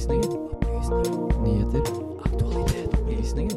Opplysningen. 0.00 0.32
Opplysninger. 0.52 1.42
Nyheter. 1.44 1.82
Aktualitet. 2.24 3.00
Opplysninger. 3.00 3.56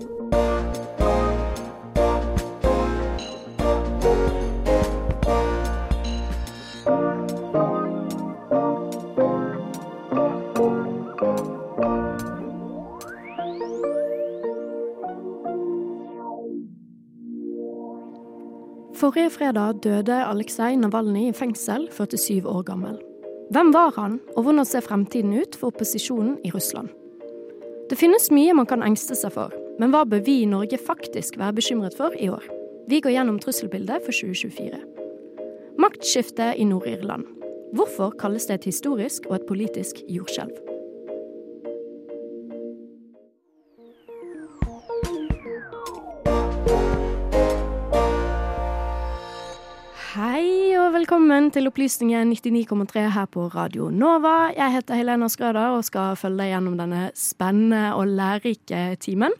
Forrige 18.95 19.29
fredag 19.29 19.73
døde 19.83 20.25
Aleksej 20.25 20.75
Navalnyj 20.75 21.29
i 21.29 21.33
fengsel, 21.33 21.87
47 21.91 22.47
år 22.47 22.61
gammel. 22.61 23.12
Hvem 23.53 23.69
var 23.73 23.91
han, 23.95 24.15
og 24.33 24.47
hvordan 24.47 24.65
ser 24.65 24.81
fremtiden 24.81 25.33
ut 25.37 25.53
for 25.59 25.69
opposisjonen 25.69 26.39
i 26.41 26.49
Russland? 26.49 26.87
Det 27.89 27.99
finnes 27.99 28.31
mye 28.33 28.55
man 28.57 28.65
kan 28.65 28.81
engste 28.81 29.13
seg 29.19 29.35
for, 29.35 29.53
men 29.77 29.93
hva 29.93 30.01
bør 30.09 30.23
vi 30.25 30.39
i 30.41 30.49
Norge 30.49 30.79
faktisk 30.81 31.37
være 31.37 31.59
bekymret 31.59 31.93
for 31.93 32.17
i 32.17 32.31
år? 32.33 32.47
Vi 32.89 33.03
går 33.03 33.13
gjennom 33.13 33.37
trusselbildet 33.43 34.07
for 34.07 34.15
2024. 34.23 34.81
Maktskifte 35.77 36.49
i 36.57 36.65
Nord-Irland. 36.65 37.29
Hvorfor 37.77 38.17
kalles 38.17 38.49
det 38.49 38.61
et 38.63 38.71
historisk 38.71 39.29
og 39.29 39.37
et 39.37 39.49
politisk 39.51 40.01
jordskjelv? 40.09 40.72
Velkommen 51.23 51.53
til 51.55 51.69
Opplysningen 51.69 52.33
99,3 52.35 53.01
her 53.15 53.27
på 53.31 53.45
Radio 53.53 53.85
Nova. 53.87 54.49
Jeg 54.51 54.73
heter 54.73 54.97
Helena 54.99 55.29
Skrøder 55.31 55.77
og 55.77 55.85
skal 55.87 56.17
følge 56.19 56.41
deg 56.41 56.49
gjennom 56.51 56.73
denne 56.75 57.03
spennende 57.15 57.93
og 57.95 58.09
lærerike 58.11 58.97
timen. 58.99 59.31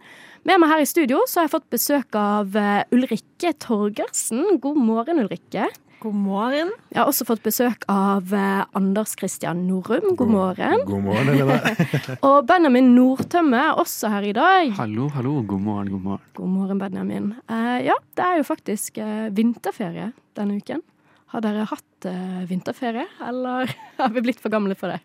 Med 0.47 0.61
meg 0.63 0.71
her 0.71 0.83
i 0.83 0.87
studio 0.87 1.19
så 1.27 1.41
har 1.41 1.49
jeg 1.49 1.53
fått 1.57 1.67
besøk 1.75 2.15
av 2.15 2.55
eh, 2.55 2.85
Ulrikke 2.95 3.51
Torgersen. 3.59 4.61
God 4.63 4.79
morgen, 4.79 5.19
Ulrikke. 5.25 5.65
God 6.05 6.15
morgen. 6.21 6.71
Jeg 6.93 7.01
har 7.01 7.11
også 7.11 7.27
fått 7.27 7.43
besøk 7.43 7.83
av 7.91 8.31
eh, 8.31 8.63
Anders 8.79 9.17
Christian 9.19 9.65
Norum. 9.67 10.13
God 10.15 10.31
morgen. 10.31 10.85
God 10.87 11.03
morgen, 11.09 11.33
Helena. 11.35 11.75
Og 12.29 12.47
Benjamin 12.47 12.93
Nordtømme 12.95 13.59
er 13.59 13.83
også 13.83 14.13
her 14.13 14.29
i 14.29 14.33
dag. 14.39 14.71
Hallo, 14.79 15.09
hallo. 15.17 15.35
God 15.51 15.67
morgen, 15.67 15.91
god 15.97 16.07
morgen. 16.07 16.31
God 16.39 16.55
morgen, 16.55 16.79
Benjamin. 16.79 17.29
Eh, 17.43 17.83
ja, 17.89 17.99
det 18.15 18.29
er 18.29 18.39
jo 18.39 18.49
faktisk 18.53 19.03
vinterferie 19.35 20.13
denne 20.39 20.63
uken. 20.63 20.87
Har 21.33 21.41
dere 21.41 21.65
hatt 21.65 22.05
eh, 22.05 22.43
vinterferie, 22.45 23.07
eller 23.25 23.71
har 23.97 24.13
vi 24.13 24.21
blitt 24.21 24.41
for 24.43 24.53
gamle 24.53 24.77
for 24.77 24.93
det? 24.93 25.01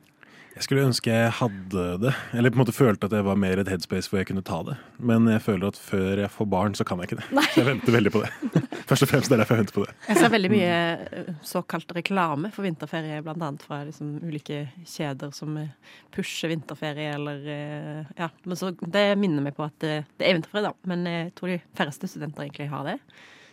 Jeg 0.58 0.64
skulle 0.66 0.88
ønske 0.88 1.12
jeg 1.12 1.30
hadde 1.38 1.82
det, 2.02 2.10
eller 2.34 2.50
på 2.50 2.58
en 2.58 2.62
måte 2.64 2.74
følte 2.74 3.06
at 3.06 3.12
jeg 3.14 3.24
var 3.28 3.36
mer 3.38 3.60
et 3.62 3.68
headspace 3.70 4.10
hvor 4.10 4.18
jeg 4.18 4.26
kunne 4.26 4.42
ta 4.42 4.56
det. 4.66 4.74
Men 4.98 5.28
jeg 5.30 5.38
føler 5.44 5.70
at 5.70 5.78
før 5.78 6.18
jeg 6.24 6.32
får 6.34 6.48
barn, 6.50 6.74
så 6.74 6.82
kan 6.88 6.98
jeg 6.98 7.12
ikke 7.12 7.18
det. 7.20 7.44
Så 7.52 7.60
jeg 7.60 7.68
venter 7.68 7.94
veldig 7.94 8.12
på 8.16 8.22
det. 8.24 8.58
Først 8.90 9.06
og 9.06 9.10
fremst 9.12 9.30
det 9.30 9.36
er 9.36 9.42
derfor 9.44 9.54
jeg 9.54 9.62
venter 9.62 9.76
på 9.76 9.84
det. 9.86 9.94
Jeg 10.08 10.18
ser 10.18 10.34
veldig 10.34 10.50
mye 10.50 10.74
eh, 11.20 11.30
såkalt 11.46 11.94
reklame 11.94 12.50
for 12.56 12.66
vinterferie, 12.66 13.22
annet 13.22 13.64
fra 13.68 13.80
liksom 13.86 14.16
ulike 14.26 14.64
kjeder 14.82 15.30
som 15.36 15.54
eh, 15.62 15.96
pusher 16.16 16.50
vinterferie 16.50 17.14
eller 17.14 17.48
eh, 17.54 18.12
Ja. 18.18 18.32
Men 18.42 18.58
så 18.58 18.74
det 18.82 19.06
minner 19.22 19.46
meg 19.46 19.54
på 19.56 19.68
at 19.68 19.78
det, 19.84 19.96
det 20.18 20.26
er 20.26 20.40
vinterferie, 20.40 20.72
da. 20.72 20.90
Men 20.90 21.06
jeg 21.06 21.34
tror 21.38 21.54
de 21.54 21.62
færreste 21.78 22.10
studenter 22.10 22.48
egentlig 22.48 22.72
har 22.74 22.88
det. 22.90 22.98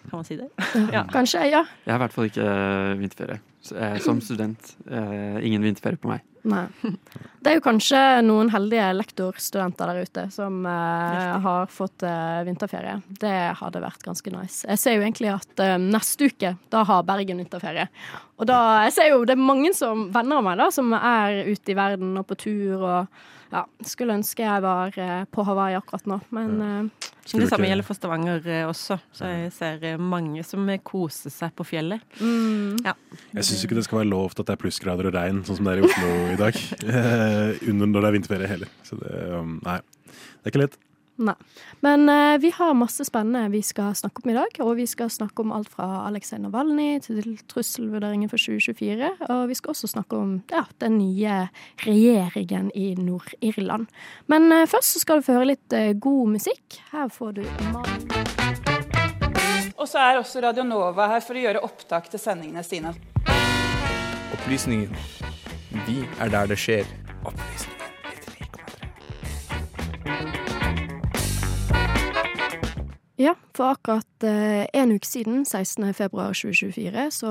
Kan 0.09 0.22
man 0.22 0.28
si 0.28 0.38
det? 0.39 0.50
Ja. 0.94 1.06
Kanskje, 1.11 1.48
ja. 1.50 1.66
Jeg 1.86 1.94
har 1.94 2.00
i 2.00 2.03
hvert 2.06 2.16
fall 2.16 2.30
ikke 2.30 2.45
eh, 2.45 2.94
vinterferie. 3.02 3.42
Eh, 3.73 3.98
Som 4.03 4.22
student. 4.22 4.75
eh, 4.92 5.45
Ingen 5.45 5.66
vinterferie 5.66 6.02
på 6.02 6.11
meg. 6.11 6.25
Nei. 6.45 6.67
Det 7.42 7.50
er 7.50 7.56
jo 7.58 7.64
kanskje 7.66 8.00
noen 8.26 8.52
heldige 8.53 8.86
lektorstudenter 8.94 9.89
der 9.89 10.06
ute 10.06 10.26
som 10.33 10.59
uh, 10.66 11.38
har 11.42 11.72
fått 11.73 12.05
uh, 12.05 12.43
vinterferie. 12.45 12.99
Det 13.21 13.33
hadde 13.58 13.82
vært 13.82 14.05
ganske 14.05 14.33
nice. 14.33 14.61
Jeg 14.70 14.82
ser 14.82 14.98
jo 14.98 15.04
egentlig 15.05 15.32
at 15.33 15.64
uh, 15.66 15.76
neste 15.82 16.30
uke, 16.30 16.54
da 16.73 16.83
har 16.86 17.05
Bergen 17.05 17.42
vinterferie. 17.42 17.87
Og 18.37 18.49
da 18.49 18.60
Jeg 18.86 18.93
ser 18.98 19.10
jo 19.11 19.23
det 19.26 19.33
er 19.33 19.42
mange 19.42 19.73
som 19.77 20.08
venner 20.14 20.42
av 20.42 20.45
meg 20.45 20.61
da, 20.61 20.70
som 20.73 20.93
er 20.98 21.49
ute 21.49 21.73
i 21.73 21.77
verden 21.77 22.14
og 22.22 22.27
på 22.30 22.37
tur 22.45 22.77
og 22.77 23.23
ja, 23.55 23.64
skulle 23.88 24.16
ønske 24.20 24.43
jeg 24.43 24.64
var 24.66 24.95
eh, 24.99 25.23
på 25.32 25.43
Hawaii 25.48 25.77
akkurat 25.77 26.08
nå, 26.10 26.17
men 26.36 26.55
eh, 26.61 27.10
Det 27.26 27.48
samme 27.49 27.70
gjelder 27.70 27.88
for 27.88 27.98
Stavanger 27.98 28.48
eh, 28.52 28.64
også. 28.67 28.98
Så 29.16 29.30
jeg 29.32 29.54
ser 29.55 29.86
mange 30.02 30.43
som 30.45 30.67
koser 30.86 31.33
seg 31.33 31.55
på 31.58 31.66
fjellet. 31.67 32.04
mm, 32.20 32.83
Ja. 32.86 32.93
Jeg 33.33 33.48
syns 33.48 33.64
ikke 33.66 33.80
det 33.80 33.86
skal 33.88 34.02
være 34.04 34.11
lov 34.11 34.36
til 34.36 34.43
at 34.43 34.52
det 34.52 34.58
er 34.58 34.64
plussgrader 34.66 35.10
og 35.10 35.16
regn, 35.16 35.43
sånn 35.48 35.61
som 35.61 35.70
det 35.70 35.77
er 35.77 35.83
i 35.83 35.88
Oslo 35.88 36.11
i 36.33 36.39
dag. 36.42 36.60
Under 37.71 37.88
når 37.88 37.99
det 38.02 38.10
er 38.10 38.17
vinterferie 38.20 38.52
heller. 38.52 38.76
Så 38.88 38.99
det, 38.99 39.14
um, 39.32 39.58
nei, 39.66 39.80
det 40.05 40.49
er 40.49 40.54
ikke 40.54 40.66
lett. 40.66 40.77
Nei. 41.15 41.36
Men 41.80 42.09
eh, 42.09 42.37
vi 42.37 42.49
har 42.52 42.73
masse 42.73 43.05
spennende 43.05 43.49
vi 43.49 43.61
skal 43.64 43.95
snakke 43.95 44.21
om 44.23 44.30
i 44.30 44.36
dag. 44.36 44.58
Og 44.65 44.76
vi 44.76 44.87
skal 44.87 45.09
snakke 45.09 45.42
om 45.45 45.53
alt 45.55 45.70
fra 45.71 45.87
Aleksej 46.09 46.42
Navalnyj 46.43 46.99
til 47.08 47.37
trusselvurderingen 47.52 48.31
for 48.31 48.42
2024. 48.42 49.11
Og 49.30 49.43
vi 49.52 49.55
skal 49.55 49.71
også 49.71 49.87
snakke 49.93 50.20
om 50.20 50.33
ja, 50.52 50.65
den 50.83 50.98
nye 50.99 51.45
regjeringen 51.86 52.71
i 52.75 52.93
Nord-Irland. 52.99 53.87
Men 54.31 54.52
eh, 54.52 54.67
først 54.67 54.98
så 54.98 55.04
skal 55.04 55.21
du 55.21 55.27
få 55.27 55.37
høre 55.39 55.54
litt 55.54 55.75
eh, 55.75 55.93
god 55.95 56.36
musikk. 56.36 56.81
Her 56.92 57.08
får 57.08 57.37
du 57.39 57.43
Mal 57.71 57.87
Og 59.75 59.87
så 59.87 60.02
er 60.02 60.20
også 60.20 60.43
Radio 60.43 60.65
Nova 60.67 61.08
her 61.14 61.23
for 61.23 61.37
å 61.37 61.45
gjøre 61.45 61.64
opptak 61.64 62.11
til 62.11 62.20
sendingene 62.20 62.64
sine. 62.65 62.92
Opplysningen. 64.36 64.92
Vi 65.87 66.04
er 66.20 66.31
der 66.33 66.52
det 66.52 66.59
skjer. 66.59 66.92
Opplysningen 67.23 67.74
Ja, 73.15 73.31
for 73.55 73.70
akkurat 73.71 74.23
eh, 74.27 74.65
en 74.73 74.92
uke 74.92 75.08
siden, 75.08 75.45
16. 75.45 75.93
februar 75.93 76.33
2024, 76.36 77.11
så 77.15 77.30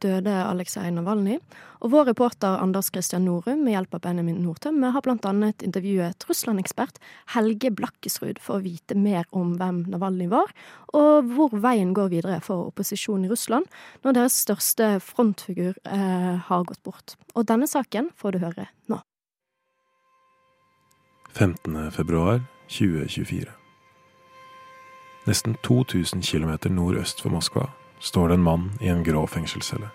døde 0.00 0.32
Aleksej 0.32 0.88
Navalnyj. 0.96 1.42
Og 1.84 1.92
vår 1.92 2.06
reporter 2.08 2.56
Anders 2.56 2.88
Christian 2.88 3.26
Norum 3.28 3.60
med 3.66 3.74
hjelp 3.74 3.98
av 3.98 4.00
Benjamin 4.06 4.38
Nordtømme 4.40 4.94
har 4.94 5.04
annet 5.28 5.60
intervjuet 5.60 6.24
Russland-ekspert 6.24 6.96
Helge 7.34 7.68
Blakkesrud 7.68 8.40
for 8.40 8.56
å 8.56 8.64
vite 8.64 8.96
mer 8.96 9.28
om 9.30 9.58
hvem 9.60 9.84
Navalnyj 9.92 10.30
var, 10.32 10.48
og 10.96 11.28
hvor 11.36 11.52
veien 11.52 11.92
går 11.92 12.08
videre 12.16 12.40
for 12.40 12.72
opposisjonen 12.72 13.28
i 13.28 13.32
Russland 13.34 13.68
når 14.08 14.16
deres 14.16 14.40
største 14.40 14.96
frontfigur 15.04 15.76
eh, 15.84 16.40
har 16.48 16.64
gått 16.64 16.80
bort. 16.80 17.20
Og 17.36 17.44
denne 17.44 17.68
saken 17.68 18.08
får 18.16 18.32
du 18.32 18.40
høre 18.46 18.70
nå. 18.88 19.04
15. 21.36 21.92
februar 25.26 25.56
2024. 25.56 25.56
Nesten 25.56 25.56
2000 25.62 26.22
km 26.22 26.74
nordøst 26.74 27.22
for 27.22 27.30
Moskva 27.30 27.70
står 28.00 28.28
det 28.28 28.34
en 28.34 28.42
mann 28.42 28.70
i 28.80 28.88
en 28.88 29.04
grå 29.04 29.26
fengselscelle. 29.26 29.88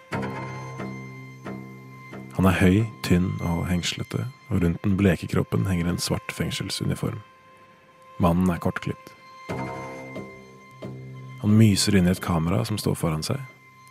Han 2.36 2.46
er 2.46 2.60
høy, 2.60 2.86
tynn 3.04 3.32
og 3.42 3.68
hengslete, 3.68 4.26
og 4.50 4.64
rundt 4.64 4.84
den 4.84 4.98
bleke 4.98 5.28
kroppen 5.28 5.68
henger 5.68 5.88
en 5.88 6.00
svart 6.00 6.32
fengselsuniform. 6.32 7.22
Mannen 8.20 8.50
er 8.50 8.60
kortklipt. 8.60 9.14
Han 11.42 11.56
myser 11.58 11.96
inn 11.96 12.08
i 12.08 12.12
et 12.12 12.22
kamera 12.22 12.66
som 12.66 12.78
står 12.78 12.96
foran 12.96 13.24
seg, 13.24 13.40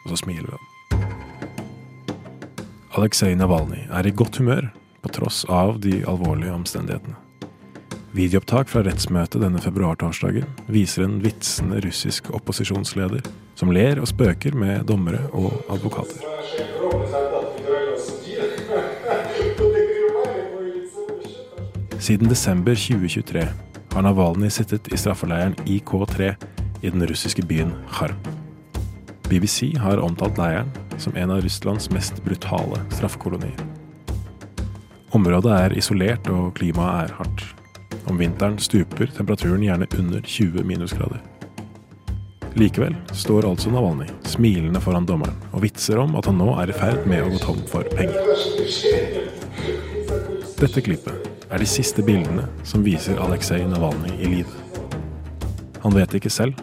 og 0.05 0.13
så 0.13 0.21
smiler 0.25 0.53
han. 0.53 0.67
Aleksej 2.97 3.35
Navalnyj 3.35 3.89
er 3.89 4.07
i 4.07 4.13
godt 4.13 4.39
humør, 4.39 4.71
på 5.01 5.09
tross 5.09 5.45
av 5.49 5.81
de 5.81 6.03
alvorlige 6.05 6.53
omstendighetene. 6.53 7.30
Videoopptak 8.11 8.67
fra 8.67 8.81
rettsmøtet 8.83 9.39
denne 9.39 9.61
februartorsdagen 9.63 10.49
viser 10.67 11.05
en 11.05 11.21
vitsende 11.23 11.79
russisk 11.85 12.33
opposisjonsleder 12.35 13.23
som 13.55 13.71
ler 13.71 14.01
og 14.03 14.09
spøker 14.11 14.57
med 14.59 14.89
dommere 14.89 15.21
og 15.31 15.55
advokater. 15.71 16.25
Siden 22.01 22.33
desember 22.33 22.75
2023 22.75 23.45
har 23.95 24.03
Navalnyj 24.03 24.57
sittet 24.59 24.91
i 24.91 24.99
straffeleiren 24.99 25.55
IK3 25.63 26.33
i 26.83 26.91
den 26.91 27.07
russiske 27.07 27.47
byen 27.47 27.71
Kharm. 27.95 28.19
BBC 29.29 29.77
har 29.79 30.03
omtalt 30.03 30.41
leiren 30.41 30.75
som 30.99 31.15
en 31.15 31.31
av 31.31 31.45
Russlands 31.45 31.87
mest 31.95 32.19
brutale 32.27 32.83
straffekolonier. 32.91 33.55
Området 35.15 35.55
er 35.55 35.79
isolert 35.79 36.27
og 36.33 36.57
klimaet 36.59 37.07
er 37.07 37.19
hardt. 37.21 37.60
Om 38.09 38.19
vinteren 38.19 38.59
stuper 38.59 39.11
temperaturen 39.17 39.63
gjerne 39.63 39.87
under 39.99 40.21
20 40.21 40.65
minusgrader. 40.65 41.21
Likevel 42.55 42.97
står 43.15 43.47
altså 43.47 43.71
Navalnyj 43.71 44.11
smilende 44.27 44.81
foran 44.83 45.07
dommeren 45.07 45.37
og 45.53 45.63
vitser 45.63 46.01
om 46.03 46.17
at 46.19 46.27
han 46.27 46.41
nå 46.41 46.49
er 46.59 46.73
i 46.73 46.75
ferd 46.75 47.07
med 47.11 47.23
å 47.23 47.31
gå 47.31 47.39
tom 47.45 47.61
for 47.71 47.87
penger. 47.95 48.19
Dette 50.59 50.83
klippet 50.83 51.31
er 51.51 51.63
de 51.63 51.69
siste 51.69 52.03
bildene 52.07 52.49
som 52.67 52.83
viser 52.87 53.21
Aleksej 53.23 53.63
Navalnyj 53.71 54.19
i 54.19 54.33
live. 54.35 54.59
Han 55.85 55.95
vet 55.95 56.19
ikke 56.19 56.33
selv, 56.33 56.59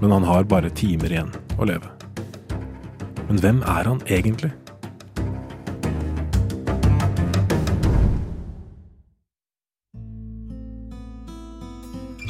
men 0.00 0.14
han 0.14 0.24
har 0.26 0.46
bare 0.48 0.70
timer 0.70 1.12
igjen 1.12 1.34
å 1.58 1.66
leve. 1.68 1.90
Men 3.28 3.42
hvem 3.42 3.62
er 3.66 3.90
han 3.90 4.02
egentlig? 4.06 4.52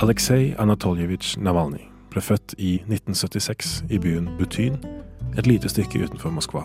Aleksej 0.02 0.56
Anatoljevitsj 0.58 1.36
Navalnyj 1.38 1.84
ble 2.10 2.20
født 2.26 2.56
i 2.58 2.72
1976 2.88 3.84
i 3.86 4.00
byen 4.02 4.24
Butyn, 4.34 4.74
et 5.38 5.46
lite 5.46 5.68
stykke 5.70 6.00
utenfor 6.02 6.32
Moskva. 6.34 6.64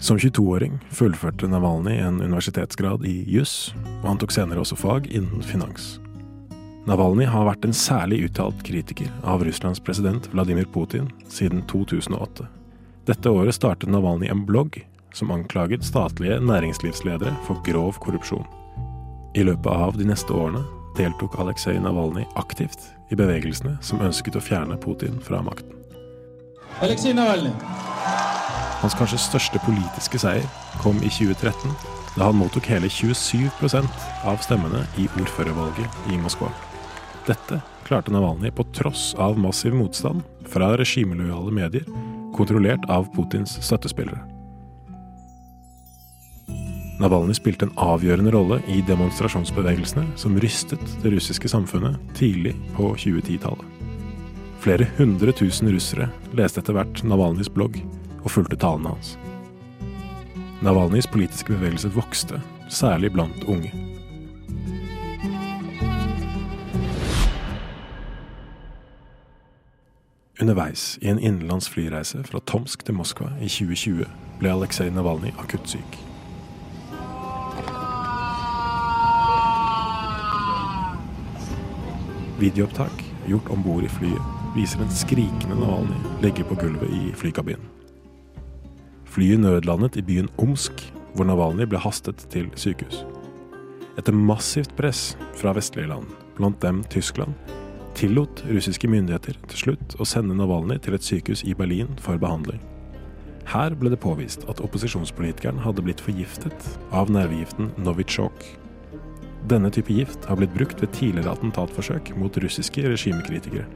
Som 0.00 0.16
22-åring 0.16 0.78
fullførte 0.88 1.50
Navalnyj 1.52 2.00
en 2.06 2.22
universitetsgrad 2.22 3.04
i 3.04 3.12
juss, 3.28 3.74
og 3.98 4.06
han 4.08 4.22
tok 4.22 4.32
senere 4.32 4.62
også 4.62 4.78
fag 4.80 5.10
innen 5.10 5.44
finans. 5.44 5.98
Navalnyj 6.88 7.28
har 7.34 7.44
vært 7.50 7.68
en 7.68 7.76
særlig 7.76 8.22
uttalt 8.30 8.64
kritiker 8.64 9.12
av 9.20 9.44
Russlands 9.44 9.82
president 9.84 10.30
Vladimir 10.32 10.64
Putin 10.72 11.12
siden 11.28 11.60
2008. 11.68 12.48
Dette 13.04 13.34
året 13.36 13.58
startet 13.58 13.92
Navalnyj 13.92 14.32
en 14.32 14.46
blogg 14.48 14.80
som 15.12 15.34
anklaget 15.36 15.84
statlige 15.84 16.40
næringslivsledere 16.40 17.36
for 17.44 17.60
grov 17.68 18.00
korrupsjon. 18.00 18.48
I 19.36 19.44
løpet 19.44 19.68
av 19.68 20.00
de 20.00 20.08
neste 20.08 20.32
årene 20.32 20.64
deltok 20.96 21.38
Aleksej 21.40 21.78
Navalnyj 21.80 22.26
aktivt 22.34 22.90
i 23.10 23.18
bevegelsene 23.18 23.76
som 23.84 24.02
ønsket 24.04 24.36
å 24.38 24.42
fjerne 24.42 24.78
Putin 24.80 25.20
fra 25.22 25.42
makten. 25.44 25.72
Hans 28.82 28.96
kanskje 28.98 29.20
største 29.20 29.60
politiske 29.64 30.20
seier 30.20 30.44
kom 30.82 30.98
i 31.00 31.10
2013, 31.12 31.72
da 32.16 32.28
han 32.28 32.38
mottok 32.40 32.68
hele 32.68 32.90
27% 32.92 34.06
av 34.28 34.40
stemmene 34.44 34.84
i 35.00 35.08
ordførervalget 35.20 36.12
i 36.12 36.20
Moskva. 36.20 36.50
Dette 37.26 37.62
klarte 37.86 38.12
Navalnyj 38.14 38.52
på 38.56 38.66
tross 38.76 39.10
av 39.18 39.38
massiv 39.40 39.74
motstand 39.74 40.24
fra 40.52 40.74
regimelojale 40.78 41.54
medier, 41.54 41.86
kontrollert 42.36 42.84
av 42.92 43.08
Putins 43.16 43.56
støttespillere. 43.64 44.35
Navalnyj 46.96 47.36
spilte 47.36 47.66
en 47.66 47.74
avgjørende 47.76 48.30
rolle 48.32 48.56
i 48.72 48.78
demonstrasjonsbevegelsene 48.88 50.06
som 50.16 50.36
rystet 50.40 50.80
det 51.02 51.10
russiske 51.12 51.48
samfunnet 51.52 51.98
tidlig 52.16 52.54
på 52.76 52.94
2010-tallet. 52.96 53.66
Flere 54.64 54.86
hundre 54.96 55.34
tusen 55.36 55.68
russere 55.68 56.08
leste 56.38 56.62
etter 56.62 56.72
hvert 56.72 57.02
Navalnyjs 57.04 57.52
blogg 57.52 57.76
og 58.22 58.30
fulgte 58.32 58.56
talene 58.56 58.94
hans. 58.94 59.12
Navalnyjs 60.64 61.10
politiske 61.12 61.52
bevegelse 61.52 61.92
vokste, 61.92 62.40
særlig 62.72 63.12
blant 63.12 63.44
unge. 63.44 63.74
Underveis 70.40 70.96
i 71.04 71.12
en 71.12 71.20
innenlands 71.20 71.68
flyreise 71.68 72.24
fra 72.24 72.40
Tomsk 72.48 72.88
til 72.88 72.96
Moskva 72.96 73.34
i 73.36 73.52
2020 73.52 74.08
ble 74.40 74.56
Aleksej 74.56 74.92
Navalnyj 74.96 75.36
akutt 75.36 75.76
syk. 75.76 76.05
Videoopptak 82.38 83.04
gjort 83.26 83.48
om 83.48 83.62
bord 83.64 83.84
i 83.84 83.88
flyet 83.88 84.52
viser 84.56 84.80
en 84.84 84.92
skrikende 84.92 85.56
Navalnyj 85.56 86.20
ligge 86.20 86.44
på 86.44 86.56
gulvet 86.60 86.90
i 86.92 87.12
flykabinen. 87.16 87.64
Flyet 89.08 89.40
nødlandet 89.40 89.96
i 89.96 90.04
byen 90.04 90.28
Omsk, 90.36 90.82
hvor 91.14 91.24
Navalnyj 91.24 91.68
ble 91.70 91.80
hastet 91.80 92.26
til 92.32 92.50
sykehus. 92.60 93.04
Etter 93.96 94.12
massivt 94.12 94.74
press 94.76 95.14
fra 95.40 95.54
vestlige 95.56 95.88
land, 95.88 96.12
blant 96.36 96.60
dem 96.60 96.82
Tyskland, 96.92 97.32
tillot 97.96 98.44
russiske 98.50 98.88
myndigheter 98.88 99.40
til 99.48 99.62
slutt 99.62 99.96
å 99.96 100.04
sende 100.04 100.36
Navalnyj 100.36 100.82
til 100.84 100.98
et 100.98 101.08
sykehus 101.08 101.44
i 101.48 101.56
Berlin 101.56 101.96
for 102.04 102.20
behandling. 102.20 102.60
Her 103.48 103.72
ble 103.78 103.94
det 103.94 104.02
påvist 104.02 104.44
at 104.50 104.60
opposisjonspolitikeren 104.60 105.64
hadde 105.64 105.84
blitt 105.86 106.04
forgiftet 106.04 106.70
av 106.92 107.08
nervegiften 107.08 107.72
Novichok. 107.80 108.44
Denne 109.46 109.70
type 109.70 109.92
gift 109.94 110.24
har 110.26 110.40
blitt 110.40 110.54
brukt 110.56 110.80
ved 110.82 110.90
tidligere 110.96 111.36
attentatforsøk 111.36 112.10
mot 112.18 112.34
russiske 112.42 112.82
regimekritikere. 112.82 113.66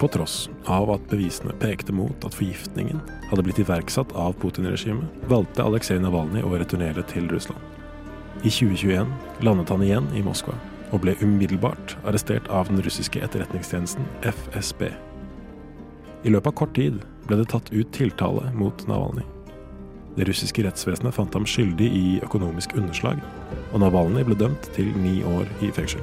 På 0.00 0.08
tross 0.08 0.48
av 0.72 0.88
at 0.94 1.04
bevisene 1.10 1.52
pekte 1.60 1.92
mot 1.92 2.24
at 2.24 2.34
forgiftningen 2.34 3.02
hadde 3.28 3.44
blitt 3.44 3.60
iverksatt 3.60 4.14
av 4.18 4.32
Putin-regimet, 4.40 5.20
valgte 5.28 5.62
Aleksej 5.62 6.00
Navalnyj 6.00 6.46
å 6.48 6.54
returnere 6.56 7.04
til 7.12 7.28
Russland. 7.30 7.60
I 8.40 8.48
2021 8.48 9.12
landet 9.44 9.70
han 9.70 9.84
igjen 9.84 10.08
i 10.16 10.24
Moskva, 10.24 10.56
og 10.92 11.04
ble 11.04 11.14
umiddelbart 11.20 11.98
arrestert 12.02 12.48
av 12.48 12.72
den 12.72 12.80
russiske 12.82 13.20
etterretningstjenesten 13.22 14.08
FSB. 14.32 14.88
I 16.24 16.32
løpet 16.32 16.54
av 16.54 16.58
kort 16.64 16.74
tid 16.80 16.98
ble 17.28 17.42
det 17.42 17.50
tatt 17.52 17.68
ut 17.70 17.92
tiltale 17.92 18.48
mot 18.56 18.88
Navalnyj. 18.88 19.41
Det 20.16 20.26
russiske 20.28 20.64
rettsvesenet 20.66 21.14
fant 21.16 21.32
ham 21.34 21.46
skyldig 21.48 21.86
i 21.88 22.06
økonomisk 22.24 22.74
underslag, 22.76 23.20
og 23.72 23.80
Navalnyj 23.80 24.26
ble 24.28 24.36
dømt 24.36 24.68
til 24.76 24.90
ni 25.00 25.22
år 25.24 25.48
i 25.64 25.70
fengsel. 25.72 26.02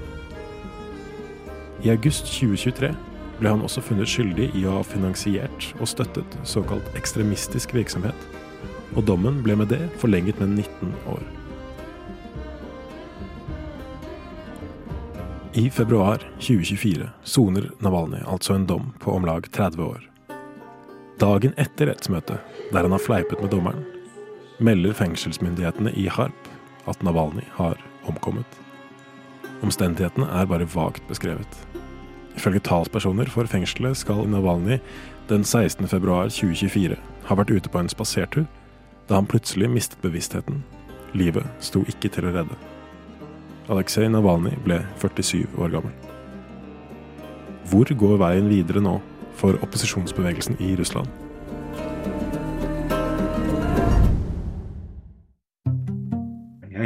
I 1.85 1.93
august 1.93 2.25
2023 2.33 2.89
ble 3.39 3.51
han 3.53 3.61
også 3.63 3.83
funnet 3.85 4.09
skyldig 4.09 4.49
i 4.57 4.65
å 4.67 4.79
ha 4.79 4.83
finansiert 4.83 5.69
og 5.77 5.87
støttet 5.87 6.39
såkalt 6.47 6.89
ekstremistisk 6.99 7.75
virksomhet, 7.77 8.25
og 8.97 9.05
dommen 9.05 9.43
ble 9.45 9.55
med 9.61 9.69
det 9.71 9.83
forlenget 10.01 10.41
med 10.41 10.57
19 10.57 10.95
år. 11.13 11.21
I 15.59 15.69
februar 15.69 16.25
2024 16.41 17.07
soner 17.23 17.69
Navalnyj 17.83 18.25
altså 18.25 18.57
en 18.57 18.67
dom 18.69 18.91
på 19.01 19.13
om 19.13 19.25
lag 19.29 19.45
30 19.53 19.85
år. 19.85 20.03
Dagen 21.19 21.55
etter 21.59 21.89
rettsmøtet, 21.89 22.37
der 22.73 22.85
han 22.85 22.93
har 22.95 23.01
fleipet 23.03 23.41
med 23.41 23.51
dommeren, 23.51 23.81
melder 24.59 24.93
fengselsmyndighetene 24.93 25.93
i 25.95 26.07
Harp 26.11 26.49
at 26.87 27.03
Navalnyj 27.03 27.47
har 27.55 27.79
omkommet. 28.07 28.59
Omstendighetene 29.63 30.27
er 30.31 30.47
bare 30.47 30.67
vagt 30.73 31.05
beskrevet. 31.07 31.59
Ifølge 32.35 32.59
talspersoner 32.63 33.29
for 33.31 33.47
fengselet 33.47 33.97
skal 33.97 34.27
Navalnyj 34.27 34.79
den 35.29 35.43
16. 35.43 35.87
februar 35.87 36.29
2024 36.31 36.97
ha 37.29 37.37
vært 37.37 37.51
ute 37.51 37.69
på 37.69 37.79
en 37.79 37.91
spasertur 37.91 38.45
da 39.09 39.17
han 39.17 39.29
plutselig 39.29 39.69
mistet 39.71 40.01
bevisstheten. 40.03 40.63
Livet 41.13 41.47
sto 41.63 41.81
ikke 41.89 42.11
til 42.13 42.29
å 42.29 42.33
redde. 42.35 42.59
Aleksej 43.69 44.09
Navalnyj 44.11 44.59
ble 44.65 44.83
47 45.01 45.57
år 45.57 45.73
gammel. 45.77 45.95
Hvor 47.69 47.89
går 48.03 48.21
veien 48.21 48.49
videre 48.49 48.81
nå 48.81 48.97
for 49.37 49.57
opposisjonsbevegelsen 49.63 50.57
i 50.59 50.75
Russland? 50.79 51.28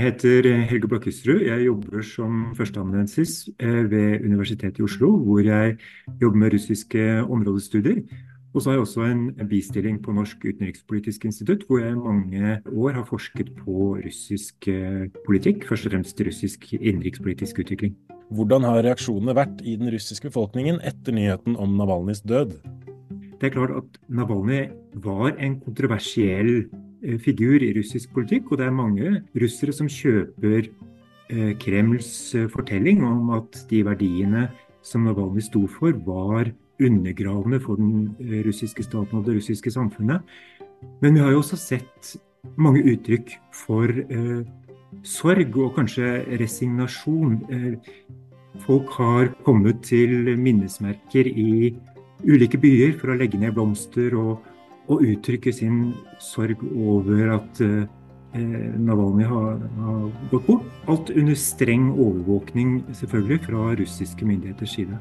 Jeg 0.04 0.12
heter 0.12 0.48
Helge 0.68 0.88
Blakkesrud. 0.92 1.46
Jeg 1.48 1.64
jobber 1.64 2.02
som 2.04 2.40
førsteamanuensis 2.58 3.46
ved 3.64 4.26
Universitetet 4.26 4.82
i 4.82 4.84
Oslo, 4.84 5.14
hvor 5.16 5.40
jeg 5.40 5.78
jobber 6.20 6.42
med 6.42 6.52
russiske 6.58 7.24
områdestudier. 7.24 8.02
Og 8.52 8.62
så 8.62 8.70
har 8.70 8.76
jeg 8.76 8.82
også 8.82 9.06
en 9.08 9.48
bistilling 9.48 10.02
på 10.04 10.12
Norsk 10.12 10.44
utenrikspolitisk 10.44 11.24
institutt, 11.32 11.64
hvor 11.70 11.80
jeg 11.80 11.96
i 11.96 12.02
mange 12.04 12.60
år 12.76 13.00
har 13.00 13.08
forsket 13.08 13.56
på 13.62 13.96
russisk 14.04 14.68
politikk, 15.24 15.64
først 15.72 15.88
og 15.88 15.96
fremst 15.96 16.20
russisk 16.28 16.74
innenrikspolitisk 16.74 17.64
utvikling. 17.64 17.96
Hvordan 18.28 18.68
har 18.68 18.84
reaksjonene 18.84 19.40
vært 19.40 19.64
i 19.64 19.80
den 19.80 19.88
russiske 19.96 20.28
befolkningen 20.28 20.84
etter 20.84 21.16
nyheten 21.16 21.56
om 21.56 21.80
Navalnyjs 21.80 22.26
død? 22.28 22.58
Det 23.40 23.54
er 23.54 23.56
klart 23.56 23.78
at 23.80 24.02
Navalnyj 24.12 24.68
var 25.00 25.32
en 25.40 25.62
kontroversiell 25.64 26.66
figur 27.24 27.64
i 27.64 27.74
russisk 27.76 28.14
politikk, 28.16 28.52
og 28.52 28.60
det 28.62 28.68
er 28.68 28.76
mange 28.76 29.14
russere 29.42 29.76
som 29.76 29.90
kjøper 29.92 30.70
Kremls 31.60 32.10
fortelling 32.54 33.02
om 33.08 33.32
at 33.34 33.58
de 33.70 33.80
verdiene 33.88 34.44
som 34.86 35.08
Navalnyj 35.08 35.48
sto 35.48 35.64
for, 35.72 35.96
var 36.06 36.52
undergravende 36.84 37.60
for 37.64 37.80
den 37.80 38.12
russiske 38.46 38.86
staten 38.86 39.18
og 39.18 39.26
det 39.26 39.38
russiske 39.40 39.72
samfunnet. 39.72 40.22
Men 41.02 41.16
vi 41.16 41.24
har 41.24 41.32
jo 41.32 41.42
også 41.42 41.60
sett 41.60 42.14
mange 42.60 42.84
uttrykk 42.94 43.36
for 43.56 43.90
eh, 43.90 44.44
sorg 45.08 45.58
og 45.58 45.78
kanskje 45.78 46.24
resignasjon. 46.42 47.40
Eh, 47.50 47.94
folk 48.66 48.92
har 49.00 49.32
kommet 49.48 49.84
til 49.88 50.34
minnesmerker 50.38 51.28
i 51.28 51.74
ulike 52.24 52.60
byer 52.62 52.98
for 53.00 53.12
å 53.12 53.18
legge 53.20 53.40
ned 53.40 53.56
blomster 53.56 54.16
og, 54.20 54.44
og 54.92 55.04
uttrykke 55.04 55.54
sin 55.56 55.94
sorg 56.22 56.60
over 56.74 57.38
at 57.38 57.62
eh, 57.64 57.86
Navalnyj 58.34 59.28
har, 59.30 59.60
har 59.78 60.06
gått 60.32 60.46
bort. 60.48 60.70
Alt 60.90 61.12
under 61.14 61.38
streng 61.38 61.92
overvåkning 61.94 62.80
selvfølgelig 62.98 63.44
fra 63.46 63.74
russiske 63.80 64.26
myndigheters 64.26 64.74
side. 64.80 64.98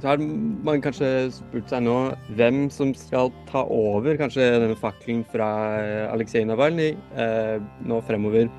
Så 0.00 0.10
har 0.10 0.20
man 0.20 0.82
kanskje 0.84 1.08
spurt 1.32 1.70
seg 1.72 1.84
nå 1.86 1.96
hvem 2.36 2.66
som 2.72 2.92
skal 2.96 3.30
ta 3.48 3.62
over 3.72 4.18
kanskje 4.20 4.44
denne 4.60 4.76
fakkelen 4.76 5.22
fra 5.32 5.48
Aleksej 6.12 6.44
Navalnyj 6.48 6.94
eh, 7.16 7.56
nå 7.88 8.00
fremover. 8.08 8.50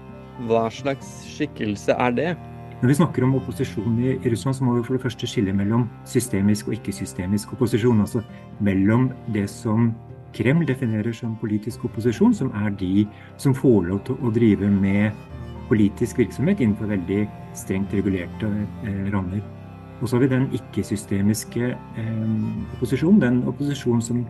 Hva 0.46 0.68
slags 0.74 1.10
skikkelse 1.34 1.98
er 1.98 2.14
det? 2.14 2.32
Når 2.78 2.92
vi 2.92 2.96
snakker 3.00 3.26
om 3.26 3.34
opposisjon 3.40 3.96
i, 3.98 4.12
i 4.22 4.30
Russland, 4.30 4.54
så 4.54 4.66
må 4.66 4.76
vi 4.76 4.84
for 4.86 4.94
det 4.94 5.02
første 5.08 5.30
skille 5.30 5.54
mellom 5.58 5.88
systemisk 6.06 6.70
og 6.70 6.76
ikke-systemisk 6.78 7.56
opposisjon. 7.56 8.04
Altså 8.04 8.22
mellom 8.62 9.10
det 9.34 9.48
som 9.50 9.90
Kreml 10.38 10.68
definerer 10.70 11.16
som 11.18 11.36
politisk 11.42 11.88
opposisjon, 11.90 12.36
som 12.38 12.52
er 12.62 12.70
de 12.78 13.08
som 13.42 13.56
får 13.58 13.88
lov 13.90 14.04
til 14.06 14.20
å 14.22 14.32
drive 14.34 14.70
med 14.70 15.16
politisk 15.68 16.22
virksomhet 16.22 16.62
innenfor 16.62 16.92
veldig 16.94 17.24
strengt 17.58 17.94
regulerte 17.96 18.50
eh, 18.86 19.08
rammer. 19.14 19.42
Og 19.98 20.06
så 20.06 20.16
har 20.16 20.28
vi 20.28 20.34
den 20.36 20.46
ikke-systemiske 20.54 21.72
eh, 21.74 22.28
opposisjonen. 22.78 23.22
Den 23.24 23.40
opposisjonen 23.50 24.04
som 24.06 24.22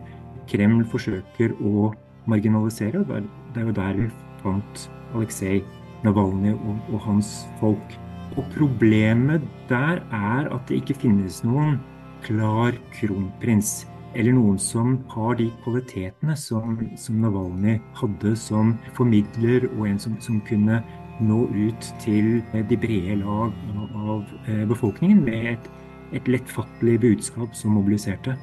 Kreml 0.48 0.86
forsøker 0.88 1.52
å 1.60 1.90
marginalisere. 2.28 3.04
Det 3.04 3.60
er 3.60 3.68
jo 3.68 3.76
der 3.76 4.00
vi 4.00 4.08
fant 4.42 4.88
Aleksej 5.16 5.60
Navalnyj 6.06 6.54
og, 6.56 6.80
og, 6.92 6.98
hans 7.04 7.32
folk. 7.60 7.96
Og 8.38 8.46
problemet 8.54 9.44
der 9.68 10.00
er 10.14 10.48
at 10.54 10.68
det 10.68 10.82
ikke 10.82 11.00
finnes 11.04 11.42
noen 11.44 11.78
klar 12.24 12.76
kronprins. 12.96 13.82
Eller 14.16 14.32
noen 14.32 14.56
som 14.60 14.96
har 15.12 15.36
de 15.36 15.50
kvalitetene 15.64 16.36
som, 16.38 16.78
som 16.96 17.20
Navalny 17.20 17.76
hadde 17.98 18.32
som 18.40 18.72
formidler, 18.96 19.68
og 19.76 19.84
en 19.90 20.00
som, 20.00 20.16
som 20.24 20.40
kunne 20.48 20.80
nå 21.20 21.42
ut 21.50 21.88
til 22.02 22.38
de 22.54 22.78
brede 22.78 23.18
lag 23.20 23.54
av 23.98 24.24
eh, 24.46 24.64
befolkningen 24.70 25.24
med 25.26 25.52
et, 25.52 25.70
et 26.16 26.30
lettfattelig 26.30 26.98
budskap 27.02 27.56
som 27.58 27.74
mobiliserte. 27.76 28.36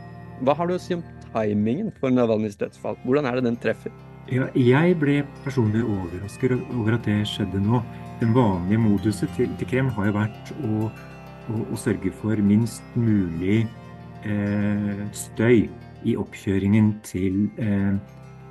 Hva 0.43 0.57
har 0.59 0.67
du 0.69 0.75
å 0.75 0.81
si 0.81 0.97
om 0.97 1.03
timingen 1.31 1.93
for 1.99 2.13
Navalnyjs 2.13 2.59
dødsfall? 2.59 2.99
Hvordan 3.05 3.29
er 3.29 3.39
det 3.39 3.47
den 3.47 3.59
treffer? 3.63 3.95
Ja, 4.31 4.47
jeg 4.57 4.97
ble 4.97 5.19
personlig 5.45 5.83
overrasket 5.85 6.55
over 6.73 6.97
at 6.97 7.05
det 7.07 7.21
skjedde 7.29 7.61
nå. 7.61 7.81
Den 8.21 8.31
vanlige 8.35 8.81
moduset 8.81 9.31
til, 9.37 9.51
til 9.59 9.69
Krem 9.69 9.91
har 9.97 10.09
jo 10.09 10.15
vært 10.15 10.53
å, 10.65 10.89
å, 11.53 11.63
å 11.63 11.79
sørge 11.79 12.13
for 12.21 12.39
minst 12.41 12.83
mulig 12.97 13.63
eh, 13.63 13.84
støy 15.13 15.67
i 16.05 16.15
oppkjøringen 16.19 16.93
til 17.05 17.47
eh, 17.57 17.93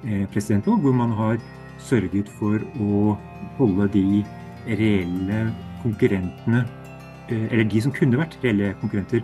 eh 0.04 0.26
presidentvalg, 0.32 0.82
hvor 0.82 0.92
man 0.92 1.12
har 1.14 1.38
sørget 1.78 2.28
for 2.38 2.62
å 2.80 3.16
holde 3.58 3.88
de 3.94 4.24
reelle 4.66 5.40
konkurrentene, 5.82 6.64
eh, 7.28 7.46
eller 7.50 7.64
de 7.70 7.82
som 7.84 7.92
kunne 7.94 8.18
vært 8.18 8.38
reelle 8.44 8.74
konkurrenter, 8.80 9.22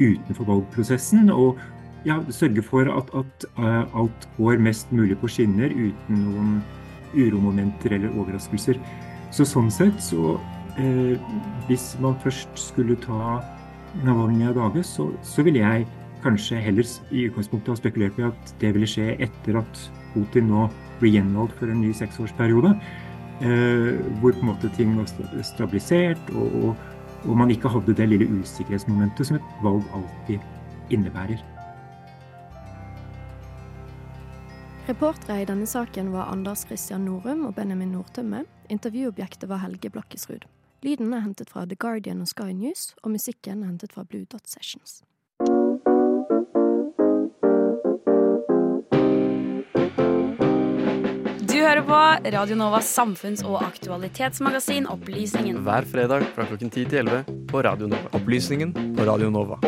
utenfor 0.00 0.48
valgprosessen. 0.48 1.30
Og 1.30 1.58
ja, 2.04 2.20
sørge 2.30 2.62
for 2.62 2.88
at, 2.92 3.10
at 3.16 3.46
alt 3.96 4.28
går 4.36 4.60
mest 4.62 4.92
mulig 4.92 5.16
på 5.18 5.30
skinner 5.32 5.72
uten 5.72 6.22
noen 6.22 6.58
uromomenter 7.16 7.96
eller 7.96 8.12
overraskelser. 8.14 8.78
Så 9.32 9.44
sånn 9.48 9.70
sett, 9.72 9.98
så 10.00 10.36
eh, 10.78 11.16
Hvis 11.66 11.96
man 12.00 12.14
først 12.22 12.52
skulle 12.60 12.96
ta 13.02 13.40
Navalnyj 14.04 14.50
av 14.50 14.58
dage, 14.58 14.82
så, 14.84 15.08
så 15.24 15.44
ville 15.46 15.62
jeg 15.62 15.86
kanskje 16.24 16.60
heller 16.60 16.88
i 17.14 17.26
utgangspunktet 17.28 17.72
ha 17.72 17.78
spekulert 17.78 18.16
på 18.16 18.26
at 18.28 18.52
det 18.60 18.72
ville 18.74 18.88
skje 18.90 19.14
etter 19.22 19.60
at 19.60 19.82
Putin 20.14 20.50
nå 20.50 20.66
blir 21.00 21.18
gjenvalgt 21.18 21.56
for 21.60 21.70
en 21.70 21.82
ny 21.84 21.92
seksårsperiode. 21.96 22.72
Eh, 23.44 23.96
hvor 24.20 24.32
på 24.32 24.40
en 24.40 24.50
måte 24.50 24.70
ting 24.76 24.94
var 24.96 25.08
stabilisert, 25.44 26.30
og, 26.32 26.54
og, 26.62 26.86
og, 27.26 27.34
man 27.36 27.52
ikke 27.52 27.68
hadde 27.68 27.96
det 27.98 28.08
lille 28.08 28.30
usikkerhetsmomentet 28.40 29.28
som 29.28 29.36
et 29.36 29.60
valg 29.64 29.84
alltid 29.96 30.40
innebærer. 30.96 31.42
Reportere 34.86 35.42
i 35.42 35.48
denne 35.48 35.66
saken 35.66 36.12
var 36.14 36.30
Anders 36.32 36.64
Christian 36.64 37.04
Norum 37.04 37.44
og 37.48 37.56
Benjamin 37.58 37.92
Nordtømme. 37.92 38.44
Intervjuobjektet 38.72 39.50
var 39.50 39.64
Helge 39.66 39.90
Blakkesrud. 39.90 40.46
Lyden 40.84 41.12
er 41.14 41.22
hentet 41.24 41.50
fra 41.50 41.64
The 41.64 41.76
Guardian 41.76 42.20
og 42.20 42.28
Sky 42.28 42.52
News, 42.52 42.90
og 43.02 43.10
musikken 43.14 43.62
er 43.62 43.70
hentet 43.70 43.94
fra 43.96 44.04
Blue 44.04 44.26
Dot 44.28 44.44
Sessions. 44.48 45.02
Du 51.46 51.56
hører 51.62 51.82
på 51.82 52.00
Radio 52.36 52.56
Novas 52.56 52.98
samfunns- 52.98 53.44
og 53.46 53.62
aktualitetsmagasin 53.64 54.86
Opplysningen. 54.86 55.62
Hver 55.64 55.88
fredag 55.88 56.28
fra 56.36 56.44
klokken 56.44 56.70
10 56.70 56.84
til 56.84 56.98
11 56.98 57.24
på 57.48 57.64
Radio 57.64 57.88
Nova. 57.88 58.12
Opplysningen 58.12 58.76
på 58.96 59.08
Radio 59.08 59.30
Nova. 59.30 59.58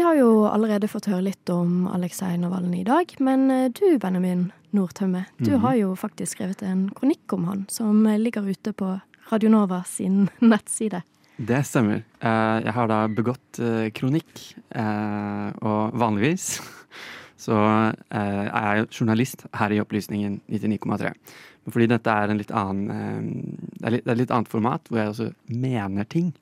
Vi 0.00 0.04
har 0.04 0.14
jo 0.16 0.46
allerede 0.48 0.88
fått 0.88 1.10
høre 1.10 1.26
litt 1.26 1.50
om 1.52 1.82
Aleksej 1.92 2.38
Navalnyj 2.40 2.78
i 2.80 2.86
dag. 2.88 3.10
Men 3.20 3.42
eh, 3.52 3.66
du, 3.68 3.98
Benjamin 4.00 4.46
Nordtømme, 4.72 5.26
du 5.36 5.50
mm. 5.50 5.58
har 5.60 5.74
jo 5.76 5.90
faktisk 5.92 6.38
skrevet 6.38 6.62
en 6.64 6.86
kronikk 6.96 7.34
om 7.36 7.44
han, 7.44 7.66
som 7.68 8.06
ligger 8.08 8.48
ute 8.48 8.72
på 8.72 8.94
Radio 9.28 9.50
Nova 9.52 9.82
sin 9.84 10.30
nettside. 10.54 11.02
Det 11.36 11.60
stemmer. 11.68 12.00
Eh, 12.16 12.56
jeg 12.64 12.74
har 12.78 12.88
da 12.88 13.02
begått 13.12 13.60
eh, 13.60 13.90
kronikk, 13.92 14.32
og 14.72 16.00
vanligvis 16.00 16.48
så 17.44 17.60
er 18.08 18.48
jeg 18.48 18.88
journalist 18.88 19.44
her 19.60 19.76
i 19.76 19.84
Opplysningen 19.84 20.40
99,3. 20.48 21.12
Men 21.12 21.76
fordi 21.76 21.92
dette 21.92 22.16
er 22.22 22.32
en 22.32 22.40
litt 22.40 22.56
annen 22.56 23.34
Det 23.76 23.84
er 23.84 23.98
litt, 23.98 24.08
det 24.08 24.14
er 24.14 24.22
litt 24.22 24.32
annet 24.32 24.48
format, 24.48 24.88
hvor 24.88 25.02
jeg 25.02 25.12
også 25.12 25.32
mener 25.52 26.08
ting. 26.08 26.32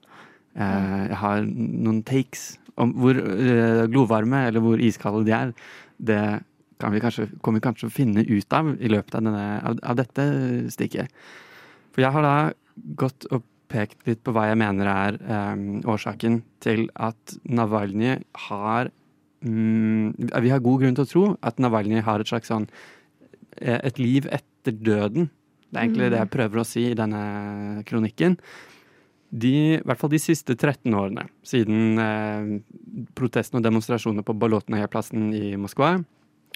Jeg 0.56 1.18
har 1.20 1.44
noen 1.44 2.00
takes 2.06 2.56
om 2.78 2.94
hvor 2.98 3.18
uh, 3.18 3.84
glovarme 3.90 4.44
eller 4.48 4.62
hvor 4.64 4.80
iskalde 4.82 5.26
de 5.26 5.34
er, 5.34 5.52
det 5.98 6.22
kan 6.78 6.94
vi 6.94 7.02
kanskje, 7.02 7.26
kommer 7.42 7.58
vi 7.58 7.66
kanskje 7.66 7.88
å 7.88 7.94
finne 7.94 8.22
ut 8.22 8.54
av 8.54 8.70
i 8.78 8.90
løpet 8.90 9.18
av, 9.18 9.26
denne, 9.26 9.46
av, 9.66 9.78
av, 9.82 9.96
dette 9.98 10.26
stikket. 10.70 11.14
For 11.94 12.04
jeg 12.04 12.14
har 12.14 12.26
da 12.26 12.36
gått 12.98 13.26
og 13.34 13.42
pekt 13.68 14.06
litt 14.08 14.22
på 14.24 14.32
hva 14.32 14.46
jeg 14.48 14.60
mener 14.60 14.88
er 14.88 15.18
um, 15.18 15.80
årsaken 15.90 16.40
til 16.64 16.86
at 16.94 17.34
Navalnyj 17.44 18.14
har 18.48 18.92
um, 19.44 20.14
Vi 20.16 20.52
har 20.54 20.62
god 20.64 20.84
grunn 20.84 20.96
til 20.96 21.04
å 21.04 21.10
tro 21.10 21.24
at 21.44 21.60
Navalnyj 21.60 22.06
har 22.06 22.22
et 22.22 22.30
slags 22.30 22.48
sånn 22.48 22.68
eh, 23.60 23.76
Et 23.82 24.00
liv 24.00 24.30
etter 24.32 24.72
døden. 24.72 25.28
Det 25.68 25.76
er 25.76 25.84
egentlig 25.84 26.06
mm. 26.06 26.12
det 26.14 26.22
jeg 26.22 26.32
prøver 26.32 26.62
å 26.62 26.68
si 26.68 26.86
i 26.88 26.96
denne 26.96 27.82
kronikken 27.90 28.38
de, 29.30 29.54
i 29.76 29.80
hvert 29.84 30.00
fall 30.00 30.12
de 30.12 30.20
siste 30.22 30.56
13 30.56 30.94
årene, 30.96 31.26
siden 31.46 32.00
eh, 32.00 32.52
protestene 33.18 33.60
og 33.60 33.66
demonstrasjonene 33.66 34.24
på 34.24 34.36
Bolotnaja-plassen 34.40 35.32
i 35.36 35.52
Moskva, 35.60 35.98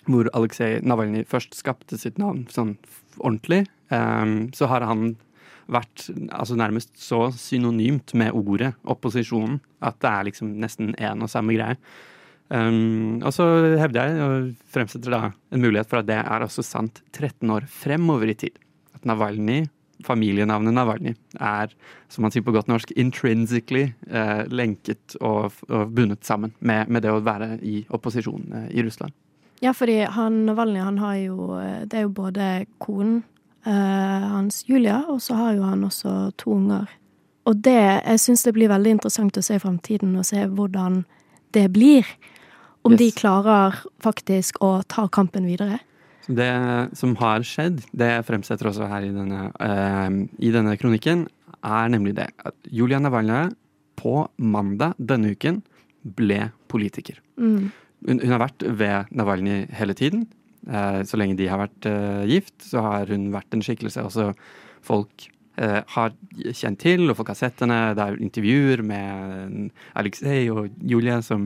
hvor 0.09 0.31
Aleksej 0.35 0.81
Navalnyj 0.87 1.27
først 1.31 1.55
skapte 1.59 1.99
sitt 2.01 2.17
navn 2.19 2.47
sånn 2.51 2.77
ordentlig, 3.19 3.67
eh, 3.93 4.33
så 4.57 4.71
har 4.73 4.89
han 4.89 5.13
vært 5.73 6.09
altså 6.35 6.57
nærmest 6.59 6.97
så 7.01 7.27
synonymt 7.37 8.15
med 8.19 8.35
ordet 8.37 8.73
opposisjonen 8.91 9.61
at 9.85 10.01
det 10.03 10.11
er 10.11 10.27
liksom 10.29 10.57
nesten 10.63 10.91
én 10.99 11.23
og 11.23 11.31
samme 11.33 11.55
greie. 11.57 11.79
Um, 12.53 13.23
og 13.25 13.31
så 13.33 13.47
hevder 13.81 14.11
jeg, 14.11 14.25
og 14.27 14.73
fremsetter 14.75 15.15
da 15.15 15.21
en 15.55 15.63
mulighet 15.63 15.89
for 15.89 16.03
at 16.03 16.09
det 16.11 16.19
er 16.21 16.45
også 16.45 16.65
sant 16.67 17.01
13 17.15 17.49
år 17.55 17.65
fremover 17.71 18.29
i 18.29 18.37
tid. 18.37 18.59
At 18.93 19.07
Navalnyj 19.09 19.71
familienavnet 20.05 20.75
Navalny 20.75 21.15
er, 21.41 21.73
som 22.13 22.27
man 22.27 22.35
sier 22.35 22.45
på 22.45 22.55
godt 22.55 22.71
norsk, 22.71 22.93
intrinsically 22.99 23.89
eh, 24.11 24.45
lenket 24.53 25.17
og, 25.21 25.53
og, 25.69 25.93
bundet 25.95 26.25
sammen 26.27 26.55
med, 26.61 26.89
med, 26.89 27.05
det 27.05 27.13
å 27.13 27.23
være 27.25 27.57
i 27.63 27.83
opposisjon 27.91 28.49
eh, 28.53 28.71
i 28.77 28.85
Russland. 28.87 29.15
Ja, 29.63 29.75
fordi 29.77 30.01
han 30.11 30.43
Navalny 30.49 30.83
han 30.83 30.99
har 30.99 31.19
jo 31.21 31.53
eh, 31.61 31.85
Det 31.87 32.01
er 32.01 32.09
jo 32.09 32.15
både 32.17 32.49
konen 32.83 33.23
eh, 33.65 34.27
hans 34.33 34.65
Julia, 34.69 35.05
og 35.09 35.23
så 35.23 35.39
har 35.39 35.55
jo 35.59 35.69
han 35.69 35.85
også 35.87 36.33
to 36.37 36.57
unger. 36.57 36.91
Og 37.47 37.57
det 37.57 38.03
Jeg 38.05 38.21
syns 38.21 38.43
det 38.43 38.55
blir 38.55 38.71
veldig 38.71 38.99
interessant 38.99 39.39
å 39.39 39.43
se 39.43 39.59
i 39.59 39.63
framtiden, 39.63 40.17
og 40.19 40.27
se 40.27 40.47
hvordan 40.47 41.05
det 41.55 41.69
blir. 41.73 42.07
Om 42.83 42.95
yes. 42.95 42.99
de 42.99 43.11
klarer 43.15 43.79
faktisk 44.03 44.59
å 44.63 44.83
ta 44.89 45.07
kampen 45.09 45.47
videre. 45.47 45.79
Det 46.31 46.53
som 46.99 47.15
har 47.19 47.43
skjedd, 47.47 47.81
det 47.97 48.09
jeg 48.09 48.27
fremsetter 48.29 48.69
også 48.71 48.87
her 48.91 49.07
i 49.07 49.13
denne, 49.15 49.49
uh, 49.59 50.11
i 50.39 50.53
denne 50.55 50.77
kronikken, 50.79 51.27
er 51.63 51.91
nemlig 51.91 52.15
det 52.19 52.29
at 52.47 52.57
Julia 52.71 53.01
Navalnyj 53.03 53.53
på 53.99 54.17
mandag 54.39 54.97
denne 54.99 55.35
uken 55.35 55.61
ble 56.19 56.51
politiker. 56.71 57.19
Mm. 57.39 57.71
Hun, 58.07 58.17
hun, 58.19 58.33
har 58.35 58.43
vært 58.43 58.65
ved 58.67 59.13
Navalnyj 59.15 59.67
hele 59.79 59.99
tiden. 59.99 60.27
Uh, 60.67 61.03
så 61.07 61.19
lenge 61.19 61.39
de 61.39 61.51
har 61.51 61.63
vært 61.65 61.91
uh, 61.91 62.23
gift, 62.31 62.55
så 62.67 62.85
har 62.87 63.11
hun 63.11 63.31
vært 63.35 63.55
en 63.55 63.65
skikkelse 63.65 64.09
også 64.09 64.33
folk 64.83 65.29
har 65.53 66.15
kjent 66.57 66.79
til, 66.81 67.03
og 67.13 67.19
folk 67.19 67.29
har 67.29 67.37
sett 67.37 67.61
henne. 67.61 67.93
Det 67.93 68.01
er 68.03 68.15
intervjuer 68.25 68.81
med 68.89 69.67
Alexei 70.01 70.47
og 70.51 70.73
Julia 70.81 71.19
som, 71.23 71.45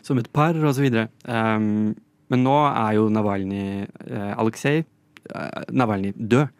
som 0.00 0.18
et 0.18 0.30
par, 0.32 0.56
og 0.56 0.72
så 0.74 0.80
videre. 0.80 1.10
Um, 1.28 1.92
men 2.30 2.44
nå 2.46 2.56
er 2.68 2.96
jo 2.96 3.08
Navalnyj 3.12 3.84
eh, 3.84 4.32
Aleksej 4.38 4.80
eh, 4.80 5.62
Navalnyj 5.74 6.14
død. 6.16 6.50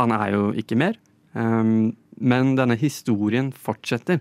Han 0.00 0.14
er 0.14 0.34
jo 0.34 0.48
ikke 0.58 0.78
mer. 0.78 0.98
Um, 1.34 1.94
men 2.20 2.54
denne 2.58 2.76
historien 2.78 3.50
fortsetter, 3.52 4.20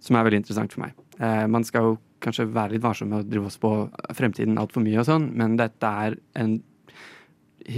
som 0.00 0.16
er 0.16 0.26
veldig 0.26 0.42
interessant 0.42 0.72
for 0.72 0.86
meg. 0.86 0.94
Eh, 1.18 1.44
man 1.50 1.66
skal 1.66 1.90
jo 1.90 1.96
kanskje 2.22 2.48
være 2.50 2.76
litt 2.76 2.84
varsom 2.84 3.10
med 3.12 3.22
å 3.22 3.28
drive 3.28 3.50
oss 3.50 3.58
på 3.60 3.72
fremtiden 4.16 4.58
altfor 4.60 4.82
mye 4.84 5.00
og 5.02 5.08
sånn, 5.08 5.28
men 5.38 5.58
dette 5.58 5.90
er 6.04 6.16
en 6.38 6.58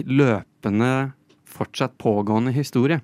løpende, 0.06 1.12
fortsatt 1.50 1.96
pågående 2.00 2.54
historie. 2.54 3.00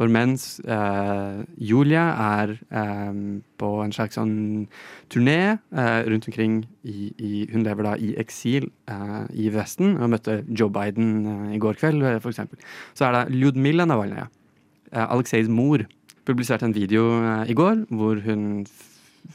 For 0.00 0.08
mens 0.08 0.62
eh, 0.64 1.40
Julia 1.60 2.06
er 2.40 2.54
eh, 2.56 3.16
på 3.60 3.70
en 3.84 3.92
slags 3.92 4.16
sånn 4.16 4.64
turné 5.12 5.58
eh, 5.76 5.98
rundt 6.08 6.28
omkring 6.30 6.62
i, 6.88 7.10
i 7.20 7.32
Hun 7.50 7.66
lever 7.66 7.84
da 7.84 7.92
i 8.00 8.14
eksil 8.22 8.70
eh, 8.88 9.18
i 9.36 9.50
Vesten 9.52 9.98
og 9.98 10.14
møtte 10.14 10.38
Joe 10.48 10.72
Biden 10.72 11.10
eh, 11.28 11.42
i 11.58 11.60
går 11.60 11.76
kveld, 11.82 12.00
eh, 12.00 12.16
for 12.24 12.32
eksempel. 12.32 12.56
Så 12.96 13.10
er 13.10 13.18
det 13.18 13.36
Ljudmila 13.42 13.84
Navalnaja, 13.84 14.30
Aleksejs 14.90 15.50
mor, 15.52 15.84
publiserte 16.24 16.64
en 16.64 16.74
video 16.74 17.04
i 17.44 17.54
går 17.56 17.84
hvor 17.92 18.22
hun 18.24 18.64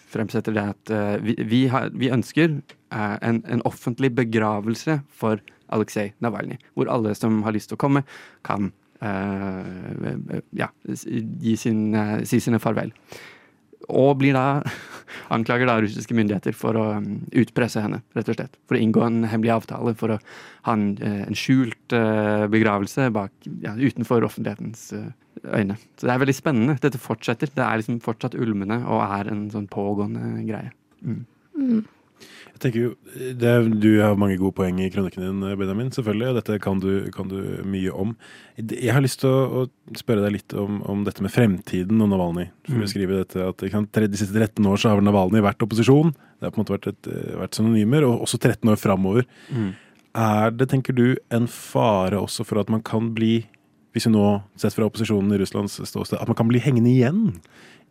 fremsetter 0.09 0.55
det 0.55 0.63
at 0.71 0.93
vi, 1.21 1.35
vi, 1.45 1.59
har, 1.69 1.91
vi 1.93 2.09
ønsker 2.13 2.57
en, 2.89 3.39
en 3.45 3.63
offentlig 3.69 4.09
begravelse 4.17 4.97
for 5.13 5.41
Aleksej 5.75 6.11
Navalnyj, 6.25 6.57
hvor 6.73 6.89
alle 6.89 7.13
som 7.17 7.43
har 7.45 7.53
lyst 7.53 7.69
til 7.69 7.77
å 7.77 7.83
komme, 7.85 8.03
kan 8.47 8.71
ja, 9.01 10.69
gi 10.85 11.55
sin, 11.59 11.87
eh, 11.95 12.19
si 12.27 12.39
sine 12.43 12.59
farvel. 12.63 12.93
Og 13.91 14.15
blir 14.17 14.33
da 14.33 14.61
anklager 15.35 15.69
da 15.69 15.77
russiske 15.81 16.15
myndigheter 16.17 16.55
for 16.57 16.77
å 16.79 16.85
um, 16.97 17.19
utpresse 17.37 17.81
henne, 17.83 18.01
rett 18.17 18.31
og 18.31 18.37
slett. 18.39 18.57
For 18.69 18.77
å 18.77 18.81
inngå 18.81 19.03
en 19.05 19.21
hemmelig 19.29 19.53
avtale, 19.55 19.93
for 19.99 20.15
å 20.15 20.19
ha 20.67 20.73
en, 20.75 20.95
eh, 20.97 21.21
en 21.27 21.37
skjult 21.37 21.95
eh, 21.95 22.45
begravelse 22.51 23.11
bak, 23.15 23.33
ja, 23.63 23.75
utenfor 23.77 24.25
offentlighetens 24.25 24.87
eh, 24.97 25.11
øyne. 25.45 25.77
Så 25.99 26.07
det 26.07 26.15
er 26.15 26.23
veldig 26.23 26.37
spennende. 26.37 26.77
Dette 26.81 27.01
fortsetter. 27.01 27.51
Det 27.53 27.65
er 27.65 27.81
liksom 27.81 28.01
fortsatt 28.05 28.37
ulmende 28.39 28.81
og 28.85 29.03
er 29.05 29.31
en 29.33 29.45
sånn 29.53 29.69
pågående 29.71 30.47
greie. 30.47 30.73
Mm. 31.05 31.21
Mm. 31.55 31.83
Jeg 32.55 32.61
tenker 32.63 32.79
jo, 32.85 32.89
er- 33.43 33.67
Du 33.67 33.99
har 34.01 34.15
mange 34.15 34.37
gode 34.39 34.55
poeng 34.55 34.77
i 34.79 34.89
kronikken 34.89 35.19
din, 35.25 35.41
Benjamin, 35.59 35.89
selvfølgelig, 35.91 36.29
og 36.29 36.35
dette 36.39 36.59
kan 36.63 36.79
du, 36.79 37.11
kan 37.11 37.27
du 37.27 37.61
mye 37.67 37.91
om. 37.91 38.15
Jeg 38.57 38.93
har 38.95 39.01
lyst 39.03 39.19
til 39.19 39.29
å, 39.29 39.65
å 39.67 39.97
spørre 39.99 40.23
deg 40.23 40.37
litt 40.37 40.53
om, 40.55 40.81
om 40.87 41.03
dette 41.03 41.21
med 41.21 41.31
fremtiden 41.35 41.99
og 42.01 42.09
Navalny. 42.13 42.47
For 42.65 42.77
Mm. 42.79 42.83
å 42.85 42.87
skrive 42.87 43.17
dette 43.19 43.43
at 43.43 43.57
De 43.57 44.17
siste 44.17 44.33
13 44.33 44.63
år 44.65 44.77
så 44.79 44.89
har 44.89 45.01
Navalnyj 45.01 45.11
Navalny 45.11 45.41
vært 45.43 45.67
opposisjon. 45.67 46.13
Det 46.39 46.47
har 46.47 46.51
på 46.51 46.59
en 46.59 46.63
måte 46.65 46.77
vært, 46.77 46.87
et, 46.87 47.37
vært 47.37 47.51
synonymer, 47.59 48.03
og 48.07 48.21
også 48.23 48.39
13 48.39 48.69
år 48.71 48.79
framover. 48.79 49.25
Mm. 49.51 49.73
Er 50.15 50.51
det, 50.51 50.69
tenker 50.71 50.95
du, 50.95 51.17
en 51.29 51.47
fare 51.47 52.15
også 52.15 52.45
for 52.47 52.59
at 52.59 52.69
man 52.69 52.81
kan 52.81 53.13
bli, 53.13 53.45
hvis 53.93 54.07
vi 54.07 54.11
nå 54.15 54.41
sett 54.55 54.73
fra 54.73 54.87
opposisjonen 54.87 55.33
i 55.35 55.39
Russlands 55.43 55.75
ståsted, 55.83 56.21
at 56.21 56.27
man 56.27 56.35
kan 56.39 56.47
bli 56.47 56.59
hengende 56.63 56.87
igjen 56.87 57.35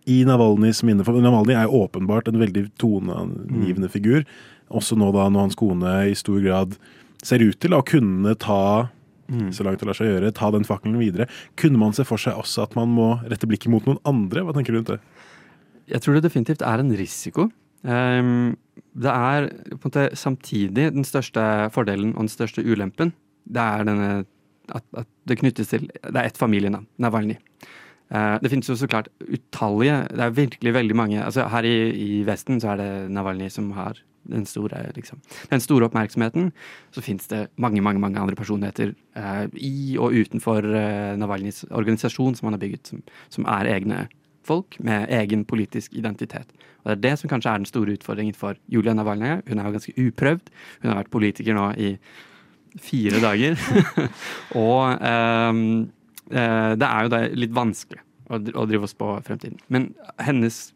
i 0.09 0.23
Navalnyjs 0.25 0.83
minne? 0.85 1.05
For 1.05 1.13
Navalny 1.21 1.53
er 1.53 1.69
åpenbart 1.69 2.29
en 2.29 2.41
veldig 2.41 2.71
toneangivende 2.81 3.91
figur. 3.93 4.25
Også 4.71 4.97
nå 4.99 5.11
da 5.15 5.29
når 5.29 5.49
hans 5.49 5.59
kone 5.59 5.95
i 6.11 6.15
stor 6.19 6.41
grad 6.45 6.77
ser 7.25 7.45
ut 7.45 7.59
til 7.61 7.77
å 7.77 7.85
kunne 7.87 8.37
ta 8.41 8.91
Mm. 9.25 9.53
så 9.57 9.65
langt 9.65 9.81
det 9.81 9.87
lar 9.89 9.97
seg 9.97 10.11
gjøre, 10.11 10.35
ta 10.37 10.51
den 10.53 10.67
fakkelen 10.69 10.99
videre. 11.01 11.25
Kunne 11.57 11.81
man 11.81 11.95
se 11.97 12.05
for 12.05 12.21
seg 12.21 12.37
også 12.37 12.67
at 12.67 12.75
man 12.77 12.91
må 12.93 13.07
rette 13.25 13.49
blikket 13.49 13.73
mot 13.73 13.87
noen 13.89 13.97
andre? 14.05 14.43
Hva 14.45 14.53
tenker 14.53 14.75
du 14.75 14.83
rundt 14.83 14.91
det? 14.93 14.99
Jeg 15.89 16.05
tror 16.05 16.19
det 16.19 16.27
definitivt 16.27 16.61
er 16.61 16.83
en 16.83 16.93
risiko. 16.93 17.49
Ehm, 17.89 18.57
det 18.97 19.13
er 19.13 19.49
på 19.49 19.81
en 19.81 19.87
måte 19.89 20.05
samtidig 20.17 20.91
den 20.93 21.09
største 21.09 21.41
fordelen 21.73 22.15
og 22.15 22.27
den 22.27 22.35
største 22.35 22.65
ulempen. 22.65 23.15
Det 23.49 23.65
er 23.65 23.89
denne 23.89 24.11
at, 24.73 24.85
at 24.97 25.09
det 25.29 25.39
knyttes 25.43 25.69
til 25.69 25.89
Det 25.89 26.17
er 26.17 26.25
ett 26.25 26.41
familienavn, 26.41 26.87
Navalny. 27.01 27.37
Eh, 28.09 28.39
det 28.41 28.51
finnes 28.53 28.69
jo 28.69 28.77
så 28.77 28.89
klart 28.89 29.09
utallige 29.21 30.03
Det 30.13 30.21
er 30.21 30.37
virkelig 30.37 30.73
veldig 30.77 30.97
mange 30.97 31.23
altså 31.25 31.47
Her 31.49 31.65
i, 31.65 31.77
i 31.89 32.23
Vesten 32.25 32.61
så 32.61 32.75
er 32.75 32.81
det 32.81 32.89
Navalny 33.13 33.49
som 33.53 33.71
har 33.77 33.97
den 34.31 34.47
store, 34.49 34.81
liksom, 34.97 35.21
den 35.51 35.63
store 35.63 35.89
oppmerksomheten. 35.89 36.51
Så 36.95 37.05
fins 37.05 37.29
det 37.31 37.47
mange 37.61 37.83
mange, 37.85 38.01
mange 38.03 38.21
andre 38.21 38.39
personligheter 38.39 38.95
eh, 39.17 39.47
i 39.55 39.97
og 40.01 40.17
utenfor 40.17 40.65
eh, 40.65 41.15
Navalnyjs 41.21 41.65
organisasjon 41.71 42.37
som 42.39 42.49
han 42.49 42.59
har 42.59 42.65
bygget, 42.65 42.93
som, 42.93 43.03
som 43.29 43.49
er 43.51 43.73
egne 43.77 44.07
folk 44.45 44.77
med 44.85 45.09
egen 45.13 45.45
politisk 45.49 45.95
identitet. 45.97 46.53
Og 46.85 46.91
Det 46.91 46.97
er 46.97 47.03
det 47.03 47.19
som 47.19 47.31
kanskje 47.33 47.51
er 47.51 47.63
den 47.63 47.69
store 47.69 47.97
utfordringen 47.97 48.37
for 48.37 48.59
Julia 48.69 48.95
Navalnyj. 48.95 49.43
Hun 49.49 49.59
er 49.59 49.65
jo 49.65 49.77
ganske 49.79 49.97
uprøvd. 49.97 50.51
Hun 50.83 50.91
har 50.91 51.01
vært 51.01 51.13
politiker 51.15 51.57
nå 51.57 51.71
i 51.81 51.97
fire 52.81 53.21
dager. 53.23 53.57
og 54.65 54.99
ehm, 55.01 55.89
eh, 56.31 56.73
det 56.77 56.91
er 56.91 57.07
jo 57.07 57.15
da 57.15 57.23
litt 57.33 57.55
vanskelig 57.57 58.03
å, 58.29 58.37
å 58.37 58.67
drive 58.69 58.85
og 58.85 58.93
spå 58.93 59.11
fremtiden. 59.25 59.61
Men 59.73 59.93
hennes, 60.21 60.74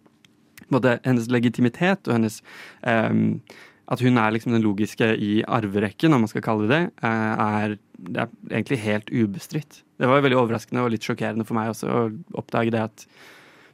både 0.72 0.98
hennes 1.06 1.30
legitimitet 1.32 2.08
og 2.08 2.18
hennes 2.18 2.40
um, 2.82 3.40
At 3.88 4.02
hun 4.04 4.20
er 4.20 4.34
liksom 4.34 4.52
den 4.52 4.64
logiske 4.64 5.06
i 5.16 5.42
arverekken, 5.48 6.12
om 6.12 6.26
man 6.26 6.28
skal 6.28 6.44
kalle 6.44 6.68
det 6.68 6.82
eh, 7.00 7.38
er, 7.40 7.78
det 7.96 8.20
er 8.20 8.28
egentlig 8.50 8.78
helt 8.82 9.08
ubestridt. 9.08 9.78
Det 9.96 10.10
var 10.10 10.20
veldig 10.20 10.36
overraskende 10.36 10.84
og 10.84 10.92
litt 10.92 11.08
sjokkerende 11.08 11.46
for 11.48 11.56
meg 11.56 11.70
også 11.72 11.88
å 11.88 12.02
oppdage 12.36 12.74
det 12.74 12.82
at 12.84 13.06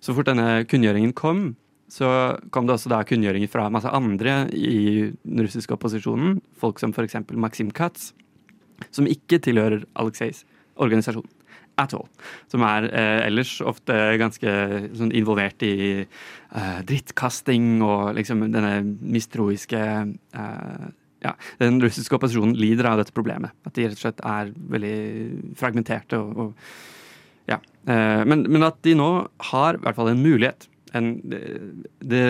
så 0.05 0.15
fort 0.15 0.29
denne 0.31 0.63
kunngjøringen 0.71 1.17
kom, 1.19 1.57
så 1.91 2.09
kom 2.55 2.69
det 2.69 2.77
også 2.77 2.93
da 2.93 3.03
kunngjøringer 3.07 3.51
fra 3.51 3.67
masse 3.73 3.91
andre 3.91 4.45
i 4.55 5.11
den 5.11 5.43
russiske 5.43 5.75
opposisjonen. 5.75 6.39
Folk 6.61 6.79
som 6.79 6.95
f.eks. 6.95 7.19
Maxim 7.35 7.71
Katz, 7.75 8.13
som 8.95 9.09
ikke 9.11 9.41
tilhører 9.43 9.83
Aleksejs 9.99 10.45
organisasjon. 10.81 11.27
At 11.81 11.95
all. 11.97 12.07
Som 12.53 12.63
er 12.67 12.87
eh, 12.93 13.21
ellers 13.27 13.57
ofte 13.67 13.95
ganske 14.21 14.51
sånn 14.95 15.15
involvert 15.17 15.65
i 15.67 16.05
eh, 16.05 16.81
drittkasting 16.87 17.83
og 17.83 18.15
liksom 18.19 18.45
denne 18.47 18.77
mistroiske 19.01 19.81
eh, 19.81 20.85
Ja, 21.25 21.33
den 21.59 21.81
russiske 21.81 22.15
opposisjonen 22.19 22.53
lider 22.61 22.85
av 22.91 22.99
dette 23.01 23.15
problemet. 23.17 23.51
At 23.65 23.75
de 23.75 23.89
rett 23.89 23.97
og 23.97 24.03
slett 24.05 24.21
er 24.29 24.53
veldig 24.75 24.99
fragmenterte 25.59 26.21
og, 26.21 26.29
og 26.37 26.49
ja. 27.49 27.57
Eh, 27.89 28.25
men, 28.29 28.43
men 28.49 28.63
at 28.67 28.77
de 28.85 28.95
nå 28.97 29.29
har 29.51 29.75
i 29.77 29.79
hvert 29.83 29.97
fall 29.99 30.09
en 30.13 30.25
mulighet. 30.25 30.69
En, 30.95 31.07
det, 31.27 31.41
det 32.07 32.25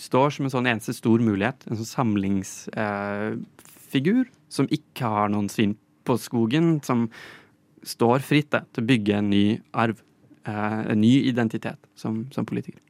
står 0.00 0.30
som 0.32 0.44
en 0.46 0.54
sånn 0.54 0.70
eneste 0.70 0.92
stor 0.96 1.18
mulighet. 1.22 1.58
En 1.68 1.76
sånn 1.80 1.92
samlingsfigur 1.92 4.24
som 4.52 4.66
ikke 4.72 5.02
har 5.04 5.28
noen 5.32 5.48
svin 5.52 5.74
på 6.08 6.14
skogen. 6.20 6.66
Som 6.86 6.98
står 7.86 8.24
fritt 8.24 8.54
til 8.54 8.82
å 8.82 8.88
bygge 8.88 9.18
en 9.18 9.30
ny 9.32 9.44
arv. 9.72 10.02
eh, 10.46 10.80
en 10.92 11.00
ny 11.00 11.22
identitet 11.28 11.78
som, 11.94 12.26
som 12.32 12.46
politiker. 12.46 12.80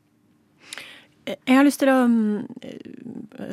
Jeg 1.22 1.54
har 1.54 1.62
lyst 1.62 1.78
til 1.78 1.90
å 1.92 2.00
mm, 2.10 2.46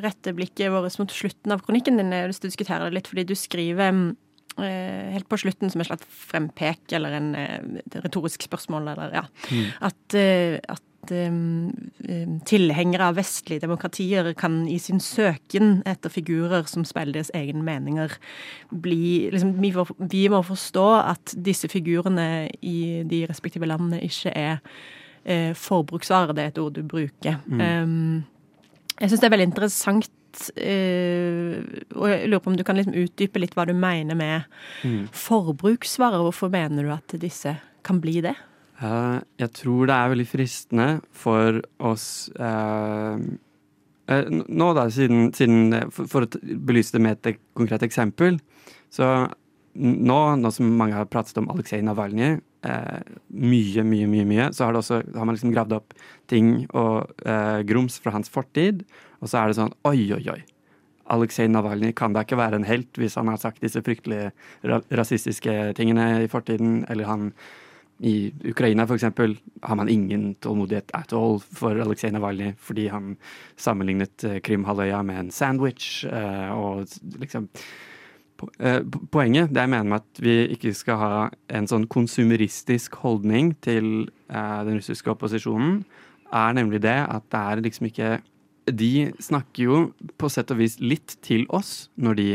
rette 0.01 0.33
blikket 0.33 0.71
vårt 0.73 0.95
mot 0.97 1.11
slutten 1.13 1.53
av 1.53 1.61
kronikken 1.61 1.99
din. 1.99 2.09
Jeg 2.11 2.25
har 2.25 2.31
lyst 2.31 2.41
til 2.41 2.49
å 2.49 2.53
diskutere 2.53 2.87
det 2.87 2.97
litt, 2.97 3.09
fordi 3.11 3.27
du 3.29 3.35
skriver 3.37 3.91
mm, 3.93 4.07
eh, 4.09 4.28
helt 4.57 5.29
på 5.29 5.39
slutten 5.39 5.71
som 5.71 5.81
et 5.81 5.89
slags 5.89 6.05
frempek, 6.29 6.81
eller 6.95 7.17
en, 7.19 7.33
eh, 7.35 7.59
et 7.79 7.97
retorisk 8.03 8.43
spørsmål, 8.43 8.91
eller 8.91 9.13
ja. 9.13 9.25
At, 9.81 10.15
eh, 10.17 10.59
at 10.67 11.11
eh, 11.11 11.37
eh, 12.09 12.27
tilhengere 12.45 13.09
av 13.09 13.15
vestlige 13.15 13.63
demokratier 13.63 14.33
kan 14.33 14.67
i 14.67 14.77
sin 14.79 14.99
søken 14.99 15.81
etter 15.85 16.09
figurer 16.09 16.67
som 16.67 16.85
speiler 16.85 17.13
deres 17.13 17.31
egne 17.33 17.63
meninger, 17.63 18.17
bli 18.71 19.29
liksom, 19.31 19.55
vi, 19.61 19.71
får, 19.71 19.93
vi 19.99 20.27
må 20.29 20.43
forstå 20.43 20.87
at 21.01 21.35
disse 21.35 21.69
figurene 21.71 22.49
i 22.61 23.03
de 23.07 23.25
respektive 23.29 23.69
landene 23.69 24.01
ikke 24.05 24.33
er 24.35 24.59
eh, 25.25 25.53
forbruksvarer. 25.55 26.33
det 26.33 26.43
er 26.43 26.53
et 26.53 26.61
ord 26.61 26.75
du 26.75 26.83
bruker. 26.83 27.39
Um, 27.47 28.25
jeg 28.99 29.09
syns 29.09 29.21
det 29.21 29.27
er 29.29 29.35
veldig 29.37 29.51
interessant, 29.53 30.09
eh, 30.59 31.57
og 31.95 32.05
jeg 32.09 32.29
lurer 32.29 32.43
på 32.43 32.51
om 32.51 32.57
du 32.59 32.65
kan 32.67 32.77
liksom 32.77 32.97
utdype 32.99 33.41
litt 33.41 33.55
hva 33.57 33.65
du 33.69 33.73
mener 33.77 34.17
med 34.17 35.09
forbruksvarer. 35.15 36.21
Hvorfor 36.25 36.51
mener 36.53 36.85
du 36.85 36.93
at 36.93 37.17
disse 37.21 37.55
kan 37.85 38.01
bli 38.03 38.19
det? 38.25 38.35
Uh, 38.79 39.19
jeg 39.41 39.51
tror 39.57 39.89
det 39.89 39.95
er 39.95 40.11
veldig 40.13 40.27
fristende 40.29 40.87
for 41.11 41.57
oss 41.83 42.29
uh, 42.39 43.19
Nå, 44.09 44.67
da, 44.73 44.85
siden, 44.89 45.27
siden 45.35 45.75
for, 45.93 46.07
for 46.09 46.25
å 46.25 46.39
belyse 46.39 46.95
det 46.95 47.01
med 47.03 47.19
et 47.19 47.41
konkret 47.53 47.83
eksempel, 47.85 48.39
så 48.89 49.27
nå, 49.77 50.15
nå 50.41 50.49
som 50.55 50.71
mange 50.79 50.97
har 50.97 51.05
pratet 51.11 51.37
om 51.37 51.49
Aleksej 51.53 51.83
Navalnyj 51.85 52.39
eh, 52.67 52.99
mye, 53.29 53.83
mye, 53.83 54.07
mye, 54.09 54.27
mye, 54.27 54.49
så 54.55 54.67
har, 54.67 54.77
også, 54.79 55.01
har 55.15 55.27
man 55.27 55.37
liksom 55.37 55.53
gravd 55.53 55.77
opp 55.79 55.93
ting 56.31 56.65
og 56.69 57.11
eh, 57.25 57.61
grums 57.69 57.99
fra 58.03 58.13
hans 58.15 58.31
fortid, 58.31 58.85
og 59.19 59.31
så 59.31 59.41
er 59.41 59.51
det 59.51 59.59
sånn 59.59 59.75
oi, 59.89 60.09
oi, 60.15 60.23
oi. 60.35 60.41
Aleksej 61.09 61.47
Navalnyj 61.49 61.95
kan 61.97 62.13
da 62.13 62.21
ikke 62.21 62.37
være 62.37 62.59
en 62.59 62.67
helt 62.69 62.99
hvis 63.01 63.15
han 63.17 63.31
har 63.31 63.39
sagt 63.41 63.63
disse 63.65 63.81
fryktelige 63.81 64.29
ra 64.69 64.77
rasistiske 64.93 65.55
tingene 65.79 66.05
i 66.21 66.29
fortiden, 66.29 66.83
eller 66.89 67.09
han 67.09 67.31
i 67.99 68.31
Ukraina 68.47 68.85
eksempel 68.95 69.33
har 69.61 69.75
man 69.75 69.89
ingen 69.91 70.35
tålmodighet 70.39 70.93
at 70.95 71.11
all 71.13 71.39
for 71.43 71.75
Aleksej 71.75 72.13
Navalnyj 72.15 72.53
fordi 72.63 72.87
han 72.93 73.17
sammenlignet 73.59 74.23
eh, 74.23 74.39
Krimhalvøya 74.39 75.01
med 75.03 75.19
en 75.19 75.31
sandwich. 75.31 76.05
eh, 76.05 76.51
og 76.53 76.87
liksom 77.19 77.49
Poenget 78.39 79.51
det 79.51 79.63
jeg 79.65 79.71
mener 79.71 79.87
med 79.89 80.01
at 80.01 80.21
vi 80.23 80.35
ikke 80.55 80.71
skal 80.77 80.99
ha 81.01 81.13
en 81.51 81.67
sånn 81.69 81.87
konsumeristisk 81.91 82.95
holdning 83.03 83.53
til 83.65 84.07
eh, 84.31 84.61
den 84.67 84.79
russiske 84.79 85.11
opposisjonen, 85.11 85.81
er 86.29 86.55
nemlig 86.55 86.81
det 86.85 86.97
at 87.03 87.25
det 87.33 87.39
er 87.39 87.63
liksom 87.65 87.89
ikke 87.89 88.09
De 88.69 89.09
snakker 89.17 89.63
jo 89.63 89.77
på 90.21 90.29
sett 90.29 90.51
og 90.53 90.59
vis 90.59 90.75
litt 90.77 91.15
til 91.25 91.47
oss 91.49 91.89
når 91.97 92.17
de 92.19 92.27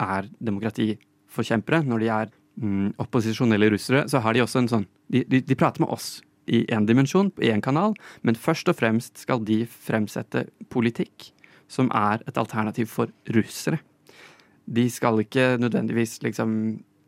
er 0.00 0.28
demokratiforkjempere, 0.38 1.82
når 1.82 1.98
de 1.98 2.10
er 2.14 2.30
mm, 2.62 2.92
opposisjonelle 3.02 3.72
russere, 3.72 4.04
så 4.06 4.20
har 4.22 4.36
de 4.36 4.44
også 4.44 4.62
en 4.62 4.70
sånn 4.70 4.86
De, 5.10 5.24
de, 5.26 5.40
de 5.42 5.56
prater 5.58 5.82
med 5.82 5.90
oss 5.90 6.20
i 6.46 6.62
én 6.70 6.86
dimensjon, 6.86 7.32
i 7.42 7.50
én 7.50 7.62
kanal, 7.62 7.96
men 8.22 8.38
først 8.38 8.70
og 8.70 8.78
fremst 8.78 9.18
skal 9.18 9.42
de 9.42 9.64
fremsette 9.66 10.46
politikk 10.70 11.32
som 11.70 11.90
er 11.94 12.22
et 12.26 12.38
alternativ 12.38 12.90
for 12.90 13.10
russere. 13.34 13.80
De 14.70 14.86
skal 14.90 15.20
ikke 15.24 15.56
nødvendigvis 15.58 16.20
liksom 16.22 16.52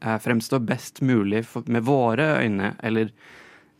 eh, 0.02 0.18
fremstå 0.18 0.58
best 0.66 1.02
mulig 1.02 1.44
for, 1.46 1.64
med 1.66 1.86
våre 1.86 2.42
øyne, 2.42 2.74
eller 2.82 3.12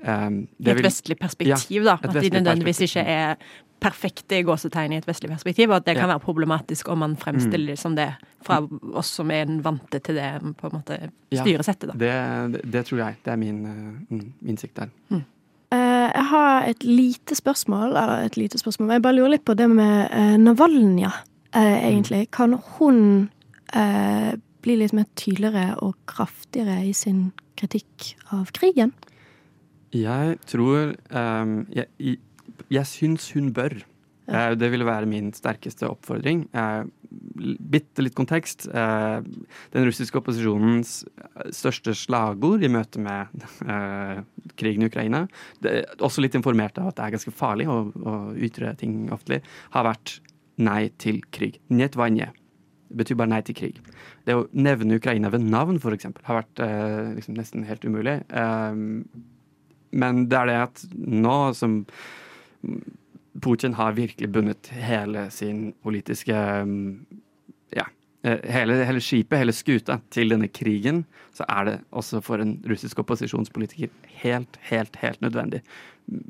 um, 0.06 0.46
I 0.58 0.70
et 0.70 0.84
vestlig 0.84 1.18
perspektiv, 1.18 1.84
da. 1.84 1.98
At 2.02 2.14
de 2.22 2.30
nødvendigvis 2.30 2.80
ikke 2.86 3.00
er 3.00 3.34
perfekte 3.82 4.38
i 4.38 4.44
gåsetegn 4.46 4.94
i 4.94 5.00
et 5.00 5.08
vestlig 5.08 5.30
perspektiv, 5.32 5.70
og 5.72 5.80
at 5.80 5.88
det 5.88 5.96
kan 5.96 6.06
ja. 6.06 6.14
være 6.14 6.22
problematisk 6.22 6.88
om 6.92 7.02
man 7.02 7.16
fremstiller 7.18 7.74
mm. 7.74 7.80
som 7.80 7.96
det 7.98 8.08
fra 8.46 8.60
oss 8.98 9.10
som 9.18 9.30
er 9.34 9.50
vante 9.64 9.98
til 10.06 10.18
det 10.18 10.30
på 10.58 10.68
en 10.68 10.76
måte 10.78 10.98
styresettet. 11.32 11.90
Da. 11.90 11.98
Ja, 11.98 12.46
det, 12.52 12.62
det, 12.72 12.84
tror 12.88 13.02
jeg. 13.02 13.18
Det 13.24 13.34
er 13.34 13.40
min 13.40 13.60
uh, 13.66 14.22
innsikt 14.48 14.78
der. 14.78 14.92
Mm. 15.10 15.24
Uh, 15.72 16.08
jeg 16.12 16.26
har 16.30 16.70
et 16.70 16.86
lite 16.86 17.38
spørsmål, 17.38 17.96
eller 17.96 18.26
et 18.28 18.38
lite 18.38 18.60
spørsmål, 18.60 18.96
jeg 18.96 19.06
bare 19.06 19.18
lurer 19.18 19.36
litt 19.36 19.46
på 19.48 19.56
det 19.58 19.68
med 19.70 20.10
uh, 20.12 20.34
Navalnya, 20.40 21.12
egentlig. 21.52 22.26
Kan 22.32 22.56
hun 22.78 23.28
bli 23.72 24.74
litt 24.78 24.92
mer 24.94 25.08
tydeligere 25.18 25.78
og 25.82 25.96
kraftigere 26.10 26.82
i 26.86 26.92
sin 26.96 27.30
kritikk 27.58 28.12
av 28.34 28.52
krigen? 28.54 28.92
Jeg 29.92 30.38
tror 30.48 30.94
um, 31.12 31.56
jeg, 31.72 32.18
jeg 32.72 32.88
syns 32.88 33.30
hun 33.36 33.50
bør. 33.56 33.82
Ja. 34.26 34.52
Eh, 34.52 34.56
det 34.56 34.70
ville 34.72 34.86
være 34.86 35.08
min 35.10 35.32
sterkeste 35.36 35.88
oppfordring. 35.90 36.46
Eh, 36.54 36.84
bitte 37.72 38.04
litt 38.04 38.16
kontekst. 38.16 38.68
Eh, 38.70 39.18
den 39.74 39.88
russiske 39.88 40.18
opposisjonens 40.20 41.02
største 41.52 41.94
slagord 41.98 42.64
i 42.64 42.70
møte 42.72 43.02
med 43.02 43.32
krigen 44.56 44.84
i 44.84 44.88
Ukraina, 44.88 45.26
også 46.00 46.22
litt 46.24 46.36
informert 46.38 46.78
av 46.80 46.90
at 46.90 46.98
det 46.98 47.06
er 47.06 47.16
ganske 47.16 47.34
farlig 47.34 47.68
å, 47.70 47.78
å 47.92 48.14
ytre 48.36 48.72
ting 48.80 49.08
offentlig, 49.12 49.42
har 49.74 49.88
vært 49.88 50.20
nei 50.62 50.86
til 51.02 51.20
krig. 51.34 51.58
Njet 51.72 51.98
vanje. 51.98 52.30
Det 52.30 52.41
betyr 52.98 53.18
bare 53.20 53.32
nei 53.32 53.42
til 53.46 53.56
krig. 53.58 53.82
Det 54.26 54.36
å 54.36 54.46
nevne 54.52 54.98
Ukraina 55.00 55.30
ved 55.32 55.44
navn, 55.44 55.80
f.eks., 55.80 56.08
har 56.28 56.40
vært 56.42 56.62
liksom 57.16 57.36
nesten 57.38 57.66
helt 57.68 57.84
umulig. 57.84 58.20
men 59.92 60.24
det 60.28 60.38
er 60.38 60.46
det 60.46 60.58
at 60.62 60.84
nå 60.94 61.36
som 61.54 61.82
Putin 63.42 63.74
har 63.74 63.92
virkelig 63.96 64.28
bundet 64.32 64.68
hele 64.68 65.30
sin 65.30 65.72
politiske 65.82 66.36
mm, 66.64 67.06
Ja. 67.76 67.86
Eh, 68.22 68.38
hele, 68.54 68.74
hele, 68.86 69.00
skipet, 69.02 69.38
hele 69.40 69.54
skuta, 69.54 69.98
til 70.14 70.30
denne 70.30 70.46
krigen, 70.48 71.02
så 71.34 71.46
er 71.50 71.64
det 71.66 71.78
også 71.90 72.20
for 72.22 72.42
en 72.42 72.60
russisk 72.70 73.00
opposisjonspolitiker 73.02 73.90
helt, 74.22 74.58
helt, 74.68 74.96
helt 75.02 75.24
nødvendig, 75.24 75.62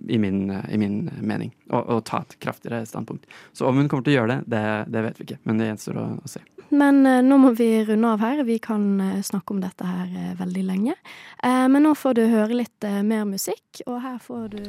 i 0.09 0.19
min, 0.21 0.47
i 0.73 0.79
min 0.81 1.11
mening, 1.21 1.53
å, 1.69 1.83
å, 1.97 2.01
ta 2.01 2.23
et 2.25 2.39
kraftigere 2.41 2.87
standpunkt. 2.89 3.29
Så 3.53 3.69
om 3.69 3.77
hun 3.77 3.93
kommer 3.93 4.07
til 4.07 4.15
å 4.15 4.23
gjøre 4.23 4.39
det, 4.39 4.57
det, 4.57 4.65
det 4.95 5.05
vet 5.09 5.21
vi 5.21 5.29
ikke, 5.29 5.41
men 5.45 5.61
det 5.61 5.69
gjenstår 5.69 6.01
å, 6.01 6.09
å 6.17 6.33
se. 6.33 6.45
Men 6.73 7.05
eh, 7.05 7.21
nå 7.21 7.37
må 7.37 7.53
vi 7.57 7.69
runde 7.85 8.15
av 8.17 8.25
her. 8.25 8.45
Vi 8.49 8.57
kan 8.63 8.87
eh, 9.05 9.21
snakke 9.21 9.53
om 9.53 9.61
dette 9.61 9.85
her 9.85 10.37
veldig 10.41 10.63
lenge. 10.65 10.97
Eh, 11.45 11.67
men 11.69 11.85
nå 11.85 11.93
får 11.99 12.17
du 12.17 12.23
høre 12.33 12.63
litt 12.63 12.93
mer 13.05 13.27
musikk, 13.29 13.83
og 13.85 14.01
her 14.01 14.17
får 14.23 14.47
du 14.57 14.63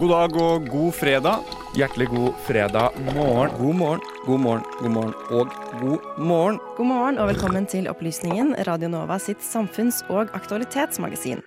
God 0.00 0.12
dag 0.14 0.40
og 0.40 0.70
god 0.72 0.94
fredag. 0.96 1.59
Hjertelig 1.70 2.08
god 2.10 2.34
fredag 2.46 2.90
morgen. 3.14 3.50
God 3.58 3.74
morgen, 3.74 4.00
god 4.26 4.40
morgen, 4.40 4.62
god 4.80 4.90
morgen 4.90 5.14
og 5.30 5.52
god 5.80 6.18
morgen. 6.18 6.58
God 6.76 6.86
morgen 6.86 7.18
og 7.22 7.28
velkommen 7.30 7.66
til 7.70 7.86
Opplysningen, 7.86 8.56
Radio 8.66 8.88
Nova 8.90 9.20
sitt 9.22 9.38
samfunns- 9.38 10.02
og 10.10 10.32
aktualitetsmagasin. 10.34 11.44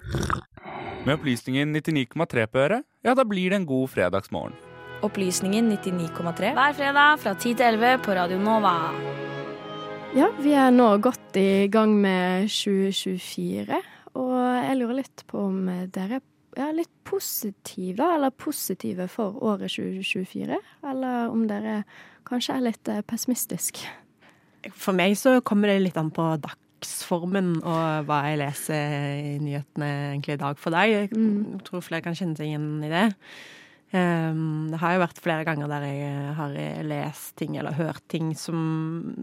Med 1.03 1.17
opplysningen 1.17 1.75
99,3 1.75 2.47
på 2.47 2.63
øret, 2.63 2.87
ja 3.03 3.13
da 3.19 3.27
blir 3.27 3.51
det 3.51 3.59
en 3.59 3.67
god 3.67 3.91
fredagsmorgen. 3.91 4.55
Opplysningen 5.03 5.67
99,3 5.75 6.53
hver 6.55 6.77
fredag 6.79 7.19
fra 7.19 7.35
10 7.35 7.53
til 7.59 7.65
11 7.73 7.97
på 8.05 8.15
Radio 8.15 8.39
Nova. 8.39 8.77
Ja, 10.15 10.31
vi 10.39 10.55
er 10.55 10.71
nå 10.71 10.93
godt 11.03 11.35
i 11.35 11.67
gang 11.67 11.97
med 11.99 12.47
2024, 12.47 13.81
og 14.15 14.37
jeg 14.39 14.79
lurer 14.79 15.01
litt 15.03 15.27
på 15.27 15.49
om 15.49 15.65
dere 15.91 16.23
ja, 16.57 16.69
litt 16.75 16.91
positive, 17.07 17.97
da, 17.99 18.13
eller 18.17 18.33
positive 18.35 19.07
for 19.11 19.37
året 19.43 19.73
2024? 19.73 20.59
Eller 20.91 21.33
om 21.33 21.47
dere 21.49 21.83
kanskje 22.27 22.57
er 22.57 22.67
litt 22.69 22.83
pessimistisk? 22.83 23.83
pessimistiske? 23.83 23.99
For 24.71 24.95
meg 24.95 25.17
så 25.19 25.39
kommer 25.45 25.71
det 25.71 25.81
litt 25.83 25.97
an 25.99 26.11
på 26.13 26.25
dagsformen 26.43 27.57
og 27.59 28.07
hva 28.07 28.21
jeg 28.29 28.39
leser 28.39 28.93
i 29.17 29.33
nyhetene 29.43 29.89
egentlig 30.13 30.39
dag 30.39 30.61
for 30.61 30.75
deg. 30.75 30.93
Jeg 30.93 31.11
mm. 31.11 31.65
tror 31.67 31.83
flere 31.83 32.05
kan 32.05 32.15
kjenne 32.17 32.39
seg 32.39 32.51
igjen 32.51 32.69
i 32.85 32.91
det. 32.93 33.09
Um, 33.93 34.71
det 34.71 34.79
har 34.81 34.95
jo 34.95 35.03
vært 35.03 35.19
flere 35.21 35.45
ganger 35.45 35.69
der 35.69 35.83
jeg 35.85 36.29
har 36.39 36.55
lest 36.89 37.35
ting 37.37 37.59
eller 37.61 37.75
hørt 37.77 38.01
ting 38.09 38.31
som, 38.33 38.57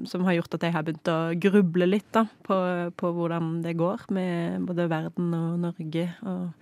som 0.06 0.22
har 0.28 0.36
gjort 0.36 0.54
at 0.54 0.66
jeg 0.68 0.76
har 0.76 0.84
begynt 0.86 1.10
å 1.10 1.18
gruble 1.42 1.88
litt 1.88 2.06
da, 2.14 2.28
på, 2.46 2.58
på 2.94 3.10
hvordan 3.16 3.56
det 3.64 3.74
går 3.80 4.06
med 4.14 4.68
både 4.68 4.86
verden 4.92 5.34
og 5.34 5.56
Norge. 5.64 6.06
og 6.22 6.52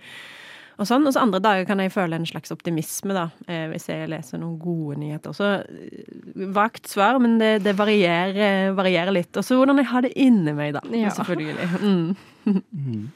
og 0.78 0.86
sånn. 0.86 1.06
Og 1.08 1.14
så 1.14 1.22
andre 1.24 1.40
dager 1.42 1.66
kan 1.68 1.82
jeg 1.82 1.92
føle 1.94 2.18
en 2.18 2.26
slags 2.28 2.54
optimisme, 2.54 3.14
da, 3.16 3.26
eh, 3.50 3.66
hvis 3.72 3.88
jeg 3.90 4.10
leser 4.12 4.40
noen 4.40 4.56
gode 4.62 4.98
nyheter. 5.02 5.34
Så 5.36 5.50
eh, 5.58 6.48
vagt 6.54 6.90
svar, 6.90 7.18
men 7.22 7.38
det, 7.42 7.58
det 7.66 7.74
varierer, 7.78 8.72
varierer, 8.78 9.14
litt. 9.14 9.32
Og 9.34 9.46
så 9.46 9.58
hvordan 9.58 9.82
jeg 9.82 9.90
har 9.90 10.06
det 10.06 10.14
inni 10.14 10.54
meg, 10.56 10.76
da. 10.78 10.84
Ja. 10.94 11.12
Selvfølgelig. 11.14 11.68
Mm. 11.82 13.08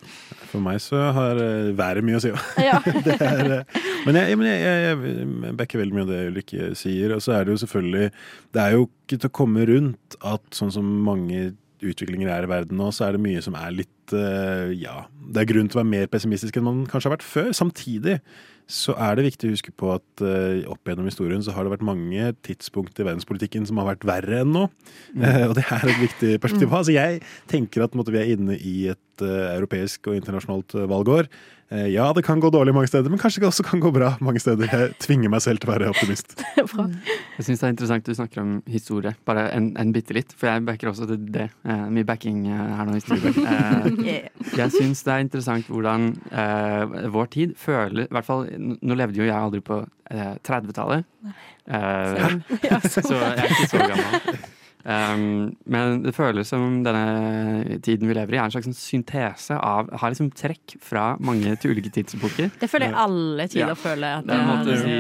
For 0.51 0.61
meg 0.61 0.83
så 0.85 1.07
har 1.17 1.39
eh, 1.41 1.71
været 1.79 2.05
mye 2.05 2.19
å 2.19 2.23
si, 2.23 2.33
ja. 2.61 2.83
er, 3.17 3.63
men 4.05 4.19
jeg, 4.19 4.37
men 4.37 4.49
jeg, 4.51 4.61
jeg, 4.67 4.99
jeg 5.15 5.57
backer 5.57 5.81
veldig 5.81 5.97
mye 5.97 6.07
av 6.09 6.13
det 6.13 6.23
Ulrikke 6.33 6.73
sier. 6.79 7.15
Og 7.17 7.25
så 7.25 7.39
er 7.39 7.47
det 7.47 7.55
jo 7.55 7.63
selvfølgelig 7.63 8.11
Det 8.53 8.65
er 8.67 8.77
jo 8.77 8.89
ikke 8.91 9.23
til 9.23 9.31
å 9.31 9.37
komme 9.39 9.67
rundt 9.71 10.19
at 10.21 10.45
sånn 10.57 10.75
som 10.75 10.91
mange 11.07 11.53
utviklinger 11.83 12.31
er 12.33 12.47
i 12.47 12.51
verden 12.51 12.81
nå, 12.81 12.91
så 12.95 13.07
er 13.07 13.17
det 13.17 13.25
mye 13.25 13.43
som 13.45 13.57
er 13.59 13.75
litt 13.75 14.15
uh, 14.15 14.71
Ja, 14.77 15.05
det 15.33 15.43
er 15.43 15.53
grunn 15.53 15.69
til 15.71 15.79
å 15.79 15.83
være 15.83 15.93
mer 15.93 16.11
pessimistisk 16.13 16.59
enn 16.59 16.69
man 16.69 16.83
kanskje 16.91 17.11
har 17.11 17.17
vært 17.17 17.29
før. 17.29 17.53
Samtidig 17.57 18.19
så 18.73 18.95
er 18.95 19.19
det 19.19 19.27
viktig 19.27 19.49
å 19.49 19.55
huske 19.57 19.73
på 19.77 19.91
at 19.97 20.25
uh, 20.25 20.63
opp 20.73 20.89
gjennom 20.89 21.09
historien 21.11 21.43
så 21.45 21.55
har 21.57 21.67
det 21.67 21.75
vært 21.75 21.87
mange 21.87 22.31
tidspunkt 22.47 22.99
i 22.99 23.07
verdenspolitikken 23.07 23.67
som 23.69 23.81
har 23.83 23.91
vært 23.93 24.07
verre 24.09 24.43
enn 24.45 24.55
nå. 24.55 24.67
Mm. 25.15 25.25
Uh, 25.25 25.47
og 25.51 25.57
det 25.59 25.67
er 25.67 25.89
et 25.89 26.05
viktig 26.07 26.37
perspektiv 26.43 26.71
å 26.71 26.79
ha. 26.79 26.85
Så 26.87 26.95
jeg 26.97 27.25
tenker 27.51 27.87
at 27.87 27.99
måtte, 27.99 28.15
vi 28.15 28.23
er 28.23 28.37
inne 28.37 28.59
i 28.59 28.77
et 28.93 29.01
europeisk 29.23 30.09
og 30.09 30.17
internasjonalt 30.19 30.73
valgår 30.91 31.29
Eh, 31.62 31.62
ja, 31.73 32.13
det 32.13 32.25
kan 32.27 32.41
gå 32.41 32.51
dårlig 32.53 32.75
mange 32.77 32.91
steder, 32.91 33.11
men 33.11 33.21
kanskje 33.21 33.41
det 33.41 33.49
også 33.49 33.65
kan 33.65 33.81
gå 33.81 33.91
bra 33.95 34.13
mange 34.21 34.41
steder. 34.43 34.69
Jeg 34.69 34.93
tvinger 35.01 35.33
meg 35.33 35.41
selv 35.45 35.63
til 35.63 35.71
å 35.71 35.73
være 35.73 35.89
optimist. 35.93 36.35
jeg 36.57 37.47
syns 37.47 37.63
det 37.63 37.69
er 37.69 37.73
interessant 37.73 38.09
du 38.09 38.15
snakker 38.17 38.43
om 38.43 38.55
historie, 38.69 39.15
bare 39.29 39.47
en, 39.57 39.71
en 39.81 39.93
bitte 39.95 40.17
litt. 40.17 40.35
For 40.37 40.51
jeg 40.51 40.67
backer 40.69 40.93
også 40.93 41.09
til 41.09 41.25
det. 41.33 41.49
Uh, 41.65 41.89
mye 41.93 42.07
backing 42.09 42.45
uh, 42.51 42.77
her 42.77 42.91
nå. 42.91 42.99
Uh, 43.01 44.05
jeg 44.61 44.75
syns 44.77 45.05
det 45.07 45.15
er 45.15 45.25
interessant 45.25 45.69
hvordan 45.73 46.11
vår 47.13 47.29
tid 47.33 47.53
føler 47.59 48.05
I 48.05 48.13
hvert 48.13 48.27
fall, 48.27 48.47
nå 48.59 48.97
levde 48.99 49.23
jo 49.23 49.27
jeg 49.29 49.37
aldri 49.37 49.63
på 49.65 49.83
30-tallet. 50.13 51.07
så 51.73 53.15
jeg 53.17 53.31
er 53.37 53.47
ikke 53.47 53.71
så 53.71 53.87
gammel. 53.93 54.43
Um, 54.83 55.53
men 55.71 56.01
det 56.03 56.11
føles 56.17 56.49
som 56.51 56.81
denne 56.83 57.79
tiden 57.87 58.09
vi 58.11 58.17
lever 58.17 58.35
i, 58.35 58.39
er 58.41 58.49
en 58.49 58.55
slags 58.55 58.81
syntese 58.83 59.55
av 59.55 59.93
Har 60.01 60.11
liksom 60.11 60.33
trekk 60.35 60.75
fra 60.83 61.13
mange 61.23 61.55
til 61.63 61.77
ulike 61.77 61.93
tidsepoker. 61.95 62.51
Det 62.59 62.69
føler 62.71 62.91
jeg 62.91 62.99
alle 63.05 63.47
tider 63.53 63.71
ja. 63.71 63.79
føler. 63.79 64.19
At 64.19 64.27
det 64.27 64.35
er 64.35 64.43
en 64.43 64.51
måte 64.51 64.79
si 64.83 64.99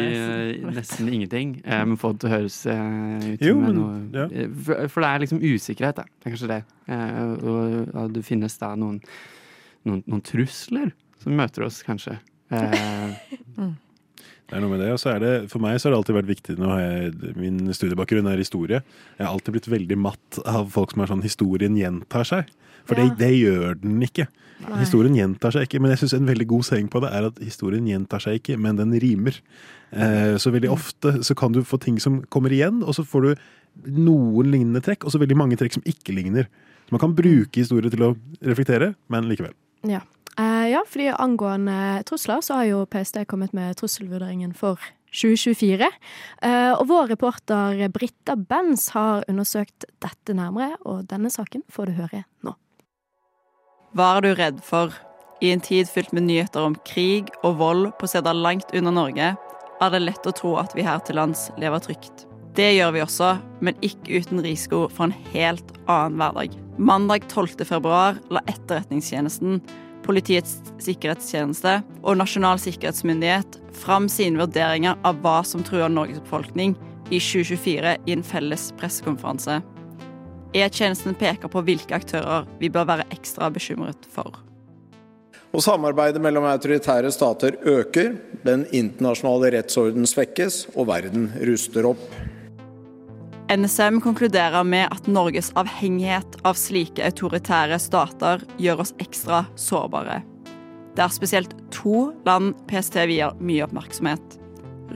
uh, 0.62 0.73
nesten 0.79 1.11
ingenting, 1.11 1.57
men 1.66 1.92
men 1.92 1.99
få 2.01 2.12
det 2.14 2.23
til 2.23 2.31
å 2.31 2.35
høres 2.37 2.59
uh, 2.71 3.27
ut 3.27 3.42
som 3.42 3.62
noe 3.77 3.99
ja. 4.14 4.27
for, 4.64 4.87
for, 4.87 5.05
det 5.05 5.11
er 5.11 5.25
liksom 5.27 5.42
usikkerhet, 5.42 5.99
da. 5.99 6.07
Det 6.07 6.29
er 6.29 6.37
kanskje 6.37 6.53
det. 6.53 6.61
og, 7.42 7.95
og 7.99 8.14
det 8.14 8.23
finnes 8.27 8.59
da 8.61 8.73
noen, 8.79 9.01
noen, 9.88 10.05
noen, 10.07 10.23
trusler 10.27 10.92
som 11.23 11.35
møter 11.38 11.66
oss, 11.66 11.83
kanskje. 11.87 12.16
mm. 12.53 13.75
Det 14.53 14.59
er 14.59 14.65
noe 14.67 14.75
med 14.75 14.83
det. 14.85 14.91
Og 14.93 15.01
så 15.01 15.15
er 15.15 15.23
det, 15.23 15.33
for 15.49 15.65
meg 15.65 15.79
så 15.81 15.88
har 15.88 15.95
det 15.95 15.99
alltid 16.03 16.17
vært 16.19 16.29
viktig 16.29 16.55
Nå 16.61 16.69
har 16.69 16.83
jeg, 16.83 17.31
Min 17.41 17.73
studiebakgrunn 17.73 18.29
er 18.29 18.43
historie. 18.43 18.83
Jeg 19.17 19.25
har 19.25 19.33
alltid 19.33 19.57
blitt 19.57 19.69
veldig 19.73 19.97
matt 19.97 20.41
av 20.45 20.69
folk 20.75 20.93
som 20.93 21.01
er 21.01 21.09
sånn 21.09 21.25
Historien 21.25 21.79
gjentar 21.79 22.29
seg. 22.29 22.51
For 22.85 22.99
ja. 22.99 23.07
det, 23.09 23.17
det, 23.23 23.31
gjør 23.38 23.79
den 23.81 24.03
ikke. 24.05 24.27
Nei. 24.67 24.83
Historien 24.83 25.17
gjentar 25.17 25.57
seg 25.57 25.65
ikke. 25.65 25.81
Men 25.81 25.95
jeg 25.95 26.03
syns 26.03 26.17
en 26.19 26.29
veldig 26.29 26.49
god 26.53 26.69
saying 26.69 26.93
på 26.93 27.01
det 27.01 27.15
er 27.17 27.31
at 27.31 27.41
historien 27.41 27.88
gjentar 27.88 28.27
seg 28.27 28.43
ikke, 28.43 28.59
men 28.61 28.77
den 28.77 28.93
rimer. 29.01 29.41
Eh, 29.88 30.37
så 30.43 30.53
veldig 30.53 30.71
ofte 30.75 31.17
så 31.25 31.37
kan 31.38 31.57
du 31.57 31.62
få 31.67 31.81
ting 31.81 31.97
som 32.03 32.21
kommer 32.33 32.53
igjen, 32.53 32.83
og 32.85 32.97
så 32.99 33.07
får 33.09 33.25
du 33.25 33.47
noen 33.88 34.53
lignende 34.53 34.83
trekk, 34.85 35.07
og 35.07 35.15
så 35.15 35.21
veldig 35.23 35.38
mange 35.38 35.57
trekk 35.61 35.79
som 35.79 35.87
ikke 35.88 36.12
ligner. 36.17 36.51
Så 36.85 36.93
man 36.93 37.03
kan 37.03 37.17
bruke 37.17 37.62
historie 37.62 37.93
til 37.93 38.05
å 38.05 38.15
reflektere, 38.45 38.93
men 39.12 39.31
likevel. 39.31 39.55
Ja. 39.88 40.05
Uh, 40.40 40.64
ja, 40.71 40.81
fordi 40.88 41.11
angående 41.12 42.03
trusler, 42.09 42.40
så 42.40 42.61
har 42.61 42.68
jo 42.71 42.87
PST 42.88 43.21
kommet 43.29 43.53
med 43.53 43.77
trusselvurderingen 43.77 44.55
for 44.57 44.81
2024. 45.12 45.85
Uh, 45.85 46.49
eh, 46.49 46.73
og 46.73 46.87
vår 46.88 47.11
reporter 47.12 47.83
Britta 47.92 48.37
Benz 48.37 48.88
har 48.95 49.27
undersøkt 49.29 49.85
dette 50.01 50.37
nærmere, 50.37 50.79
og 50.88 51.05
denne 51.11 51.29
saken 51.33 51.66
får 51.73 51.90
du 51.90 51.99
høre 52.01 52.25
nå. 52.47 52.57
Hva 53.92 54.14
er 54.16 54.25
du 54.25 54.33
redd 54.38 54.64
for? 54.64 54.97
I 55.42 55.51
en 55.53 55.61
tid 55.61 55.90
fylt 55.90 56.14
med 56.16 56.25
nyheter 56.31 56.64
om 56.64 56.79
krig 56.87 57.29
og 57.42 57.59
vold 57.61 57.88
på 58.01 58.09
steder 58.09 58.37
langt 58.37 58.73
unna 58.73 58.92
Norge, 58.95 59.33
er 59.83 59.90
det 59.90 60.05
lett 60.05 60.29
å 60.29 60.33
tro 60.38 60.55
at 60.61 60.73
vi 60.79 60.87
her 60.87 61.03
til 61.05 61.18
lands 61.18 61.49
lever 61.61 61.83
trygt. 61.83 62.25
Det 62.57 62.71
gjør 62.77 62.92
vi 62.95 63.03
også, 63.03 63.35
men 63.64 63.77
ikke 63.85 64.21
uten 64.23 64.40
risiko 64.45 64.85
for 64.92 65.09
en 65.09 65.31
helt 65.33 65.73
annen 65.90 66.21
hverdag. 66.21 66.57
Mandag 66.79 67.27
12. 67.29 67.64
februar 67.68 68.21
la 68.33 68.42
Etterretningstjenesten, 68.49 69.61
Politiets 70.03 70.57
sikkerhetstjeneste 70.83 71.77
og 72.03 72.17
Nasjonal 72.19 72.59
sikkerhetsmyndighet 72.62 73.61
fram 73.85 74.09
sine 74.11 74.41
vurderinger 74.41 74.99
av 75.07 75.21
hva 75.23 75.41
som 75.47 75.62
truer 75.67 75.93
Norges 75.93 76.19
befolkning 76.25 76.75
i 77.12 77.21
2024 77.23 77.97
i 78.07 78.17
en 78.17 78.25
felles 78.27 78.71
pressekonferanse. 78.81 79.61
E-tjenesten 80.53 81.15
peker 81.17 81.49
på 81.53 81.62
hvilke 81.65 81.97
aktører 81.97 82.49
vi 82.61 82.71
bør 82.73 82.88
være 82.91 83.07
ekstra 83.15 83.49
bekymret 83.53 84.09
for. 84.12 84.43
Og 85.53 85.62
Samarbeidet 85.65 86.21
mellom 86.25 86.47
autoritære 86.49 87.12
stater 87.12 87.59
øker, 87.69 88.15
den 88.45 88.65
internasjonale 88.73 89.53
rettsorden 89.59 90.09
svekkes, 90.09 90.67
og 90.75 90.88
verden 90.88 91.29
ruster 91.45 91.93
opp. 91.93 92.05
NSM 93.53 94.01
konkluderer 94.01 94.65
med 94.65 94.88
at 94.91 95.07
Norges 95.07 95.51
avhengighet 95.61 96.38
av 96.49 96.57
slike 96.57 97.05
autoritære 97.05 97.77
stater 97.83 98.41
gjør 98.57 98.81
oss 98.87 98.93
ekstra 99.03 99.43
sårbare. 99.61 100.23
Det 100.97 101.03
er 101.05 101.12
spesielt 101.12 101.53
to 101.75 102.15
land 102.25 102.55
PST 102.71 102.97
vier 103.11 103.35
mye 103.45 103.67
oppmerksomhet. 103.67 104.38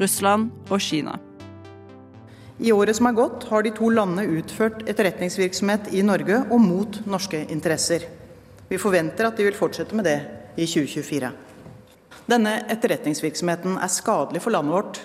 Russland 0.00 0.54
og 0.70 0.80
Kina. 0.80 1.18
I 2.56 2.72
året 2.72 2.96
som 2.96 3.10
er 3.10 3.18
gått, 3.18 3.44
har 3.50 3.66
de 3.66 3.74
to 3.76 3.90
landene 3.92 4.38
utført 4.38 4.86
etterretningsvirksomhet 4.88 5.90
i 5.92 6.00
Norge 6.06 6.38
og 6.46 6.62
mot 6.62 7.02
norske 7.04 7.42
interesser. 7.52 8.06
Vi 8.70 8.80
forventer 8.80 9.28
at 9.28 9.36
de 9.36 9.50
vil 9.50 9.58
fortsette 9.58 9.98
med 9.98 10.08
det 10.08 10.16
i 10.56 10.64
2024. 10.64 11.28
Denne 12.24 12.56
etterretningsvirksomheten 12.72 13.76
er 13.76 13.92
skadelig 13.92 14.40
for 14.46 14.56
landet 14.56 14.78
vårt. 14.78 15.02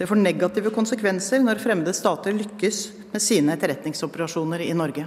Det 0.00 0.06
får 0.08 0.16
negative 0.16 0.70
konsekvenser 0.72 1.42
når 1.44 1.58
fremmede 1.60 1.92
stater 1.92 2.32
lykkes 2.32 2.76
med 3.12 3.20
sine 3.20 3.52
etterretningsoperasjoner 3.52 4.62
i 4.64 4.72
Norge. 4.72 5.02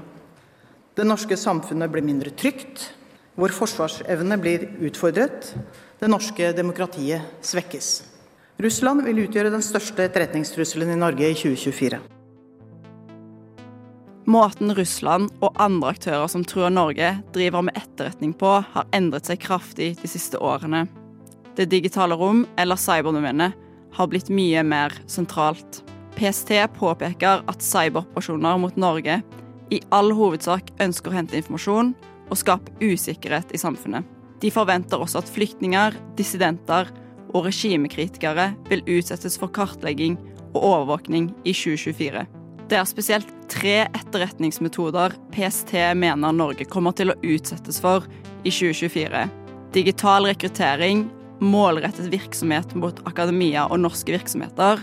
Det 0.93 1.06
norske 1.08 1.34
samfunnet 1.34 1.89
blir 1.89 2.06
mindre 2.06 2.29
trygt, 2.38 2.91
vår 3.34 3.56
forsvarsevne 3.58 4.38
blir 4.38 4.67
utfordret, 4.86 5.47
det 5.97 6.12
norske 6.13 6.51
demokratiet 6.53 7.25
svekkes. 7.41 7.88
Russland 8.62 9.01
vil 9.08 9.23
utgjøre 9.23 9.49
den 9.56 9.65
største 9.65 10.06
etterretningstrusselen 10.06 10.93
i 10.93 10.99
Norge 11.01 11.25
i 11.25 11.39
2024. 11.41 11.97
Måten 14.29 14.77
Russland 14.77 15.34
og 15.41 15.58
andre 15.58 15.95
aktører 15.97 16.29
som 16.29 16.45
truer 16.45 16.69
Norge, 16.69 17.15
driver 17.34 17.65
med 17.65 17.82
etterretning 17.82 18.38
på, 18.38 18.60
har 18.62 18.93
endret 18.93 19.25
seg 19.25 19.41
kraftig 19.41 19.95
de 20.06 20.13
siste 20.13 20.38
årene. 20.38 20.86
Det 21.58 21.65
digitale 21.73 22.13
rom, 22.13 22.45
eller 22.62 22.77
cyberdomenet, 22.77 23.58
har 23.93 24.10
blitt 24.12 24.32
mye 24.34 24.63
mer 24.65 24.95
sentralt. 25.10 25.84
PST 26.17 26.51
påpeker 26.77 27.43
at 27.49 27.65
cyberoperasjoner 27.65 28.60
mot 28.62 28.75
Norge 28.77 29.21
i 29.73 29.79
all 29.95 30.12
hovedsak 30.13 30.73
ønsker 30.84 31.12
å 31.12 31.17
hente 31.17 31.39
informasjon 31.39 31.93
og 32.29 32.39
skape 32.39 32.73
usikkerhet 32.82 33.53
i 33.53 33.62
samfunnet. 33.62 34.06
De 34.43 34.51
forventer 34.51 34.99
også 34.99 35.21
at 35.21 35.32
flyktninger, 35.32 35.95
dissidenter 36.17 36.89
og 37.34 37.47
regimekritikere 37.47 38.51
vil 38.69 38.84
utsettes 38.97 39.38
for 39.39 39.53
kartlegging 39.53 40.17
og 40.53 40.62
overvåkning 40.62 41.32
i 41.47 41.53
2024. 41.56 42.25
Det 42.69 42.77
er 42.79 42.88
spesielt 42.89 43.29
tre 43.51 43.84
etterretningsmetoder 43.86 45.15
PST 45.34 45.73
mener 45.99 46.36
Norge 46.36 46.65
kommer 46.69 46.95
til 46.97 47.12
å 47.12 47.17
utsettes 47.21 47.79
for 47.84 48.06
i 48.43 48.51
2024. 48.51 49.25
Digital 49.73 50.27
rekruttering, 50.29 51.08
målrettet 51.43 52.10
virksomhet 52.12 52.73
mot 52.79 53.01
akademia 53.10 53.67
og 53.69 53.82
norske 53.84 54.15
virksomheter, 54.15 54.82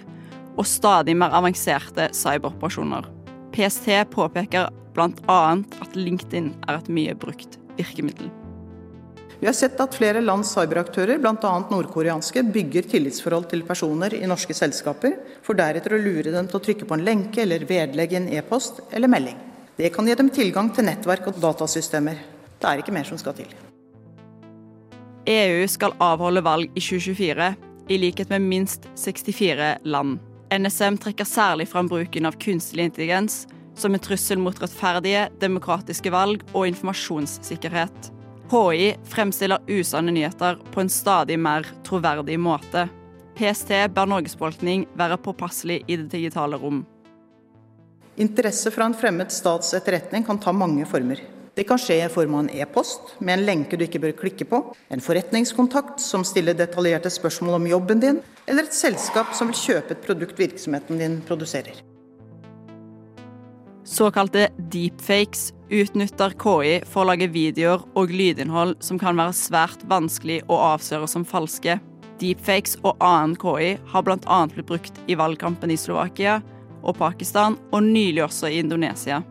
og 0.58 0.68
stadig 0.68 1.16
mer 1.16 1.32
avanserte 1.36 2.10
cyberoperasjoner. 2.16 3.08
PST 3.54 3.88
påpeker 4.12 4.68
bl.a. 4.94 5.40
at 5.56 5.96
LinkedIn 5.96 6.52
er 6.68 6.78
et 6.78 6.92
mye 6.92 7.16
brukt 7.18 7.58
virkemiddel. 7.78 8.30
Vi 9.40 9.48
har 9.48 9.56
sett 9.56 9.78
at 9.80 9.94
flere 9.96 10.20
lands 10.20 10.50
cyberaktører, 10.52 11.16
bl.a. 11.22 11.52
nordkoreanske, 11.70 12.42
bygger 12.52 12.90
tillitsforhold 12.92 13.48
til 13.48 13.64
personer 13.64 14.12
i 14.18 14.26
norske 14.28 14.52
selskaper, 14.56 15.16
for 15.46 15.56
deretter 15.56 15.96
å 15.96 16.02
lure 16.02 16.34
dem 16.34 16.50
til 16.50 16.60
å 16.60 16.64
trykke 16.66 16.88
på 16.88 16.98
en 16.98 17.06
lenke 17.06 17.46
eller 17.46 17.64
vedlegge 17.64 18.20
en 18.20 18.28
e-post 18.36 18.82
eller 18.92 19.08
melding. 19.08 19.40
Det 19.80 19.94
kan 19.94 20.04
gi 20.04 20.18
dem 20.20 20.28
tilgang 20.28 20.68
til 20.76 20.90
nettverk 20.90 21.32
og 21.32 21.40
datasystemer. 21.40 22.20
Det 22.60 22.68
er 22.68 22.84
ikke 22.84 22.92
mer 22.92 23.08
som 23.08 23.16
skal 23.16 23.38
til. 23.40 23.69
EU 25.26 25.68
skal 25.68 25.94
avholde 25.98 26.40
valg 26.40 26.70
i 26.74 26.80
2024, 26.80 27.54
i 27.88 27.98
likhet 27.98 28.30
med 28.30 28.42
minst 28.42 28.88
64 28.94 29.76
land. 29.84 30.18
NSM 30.50 30.96
trekker 30.98 31.24
særlig 31.24 31.68
fram 31.68 31.88
bruken 31.88 32.26
av 32.26 32.38
kunstig 32.40 32.84
intelligens 32.84 33.46
som 33.76 33.94
en 33.94 34.02
trussel 34.02 34.38
mot 34.38 34.62
rettferdige, 34.62 35.28
demokratiske 35.40 36.10
valg 36.10 36.42
og 36.52 36.66
informasjonssikkerhet. 36.70 38.10
HI 38.50 38.94
fremstiller 39.06 39.62
usanne 39.68 40.12
nyheter 40.12 40.58
på 40.72 40.82
en 40.82 40.90
stadig 40.90 41.38
mer 41.38 41.68
troverdig 41.86 42.38
måte. 42.40 42.88
PST 43.38 43.70
ber 43.94 44.08
Norges 44.10 44.34
befolkning 44.36 44.86
være 44.98 45.20
påpasselig 45.22 45.82
i 45.86 45.96
det 45.96 46.08
digitale 46.10 46.58
rom. 46.58 46.82
Interesse 48.20 48.72
fra 48.74 48.88
en 48.90 48.96
fremmed 48.96 49.30
stats 49.32 49.74
etterretning 49.78 50.26
kan 50.26 50.40
ta 50.42 50.52
mange 50.52 50.84
former. 50.88 51.22
Det 51.54 51.66
kan 51.66 51.78
skje 51.82 51.96
i 52.04 52.08
form 52.12 52.34
av 52.34 52.44
en 52.44 52.50
e-post 52.62 53.14
med 53.18 53.38
en 53.38 53.44
lenke 53.48 53.76
du 53.76 53.84
ikke 53.84 54.00
bør 54.02 54.16
klikke 54.22 54.46
på, 54.48 54.62
en 54.88 55.02
forretningskontakt 55.02 55.98
som 56.02 56.24
stiller 56.24 56.54
detaljerte 56.54 57.10
spørsmål 57.10 57.58
om 57.58 57.70
jobben 57.72 58.02
din, 58.02 58.20
eller 58.46 58.68
et 58.68 58.76
selskap 58.76 59.34
som 59.34 59.50
vil 59.50 59.58
kjøpe 59.58 59.96
et 59.96 60.04
produkt 60.04 60.38
virksomheten 60.38 61.00
din 61.02 61.18
produserer. 61.26 61.82
Såkalte 63.90 64.48
deepfakes 64.70 65.48
utnytter 65.70 66.36
KI 66.38 66.76
for 66.86 67.02
å 67.02 67.08
lage 67.10 67.26
videoer 67.34 67.82
og 67.98 68.12
lydinnhold 68.14 68.76
som 68.86 69.00
kan 69.02 69.18
være 69.18 69.34
svært 69.34 69.82
vanskelig 69.90 70.44
å 70.46 70.58
avsløre 70.70 71.08
som 71.10 71.26
falske. 71.26 71.80
Deepfakes 72.20 72.76
og 72.84 73.00
annen 73.02 73.34
KI 73.40 73.72
har 73.90 74.06
bl.a. 74.06 74.40
blitt 74.52 74.68
brukt 74.68 75.02
i 75.10 75.18
valgkampen 75.18 75.74
i 75.74 75.80
Slovakia 75.80 76.38
og 76.80 76.96
Pakistan, 77.00 77.58
og 77.74 77.82
nylig 77.84 78.22
også 78.28 78.52
i 78.52 78.60
Indonesia. 78.62 79.24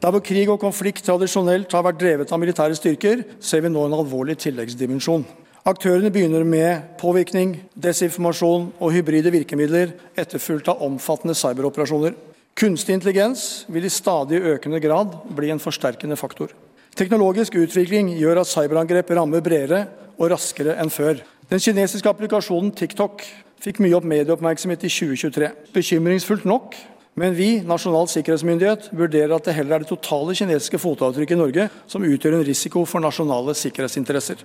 Der 0.00 0.14
hvor 0.14 0.22
krig 0.24 0.48
og 0.48 0.62
konflikt 0.62 1.04
tradisjonelt 1.04 1.72
har 1.76 1.84
vært 1.84 1.98
drevet 2.00 2.30
av 2.32 2.40
militære 2.40 2.76
styrker, 2.78 3.20
ser 3.36 3.60
vi 3.60 3.68
nå 3.68 3.82
en 3.84 3.98
alvorlig 3.98 4.38
tilleggsdimensjon. 4.40 5.26
Aktørene 5.68 6.08
begynner 6.08 6.46
med 6.48 6.94
påvirkning, 7.02 7.58
desinformasjon 7.76 8.70
og 8.80 8.94
hybride 8.94 9.28
virkemidler, 9.34 9.92
etterfulgt 10.16 10.70
av 10.72 10.80
omfattende 10.86 11.36
cyberoperasjoner. 11.36 12.14
Kunstig 12.56 12.96
intelligens 12.96 13.66
vil 13.68 13.84
i 13.84 13.92
stadig 13.92 14.40
økende 14.54 14.80
grad 14.80 15.18
bli 15.36 15.52
en 15.52 15.60
forsterkende 15.60 16.16
faktor. 16.16 16.54
Teknologisk 16.96 17.58
utvikling 17.60 18.14
gjør 18.16 18.40
at 18.40 18.48
cyberangrep 18.48 19.12
rammer 19.18 19.44
bredere 19.44 19.82
og 20.16 20.32
raskere 20.32 20.78
enn 20.80 20.88
før. 20.92 21.20
Den 21.52 21.60
kinesiske 21.60 22.08
applikasjonen 22.08 22.72
TikTok 22.72 23.26
fikk 23.60 23.82
mye 23.84 23.98
opp 24.00 24.08
medieoppmerksomhet 24.08 24.88
i 24.88 24.92
2023. 24.92 25.52
Bekymringsfullt 25.76 26.48
nok, 26.48 26.72
men 27.18 27.34
vi, 27.34 27.60
Nasjonal 27.66 28.08
sikkerhetsmyndighet, 28.08 28.90
vurderer 28.96 29.34
at 29.34 29.48
det 29.48 29.56
heller 29.56 29.76
er 29.76 29.84
det 29.84 29.90
totale 29.90 30.34
kinesiske 30.36 30.78
fotavtrykket 30.80 31.36
i 31.36 31.40
Norge 31.40 31.68
som 31.90 32.06
utgjør 32.06 32.38
en 32.38 32.46
risiko 32.46 32.84
for 32.88 33.02
nasjonale 33.02 33.54
sikkerhetsinteresser. 33.58 34.44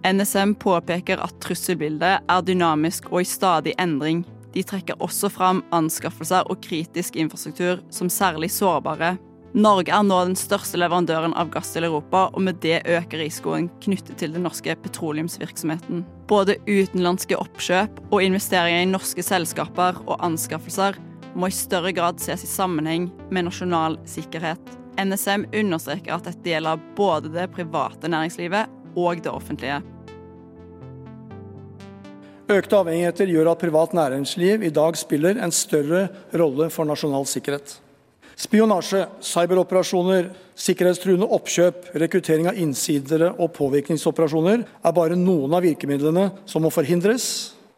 NSM 0.00 0.54
påpeker 0.56 1.20
at 1.20 1.36
trusselbildet 1.44 2.24
er 2.24 2.44
dynamisk 2.46 3.10
og 3.12 3.20
i 3.20 3.28
stadig 3.28 3.74
endring. 3.78 4.24
De 4.54 4.64
trekker 4.66 4.98
også 5.04 5.28
fram 5.30 5.60
anskaffelser 5.76 6.48
og 6.50 6.62
kritisk 6.64 7.20
infrastruktur 7.20 7.84
som 7.92 8.08
særlig 8.10 8.48
sårbare. 8.50 9.18
Norge 9.50 9.90
er 9.90 10.04
nå 10.06 10.16
den 10.28 10.36
største 10.38 10.78
leverandøren 10.78 11.32
av 11.34 11.48
gass 11.50 11.72
til 11.74 11.82
Europa, 11.88 12.28
og 12.30 12.44
med 12.46 12.60
det 12.62 12.84
øker 12.86 13.18
risikoen 13.18 13.66
knyttet 13.82 14.20
til 14.20 14.36
den 14.36 14.44
norske 14.46 14.76
petroleumsvirksomheten. 14.78 16.04
Både 16.30 16.54
utenlandske 16.68 17.34
oppkjøp 17.34 17.98
og 18.12 18.22
investeringer 18.22 18.84
i 18.84 18.90
norske 18.92 19.24
selskaper 19.26 19.98
og 20.06 20.22
anskaffelser 20.22 21.00
må 21.34 21.50
i 21.50 21.56
større 21.56 21.90
grad 21.96 22.22
ses 22.22 22.46
i 22.46 22.50
sammenheng 22.50 23.10
med 23.34 23.48
nasjonal 23.48 23.98
sikkerhet. 24.06 24.62
NSM 25.00 25.48
understreker 25.50 26.14
at 26.14 26.30
dette 26.30 26.54
gjelder 26.54 26.86
både 26.94 27.34
det 27.34 27.50
private 27.50 28.10
næringslivet 28.10 28.70
og 28.94 29.22
det 29.24 29.34
offentlige. 29.34 29.82
Økte 32.50 32.78
avhengigheter 32.78 33.30
gjør 33.30 33.52
at 33.52 33.62
privat 33.62 33.92
næringsliv 33.98 34.62
i 34.62 34.74
dag 34.74 34.96
spiller 34.98 35.42
en 35.42 35.54
større 35.54 36.08
rolle 36.38 36.70
for 36.70 36.86
nasjonal 36.86 37.26
sikkerhet. 37.26 37.80
Spionasje, 38.40 39.02
cyberoperasjoner, 39.20 40.30
sikkerhetstruende 40.56 41.26
oppkjøp, 41.36 41.90
rekruttering 42.00 42.46
av 42.48 42.56
innsidere 42.56 43.34
og 43.36 43.50
påvirkningsoperasjoner 43.58 44.62
er 44.64 44.94
bare 44.96 45.18
noen 45.18 45.52
av 45.58 45.66
virkemidlene 45.66 46.30
som 46.48 46.64
må 46.64 46.70
forhindres, 46.72 47.26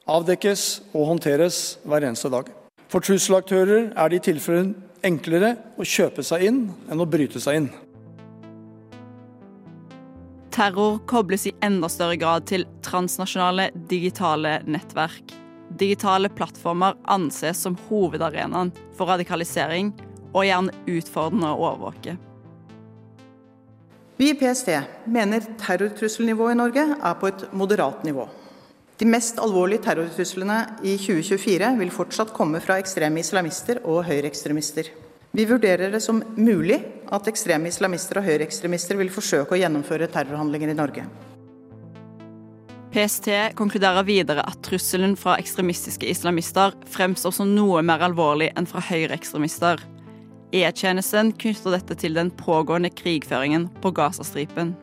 avdekkes 0.07 0.67
og 0.93 1.09
håndteres 1.09 1.59
hver 1.83 2.07
eneste 2.07 2.31
dag. 2.31 2.53
For 2.87 3.03
trusselaktører 3.03 3.89
er 3.91 4.13
det 4.13 4.21
i 4.21 4.25
tilfelle 4.29 4.77
enklere 5.03 5.57
å 5.75 5.89
kjøpe 5.89 6.23
seg 6.23 6.47
inn 6.47 6.63
enn 6.87 7.03
å 7.03 7.09
bryte 7.11 7.43
seg 7.43 7.59
inn. 7.59 7.69
Terror 10.55 11.01
kobles 11.11 11.49
i 11.51 11.57
enda 11.65 11.91
større 11.91 12.21
grad 12.21 12.47
til 12.53 12.69
transnasjonale 12.87 13.73
digitale 13.91 14.61
nettverk. 14.69 15.35
Digitale 15.81 16.31
plattformer 16.31 16.95
anses 17.11 17.65
som 17.65 17.75
hovedarenaen 17.89 18.71
for 18.95 19.11
radikalisering 19.11 19.91
og 20.33 20.47
gjerne 20.49 20.75
utfordrende 20.89 21.53
å 21.53 21.65
overvåke. 21.71 22.17
Vi 24.21 24.29
i 24.31 24.37
PST 24.39 24.69
mener 25.11 25.45
terrortrusselnivået 25.59 26.55
i 26.55 26.61
Norge 26.61 26.85
er 26.95 27.15
på 27.19 27.31
et 27.33 27.47
moderat 27.59 28.05
nivå. 28.07 28.29
De 29.01 29.09
mest 29.09 29.41
alvorlige 29.43 29.83
terrortruslene 29.89 30.59
i 30.87 30.93
2024 31.01 31.73
vil 31.81 31.91
fortsatt 31.91 32.31
komme 32.37 32.61
fra 32.63 32.77
ekstreme 32.79 33.19
islamister 33.19 33.81
og 33.83 34.05
høyreekstremister. 34.07 34.93
Vi 35.33 35.47
vurderer 35.49 35.91
det 35.91 36.03
som 36.05 36.21
mulig 36.37 36.79
at 37.11 37.27
ekstreme 37.31 37.73
islamister 37.73 38.21
og 38.21 38.29
høyreekstremister 38.29 39.01
vil 39.01 39.11
forsøke 39.11 39.57
å 39.57 39.59
gjennomføre 39.59 40.11
terrorhandlinger 40.13 40.71
i 40.71 40.79
Norge. 40.79 41.07
PST 42.93 43.31
konkluderer 43.57 44.05
videre 44.05 44.45
at 44.45 44.61
trusselen 44.63 45.17
fra 45.17 45.39
ekstremistiske 45.41 46.07
islamister 46.13 46.77
fremstår 46.93 47.33
som 47.33 47.55
noe 47.57 47.81
mer 47.83 48.05
alvorlig 48.05 48.51
enn 48.53 48.69
fra 48.69 48.85
høyreekstremister. 48.85 49.81
E-tjenesten 50.53 51.33
knytter 51.41 51.79
dette 51.79 51.97
til 51.97 52.17
den 52.19 52.29
pågående 52.37 52.91
krigføringen 52.93 53.71
på 53.81 53.93
Gazastripen. 53.97 54.75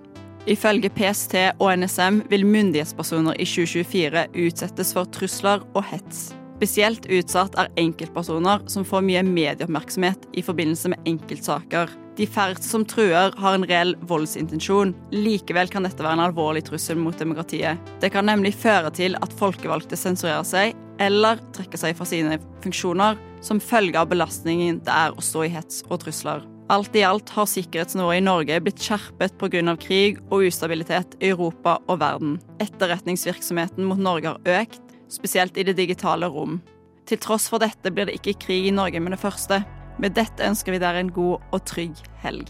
Ifølge 0.49 0.89
PST 0.89 1.35
og 1.59 1.69
NSM 1.77 2.23
vil 2.31 2.45
myndighetspersoner 2.47 3.37
i 3.37 3.45
2024 3.45 4.25
utsettes 4.47 4.93
for 4.95 5.09
trusler 5.13 5.61
og 5.75 5.83
hets. 5.91 6.31
Spesielt 6.59 7.05
utsatt 7.13 7.53
er 7.61 7.69
enkeltpersoner 7.79 8.65
som 8.67 8.83
får 8.87 9.05
mye 9.05 9.21
medieoppmerksomhet 9.23 10.25
i 10.35 10.43
forbindelse 10.43 10.91
med 10.91 11.05
enkeltsaker. 11.07 11.93
De 12.17 12.25
færreste 12.27 12.67
som 12.67 12.83
truer, 12.83 13.31
har 13.31 13.55
en 13.55 13.63
reell 13.69 13.93
voldsintensjon. 14.09 14.91
Likevel 15.13 15.69
kan 15.71 15.85
dette 15.87 16.03
være 16.03 16.17
en 16.17 16.25
alvorlig 16.25 16.65
trussel 16.67 16.99
mot 16.99 17.15
demokratiet. 17.15 17.79
Det 18.01 18.09
kan 18.11 18.27
nemlig 18.27 18.57
føre 18.59 18.91
til 18.91 19.15
at 19.21 19.35
folkevalgte 19.39 19.95
sensurerer 19.99 20.43
seg 20.47 20.75
eller 20.99 21.39
trekker 21.55 21.79
seg 21.79 21.97
fra 21.97 22.07
sine 22.07 22.37
funksjoner 22.63 23.17
som 23.45 23.61
følge 23.63 23.99
av 23.99 24.09
belastningen 24.11 24.81
det 24.85 24.93
er 24.93 25.15
å 25.15 25.23
stå 25.23 25.45
i 25.47 25.53
hets 25.53 25.83
og 25.87 26.01
trusler. 26.03 26.43
Alt 26.69 26.93
i 26.93 27.01
alt 27.07 27.31
har 27.33 27.47
sikkerhetsnivået 27.49 28.19
i 28.19 28.25
Norge 28.27 28.59
blitt 28.61 28.83
skjerpet 28.83 29.39
pga. 29.41 29.75
krig 29.81 30.19
og 30.29 30.45
ustabilitet 30.45 31.15
i 31.19 31.31
Europa 31.31 31.79
og 31.87 31.99
verden. 31.99 32.37
Etterretningsvirksomheten 32.59 33.87
mot 33.89 33.97
Norge 33.97 34.35
har 34.35 34.61
økt, 34.61 34.83
spesielt 35.09 35.57
i 35.57 35.63
det 35.63 35.77
digitale 35.77 36.29
rom. 36.29 36.61
Til 37.07 37.17
tross 37.17 37.49
for 37.49 37.57
dette 37.57 37.89
blir 37.89 38.05
det 38.05 38.19
ikke 38.19 38.37
krig 38.45 38.67
i 38.67 38.75
Norge 38.75 38.99
med 38.99 39.15
det 39.15 39.23
første. 39.23 39.63
Med 39.97 40.13
dette 40.13 40.45
ønsker 40.45 40.75
vi 40.75 40.83
dere 40.83 41.01
en 41.01 41.09
god 41.09 41.41
og 41.51 41.65
trygg 41.65 41.97
helg. 42.21 42.45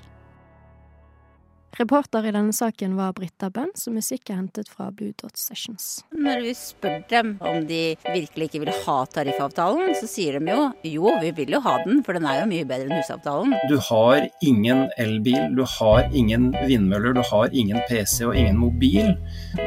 Reporter 1.77 2.25
i 2.25 2.31
denne 2.33 2.53
saken 2.53 2.95
var 2.97 3.13
Britta 3.13 3.49
Benz, 3.53 3.85
og 3.87 3.95
musikk 3.99 4.31
er 4.31 4.39
hentet 4.39 4.69
fra 4.71 4.89
Blue 4.91 5.13
Dot 5.19 5.37
Sessions. 5.37 6.01
Når 6.15 6.41
vi 6.43 6.53
spør 6.57 7.03
dem 7.11 7.35
om 7.45 7.61
de 7.69 7.81
virkelig 8.07 8.49
ikke 8.49 8.63
vil 8.65 8.73
ha 8.87 8.97
tariffavtalen, 9.13 9.93
så 9.99 10.09
sier 10.09 10.39
de 10.39 10.51
jo 10.55 10.65
jo, 10.89 11.13
vi 11.21 11.31
vil 11.37 11.53
jo 11.55 11.61
ha 11.63 11.77
den, 11.85 12.01
for 12.03 12.17
den 12.17 12.27
er 12.27 12.41
jo 12.41 12.49
mye 12.49 12.67
bedre 12.67 12.89
enn 12.89 12.97
husavtalen. 12.97 13.55
Du 13.69 13.77
har 13.89 14.25
ingen 14.45 14.87
elbil, 14.97 15.55
du 15.55 15.63
har 15.77 16.09
ingen 16.09 16.49
vindmøller, 16.65 17.15
du 17.15 17.23
har 17.31 17.53
ingen 17.53 17.79
PC 17.89 18.25
og 18.27 18.35
ingen 18.35 18.59
mobil 18.59 19.13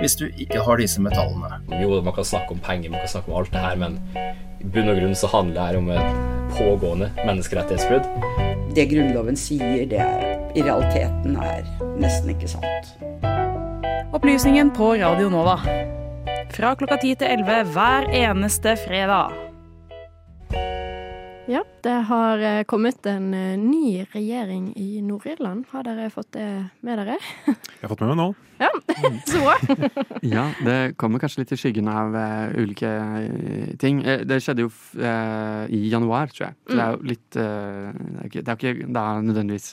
hvis 0.00 0.18
du 0.18 0.26
ikke 0.30 0.62
har 0.66 0.82
disse 0.82 1.02
metallene. 1.02 1.62
Jo, 1.80 2.00
man 2.02 2.16
kan 2.16 2.26
snakke 2.26 2.56
om 2.56 2.62
penger, 2.62 2.92
man 2.92 3.04
kan 3.04 3.14
snakke 3.16 3.32
om 3.32 3.40
alt 3.40 3.54
det 3.54 3.64
her, 3.64 3.78
men 3.78 4.00
i 4.62 4.68
bunn 4.68 4.90
og 4.92 4.98
grunn 5.00 5.18
så 5.18 5.30
handler 5.32 5.54
det 5.58 5.68
her 5.68 5.80
om 5.80 5.92
et 5.96 6.56
pågående 6.58 7.12
menneskerettighetsbrudd. 7.24 8.51
Det 8.72 8.86
Grunnloven 8.88 9.36
sier, 9.36 9.82
det 9.84 9.98
er, 10.00 10.36
i 10.56 10.62
realiteten 10.64 11.34
er 11.36 11.66
nesten 12.00 12.30
ikke 12.32 12.48
sant. 12.48 12.94
Opplysningen 14.16 14.70
på 14.72 14.94
Radio 14.96 15.28
Nova. 15.32 15.58
Fra 16.56 16.70
klokka 16.80 16.96
10 17.02 17.18
til 17.20 17.34
11 17.34 17.74
hver 17.74 18.08
eneste 18.16 18.72
fredag. 18.86 19.36
Ja, 21.52 21.60
det 21.84 21.96
har 22.08 22.40
eh, 22.40 22.62
kommet 22.64 23.04
en 23.06 23.34
eh, 23.36 23.58
ny 23.60 24.06
regjering 24.14 24.70
i 24.80 25.02
Nord-Irland. 25.04 25.66
Har 25.68 25.84
dere 25.84 26.06
fått 26.08 26.30
det 26.32 26.46
med 26.80 26.96
dere? 26.96 27.18
Jeg 27.44 27.82
har 27.82 27.90
fått 27.90 28.00
med 28.00 28.12
meg 28.14 28.20
nå. 28.22 28.28
Ja, 28.62 28.70
så 29.26 29.40
bra. 29.42 29.76
ja, 30.36 30.44
det 30.62 30.76
kommer 30.96 31.20
kanskje 31.20 31.42
litt 31.42 31.52
i 31.52 31.58
skyggen 31.58 31.90
av 31.90 32.14
uh, 32.14 32.54
ulike 32.54 32.86
uh, 32.86 33.72
ting. 33.82 34.00
Uh, 34.06 34.22
det 34.28 34.38
skjedde 34.44 34.64
jo 34.64 34.70
i 35.02 35.80
januar, 35.90 36.30
tror 36.30 36.46
jeg. 36.46 36.56
Så 36.62 36.78
det 36.78 36.84
er 36.84 36.94
jo 36.94 37.10
litt 37.10 37.28
Det 37.34 37.42
er 37.42 38.30
ikke, 38.30 38.44
det 38.46 38.52
er 38.52 38.60
ikke 38.60 39.18
nødvendigvis 39.26 39.68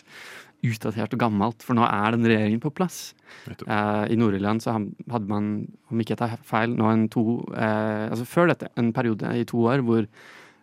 utdatert 0.65 1.15
og 1.15 1.21
gammelt, 1.21 1.63
for 1.63 1.77
nå 1.77 1.85
er 1.85 2.17
den 2.17 2.27
regjeringen 2.27 2.63
på 2.65 2.73
plass. 2.75 3.13
I 3.47 4.17
Nord-Irland 4.19 4.65
så 4.65 4.73
hadde 4.73 5.29
man, 5.29 5.53
om 5.93 6.01
ikke 6.01 6.17
jeg 6.17 6.23
tar 6.25 6.35
feil, 6.43 6.73
nå 6.75 6.89
en 6.89 7.07
to 7.13 7.23
Altså 7.53 8.27
før 8.27 8.51
dette, 8.51 8.73
en 8.75 8.91
periode 8.95 9.31
i 9.37 9.47
to 9.47 9.63
år 9.69 9.85
hvor 9.85 10.09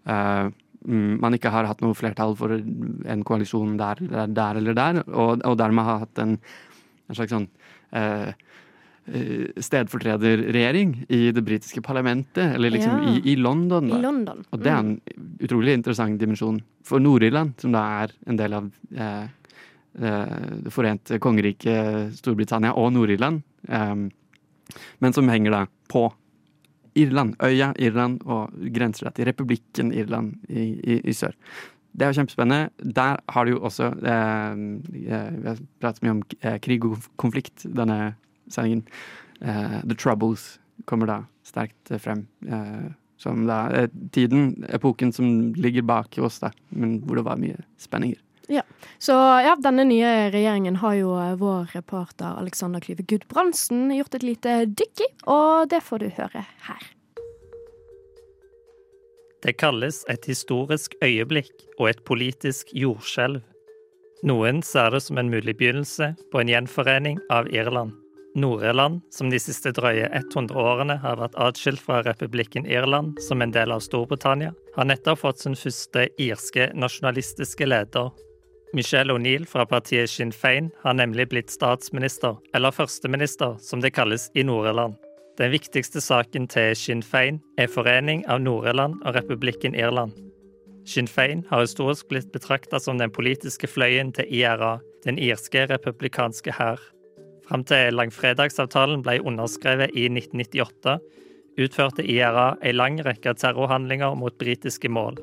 Mm, 0.07 0.52
man 0.87 1.35
ikke 1.35 1.51
har 1.51 1.66
hatt 1.66 1.83
noe 1.83 1.96
flertall 1.99 2.37
for 2.38 2.55
en 2.55 3.22
koalisjon 3.27 3.77
der, 3.81 4.01
der, 4.01 4.33
der 4.35 4.61
eller 4.61 4.77
der, 4.77 5.03
og, 5.09 5.42
og, 5.42 5.57
dermed 5.59 5.87
har 5.87 6.03
hatt 6.05 6.20
en, 6.22 6.37
en 7.09 7.18
slags 7.18 7.35
sånn 7.35 7.49
eh, 7.96 8.29
eh, 9.11 9.62
stedfortrederregjering 9.66 10.92
i 11.11 11.22
det 11.35 11.44
britiske 11.46 11.83
parlamentet, 11.87 12.55
eller 12.55 12.75
liksom 12.77 13.03
ja. 13.03 13.14
i, 13.14 13.22
i, 13.33 13.37
London. 13.40 13.90
I 13.90 14.03
London. 14.03 14.44
Og 14.51 14.62
det 14.62 14.70
er 14.72 14.79
en 14.85 14.92
mm. 14.99 15.33
utrolig 15.49 15.75
interessant 15.79 16.20
dimensjon 16.20 16.61
for 16.87 17.03
Nord-Irland, 17.03 17.57
som 17.62 17.75
da 17.75 17.87
er 18.05 18.14
en 18.27 18.38
del 18.42 18.61
av 18.61 18.70
eh, 18.94 19.25
eh 19.96 20.37
det 20.66 20.70
forente 20.75 21.18
kongeriket 21.22 22.14
Storbritannia 22.20 22.77
og 22.79 22.92
Nord-Irland, 22.94 23.42
eh, 23.68 23.96
men 25.03 25.16
som 25.16 25.35
henger 25.35 25.55
da 25.55 25.66
på 25.90 26.07
Irland, 26.97 27.37
øya 27.45 27.73
Irland, 27.79 28.21
og 28.25 28.53
grenser 28.75 29.13
til 29.15 29.29
republikken 29.29 29.93
Irland 29.93 30.35
i, 30.49 30.69
i, 30.81 31.01
i 31.05 31.13
sør. 31.17 31.37
Det 31.97 32.05
er 32.05 32.13
jo 32.13 32.19
kjempespennende. 32.19 32.93
Der 32.97 33.17
har 33.33 33.45
du 33.45 33.55
jo 33.55 33.63
også 33.65 33.89
eh, 34.05 34.53
eh, 34.53 35.31
Vi 35.41 35.49
har 35.49 35.63
pratet 35.81 36.05
mye 36.05 36.17
om 36.19 36.23
eh, 36.43 36.59
krig 36.61 36.85
og 36.85 37.07
konflikt 37.17 37.65
denne 37.65 38.17
sendingen. 38.53 38.85
Eh, 39.41 39.81
The 39.85 39.97
Troubles 39.97 40.59
kommer 40.85 41.09
da 41.09 41.19
sterkt 41.47 41.95
frem. 42.03 42.27
Eh, 42.45 42.93
som 43.17 43.47
da 43.49 43.63
er 43.73 43.89
tiden, 44.13 44.65
epoken 44.69 45.13
som 45.13 45.55
ligger 45.57 45.87
bak 45.89 46.19
oss, 46.21 46.41
da, 46.43 46.51
men 46.69 46.99
hvor 47.01 47.17
det 47.17 47.25
var 47.25 47.41
mye 47.41 47.57
spenninger. 47.81 48.21
Ja. 48.47 48.63
Så 48.99 49.13
ja, 49.13 49.57
denne 49.59 49.85
nye 49.89 50.31
regjeringen 50.31 50.79
har 50.83 50.95
jo 50.99 51.15
eh, 51.19 51.35
vår 51.41 51.73
reporter 51.75 52.39
Alexander 52.39 52.81
Klyve 52.81 53.03
Gudbrandsen 53.03 53.91
gjort 53.97 54.15
et 54.15 54.27
lite 54.27 54.61
dykk 54.71 55.03
i, 55.03 55.11
og 55.27 55.73
det 55.73 55.83
får 55.83 56.05
du 56.05 56.09
høre 56.19 56.45
her. 56.69 56.87
Det 59.43 59.59
kalles 59.61 60.01
et 60.11 60.25
historisk 60.27 60.97
øyeblikk 61.05 61.53
og 61.79 61.91
et 61.91 62.03
politisk 62.07 62.73
jordskjelv. 62.75 63.43
Noen 64.27 64.63
ser 64.65 64.95
det 64.95 65.03
som 65.05 65.21
en 65.21 65.31
mulig 65.31 65.59
begynnelse 65.59 66.15
på 66.33 66.41
en 66.41 66.51
gjenforening 66.51 67.21
av 67.31 67.51
Irland. 67.53 67.93
Nord-Irland, 68.37 69.01
som 69.11 69.31
de 69.33 69.39
siste 69.41 69.71
drøye 69.73 70.09
100 70.13 70.57
årene 70.61 70.99
har 71.01 71.17
vært 71.21 71.37
atskilt 71.41 71.81
fra 71.81 72.03
republikken 72.05 72.67
Irland 72.69 73.17
som 73.25 73.41
en 73.41 73.53
del 73.55 73.73
av 73.73 73.81
Storbritannia, 73.85 74.53
har 74.77 74.89
nettopp 74.89 75.23
fått 75.23 75.41
sin 75.41 75.57
første 75.57 76.05
irske 76.21 76.69
nasjonalistiske 76.77 77.69
leder, 77.69 78.11
Michelle 78.74 79.14
O'Neill 79.14 79.46
fra 79.46 79.64
partiet 79.66 80.11
Sinn 80.11 80.33
Fein 80.33 80.70
har 80.83 80.94
nemlig 80.98 81.29
blitt 81.31 81.50
statsminister, 81.50 82.37
eller 82.55 82.74
førsteminister, 82.74 83.57
som 83.62 83.81
det 83.81 83.94
kalles 83.94 84.31
i 84.35 84.42
Nord-Irland. 84.42 84.96
Den 85.38 85.52
viktigste 85.52 86.00
saken 86.00 86.48
til 86.50 86.74
Sinn 86.76 87.02
Fein 87.05 87.38
er 87.61 87.70
forening 87.70 88.24
av 88.26 88.40
Nord-Irland 88.42 89.02
og 89.05 89.14
republikken 89.14 89.76
Irland. 89.76 90.16
Sinn 90.87 91.09
Fein 91.11 91.44
har 91.50 91.62
historisk 91.62 92.09
blitt 92.11 92.33
betrakta 92.35 92.81
som 92.83 92.98
den 92.98 93.11
politiske 93.11 93.70
fløyen 93.70 94.12
til 94.16 94.29
IRA, 94.31 94.76
den 95.05 95.18
irske 95.18 95.66
republikanske 95.70 96.55
hær. 96.59 96.83
Fram 97.46 97.62
til 97.66 97.94
langfredagsavtalen 97.94 99.04
ble 99.06 99.21
underskrevet 99.23 99.94
i 99.94 100.08
1998, 100.10 100.98
utførte 101.62 102.06
IRA 102.06 102.54
en 102.62 102.79
lang 102.79 103.00
rekke 103.06 103.35
terrorhandlinger 103.38 104.14
mot 104.19 104.38
britiske 104.38 104.90
mål. 104.90 105.19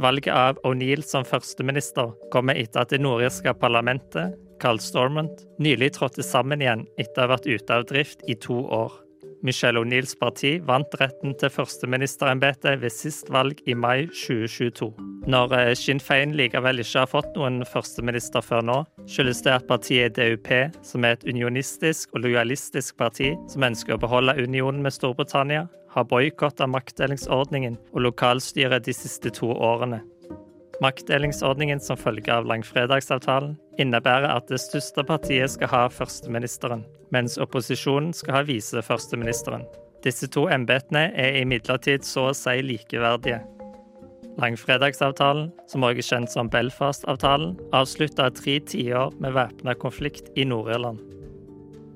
Valget 0.00 0.32
av 0.34 0.58
O'Neill 0.64 1.02
som 1.04 1.26
førsteminister 1.26 2.14
kommer 2.32 2.56
etter 2.56 2.84
at 2.84 2.92
det 2.94 3.02
nordirske 3.02 3.52
parlamentet, 3.60 4.36
Carl 4.62 4.78
Stormont, 4.80 5.42
nylig 5.60 5.92
trådte 5.96 6.24
sammen 6.24 6.62
igjen 6.62 6.86
etter 6.96 7.24
å 7.24 7.26
ha 7.26 7.32
vært 7.34 7.48
ute 7.50 7.76
av 7.76 7.88
drift 7.90 8.22
i 8.30 8.36
to 8.38 8.60
år. 8.62 8.94
Michelle 9.42 9.80
O'Neills 9.80 10.14
parti 10.18 10.56
vant 10.62 10.94
retten 11.00 11.34
til 11.38 11.50
førsteministerembetet 11.50 12.78
ved 12.82 12.94
sist 12.94 13.30
valg 13.34 13.58
i 13.66 13.74
mai 13.74 14.06
2022. 14.06 14.92
Når 15.32 15.54
eh, 15.58 15.72
Sinn 15.78 16.00
Fein 16.02 16.34
likevel 16.38 16.82
ikke 16.82 17.02
har 17.02 17.10
fått 17.10 17.34
noen 17.38 17.62
førsteminister 17.66 18.42
før 18.42 18.62
nå, 18.66 18.78
skyldes 19.10 19.42
det 19.46 19.54
at 19.54 19.68
partiet 19.70 20.18
DUP, 20.18 20.50
som 20.86 21.06
er 21.06 21.18
et 21.18 21.26
unionistisk 21.26 22.14
og 22.14 22.26
lojalistisk 22.26 22.98
parti 22.98 23.32
som 23.50 23.66
ønsker 23.66 23.96
å 23.96 24.02
beholde 24.02 24.38
unionen 24.38 24.82
med 24.86 24.94
Storbritannia, 24.94 25.66
har 25.92 26.08
boikotta 26.08 26.66
maktdelingsordningen 26.70 27.76
og 27.92 28.06
lokalstyret 28.06 28.86
de 28.86 28.94
siste 28.96 29.34
to 29.34 29.50
årene. 29.52 30.00
Maktdelingsordningen 30.82 31.80
som 31.80 31.98
følge 32.00 32.32
av 32.34 32.48
langfredagsavtalen 32.50 33.54
innebærer 33.82 34.32
at 34.32 34.48
det 34.50 34.58
største 34.58 35.04
partiet 35.06 35.52
skal 35.54 35.70
ha 35.70 35.82
førsteministeren, 35.92 36.82
mens 37.14 37.38
opposisjonen 37.38 38.10
skal 38.16 38.40
ha 38.40 38.42
viseførsteministeren. 38.48 39.62
Disse 40.02 40.26
to 40.34 40.48
embetene 40.50 41.04
er 41.14 41.38
imidlertid 41.44 42.02
så 42.06 42.32
å 42.32 42.34
si 42.34 42.56
likeverdige. 42.66 43.38
Langfredagsavtalen, 44.42 45.52
som 45.70 45.86
også 45.86 46.02
er 46.02 46.08
kjent 46.08 46.34
som 46.34 46.50
Belfast-avtalen, 46.50 47.54
avslutta 47.76 48.30
tre 48.34 48.58
tiår 48.66 49.14
med 49.22 49.36
væpna 49.36 49.76
konflikt 49.78 50.32
i 50.34 50.48
Nord-Irland. 50.48 50.98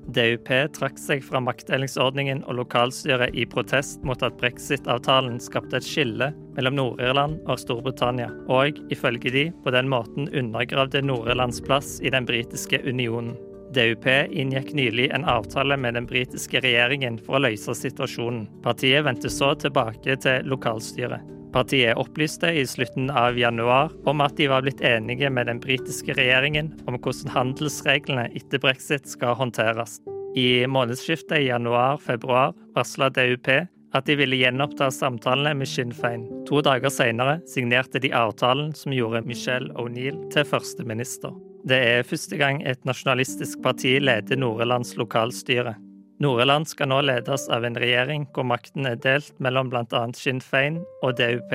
DUP 0.07 0.47
trakk 0.71 0.99
seg 1.01 1.23
fra 1.25 1.41
maktdelingsordningen 1.43 2.45
og 2.47 2.61
lokalstyret 2.61 3.35
i 3.35 3.43
protest 3.49 4.05
mot 4.07 4.21
at 4.23 4.37
brexit-avtalen 4.39 5.35
skapte 5.43 5.81
et 5.81 5.87
skille 5.87 6.29
mellom 6.55 6.77
Nord-Irland 6.79 7.41
og 7.43 7.59
Storbritannia, 7.59 8.29
og 8.47 8.79
ifølge 8.93 9.33
de 9.35 9.45
på 9.65 9.75
den 9.75 9.91
måten 9.91 10.31
undergravde 10.31 11.03
Nord-Irlands 11.03 11.59
plass 11.67 11.97
i 11.99 12.13
den 12.13 12.27
britiske 12.29 12.79
unionen. 12.87 13.35
DUP 13.75 14.07
inngikk 14.31 14.71
nylig 14.79 15.09
en 15.11 15.27
avtale 15.27 15.75
med 15.77 15.99
den 15.99 16.07
britiske 16.07 16.63
regjeringen 16.63 17.19
for 17.19 17.35
å 17.35 17.43
løse 17.49 17.75
situasjonen. 17.75 18.45
Partiet 18.63 19.03
vendte 19.03 19.31
så 19.33 19.51
tilbake 19.59 20.15
til 20.23 20.47
lokalstyret. 20.47 21.36
Partiet 21.53 21.97
opplyste 21.97 22.51
i 22.51 22.65
slutten 22.67 23.09
av 23.09 23.37
januar 23.39 23.93
om 24.09 24.21
at 24.21 24.35
de 24.37 24.49
var 24.51 24.65
blitt 24.65 24.83
enige 24.85 25.29
med 25.33 25.47
den 25.47 25.61
britiske 25.63 26.17
regjeringen 26.17 26.73
om 26.85 26.99
hvordan 26.99 27.31
handelsreglene 27.33 28.27
etter 28.35 28.61
brexit 28.63 29.07
skal 29.07 29.37
håndteres. 29.39 29.97
I 30.37 30.67
månedsskiftet 30.69 31.47
januar-februar 31.47 32.53
varsla 32.75 33.09
DUP 33.09 33.49
at 33.95 34.05
de 34.05 34.17
ville 34.19 34.37
gjenoppta 34.37 34.91
samtalene 34.91 35.55
med 35.57 35.69
Sinn 35.71 35.93
Féin. 35.95 36.27
To 36.49 36.61
dager 36.61 36.91
senere 36.93 37.39
signerte 37.49 38.01
de 38.03 38.11
avtalen 38.13 38.73
som 38.75 38.93
gjorde 38.93 39.23
Michelle 39.25 39.71
O'Neill 39.79 40.19
til 40.33 40.45
førsteminister. 40.45 41.33
Det 41.67 41.79
er 41.79 42.07
første 42.07 42.37
gang 42.39 42.61
et 42.67 42.83
nasjonalistisk 42.87 43.63
parti 43.63 43.97
leder 44.03 44.39
Nord-Irlands 44.39 44.93
lokalstyre. 44.99 45.75
Nord-Irland 46.19 46.67
skal 46.67 46.89
nå 46.89 47.01
ledes 47.05 47.45
av 47.53 47.65
en 47.65 47.77
regjering 47.77 48.23
hvor 48.33 48.47
makten 48.49 48.87
er 48.89 48.97
delt 49.01 49.35
mellom 49.43 49.69
bl.a. 49.69 49.99
Sinn 50.17 50.39
Fein 50.41 50.79
og 51.05 51.19
DUP. 51.19 51.53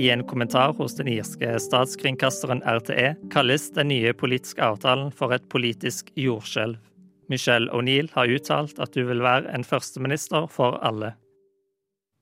I 0.00 0.10
en 0.12 0.24
kommentar 0.28 0.74
hos 0.76 0.96
den 0.98 1.08
irske 1.12 1.54
statskringkasteren 1.60 2.60
RTE 2.64 3.14
kalles 3.32 3.70
den 3.76 3.88
nye 3.92 4.12
politiske 4.16 4.64
avtalen 4.64 5.12
for 5.16 5.32
et 5.32 5.44
politisk 5.52 6.12
jordskjelv. 6.16 6.76
Michelle 7.32 7.72
O'Neill 7.72 8.10
har 8.12 8.28
uttalt 8.28 8.80
at 8.82 8.96
hun 8.96 9.08
vil 9.08 9.24
være 9.24 9.48
en 9.52 9.64
førsteminister 9.64 10.48
for 10.52 10.76
alle. 10.84 11.14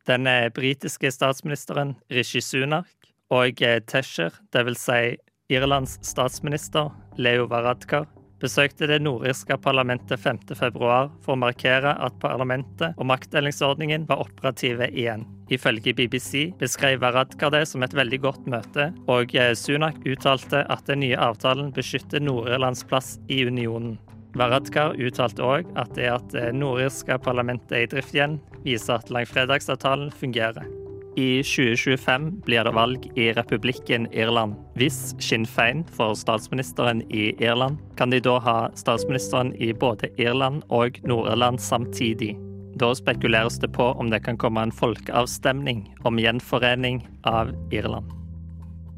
Den 0.06 0.30
britiske 0.54 1.10
statsministeren 1.10 1.96
Rishi 2.10 2.42
Sunak 2.42 2.90
og 3.30 3.62
Tesher, 3.90 4.34
dvs. 4.54 4.86
Si 4.86 5.02
Irlands 5.50 5.98
statsminister 6.06 6.90
Leo 7.18 7.50
Varadkar, 7.50 8.06
besøkte 8.40 8.88
det 8.90 9.00
nordirske 9.04 9.56
parlamentet 9.62 10.20
5. 10.20 10.40
februar 10.58 11.10
for 11.24 11.36
å 11.36 11.40
markere 11.42 11.92
at 12.00 12.16
parlamentet 12.22 12.96
og 12.96 13.08
maktdelingsordningen 13.10 14.06
var 14.08 14.24
operative 14.24 14.90
igjen. 14.90 15.26
Ifølge 15.50 15.94
BBC 15.98 16.50
beskrev 16.60 17.00
Varadkar 17.02 17.52
det 17.54 17.64
som 17.68 17.82
et 17.82 17.96
veldig 17.96 18.20
godt 18.22 18.46
møte, 18.50 18.90
og 19.10 19.34
Sunak 19.58 19.98
uttalte 20.06 20.62
at 20.70 20.86
den 20.86 21.02
nye 21.04 21.18
avtalen 21.18 21.72
beskytter 21.74 22.22
Nord-Irlands 22.22 22.86
plass 22.86 23.18
i 23.28 23.42
unionen. 23.46 23.98
Varadkar 24.38 24.94
uttalte 24.94 25.42
òg 25.42 25.72
at 25.80 25.96
det 25.96 26.06
at 26.10 26.28
det 26.34 26.50
nordirske 26.54 27.18
parlamentet 27.24 27.74
er 27.74 27.88
i 27.88 27.90
drift 27.96 28.14
igjen, 28.14 28.38
viser 28.62 29.00
at 29.00 29.10
langfredagsavtalen 29.10 30.14
fungerer. 30.14 30.70
I 31.16 31.42
2025 31.42 32.40
blir 32.46 32.64
det 32.64 32.70
valg 32.70 33.06
i 33.18 33.32
republikken 33.32 34.06
Irland. 34.12 34.54
Hvis 34.78 35.14
Sinn 35.18 35.46
Fein 35.46 35.82
får 35.96 36.14
statsministeren 36.20 37.02
i 37.10 37.32
Irland, 37.42 37.80
kan 37.98 38.10
de 38.10 38.20
da 38.22 38.38
ha 38.38 38.58
statsministeren 38.78 39.50
i 39.58 39.72
både 39.72 40.12
Irland 40.22 40.62
og 40.68 41.00
Nord-Irland 41.02 41.60
samtidig. 41.60 42.36
Da 42.78 42.92
spekuleres 42.94 43.58
det 43.58 43.72
på 43.74 43.90
om 43.98 44.10
det 44.10 44.22
kan 44.24 44.38
komme 44.38 44.62
en 44.62 44.72
folkeavstemning 44.72 45.88
om 46.06 46.22
gjenforening 46.22 47.02
av 47.26 47.50
Irland. 47.74 48.06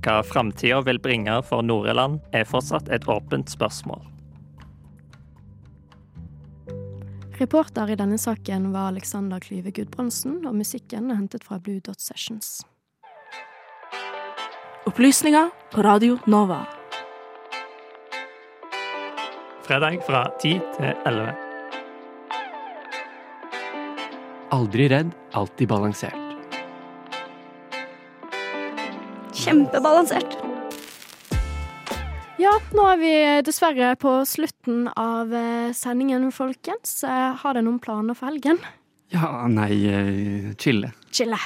Hva 0.04 0.20
framtida 0.26 0.82
vil 0.84 1.00
bringe 1.00 1.40
for 1.48 1.64
Nord-Irland, 1.64 2.20
er 2.34 2.44
fortsatt 2.44 2.92
et 2.92 3.08
åpent 3.08 3.48
spørsmål. 3.48 4.11
Reporter 7.38 7.90
i 7.90 7.96
denne 7.96 8.18
saken 8.18 8.72
var 8.72 8.92
Alexander 8.92 9.40
Klyve 9.40 9.72
Gudbrandsen, 9.72 10.42
og 10.46 10.54
musikken 10.54 11.10
er 11.10 11.18
hentet 11.18 11.44
fra 11.46 11.58
Blue 11.58 11.80
Dot 11.80 12.00
Sessions. 12.00 12.60
Opplysninger 14.86 15.48
på 15.72 15.82
Radio 15.82 16.18
Nova. 16.26 16.64
Fredag 19.62 20.02
fra 20.06 20.26
10 20.42 20.58
til 20.76 20.92
11. 21.06 21.32
Aldri 24.52 24.88
redd, 24.92 25.14
alltid 25.32 25.70
balansert. 25.70 26.18
Kjempebalansert. 29.32 30.51
Ja, 32.42 32.52
nå 32.74 32.84
er 32.90 32.98
vi 32.98 33.10
dessverre 33.46 33.92
på 34.00 34.16
slutten 34.26 34.88
av 34.98 35.30
eh, 35.36 35.70
sendingen, 35.76 36.24
folkens. 36.34 37.02
Eh, 37.06 37.34
Har 37.38 37.54
dere 37.54 37.66
noen 37.68 37.78
planer 37.82 38.18
for 38.18 38.32
helgen? 38.32 38.58
Ja, 39.14 39.44
nei, 39.52 39.72
eh, 39.86 40.48
chille. 40.58 40.90
Chille. 41.14 41.38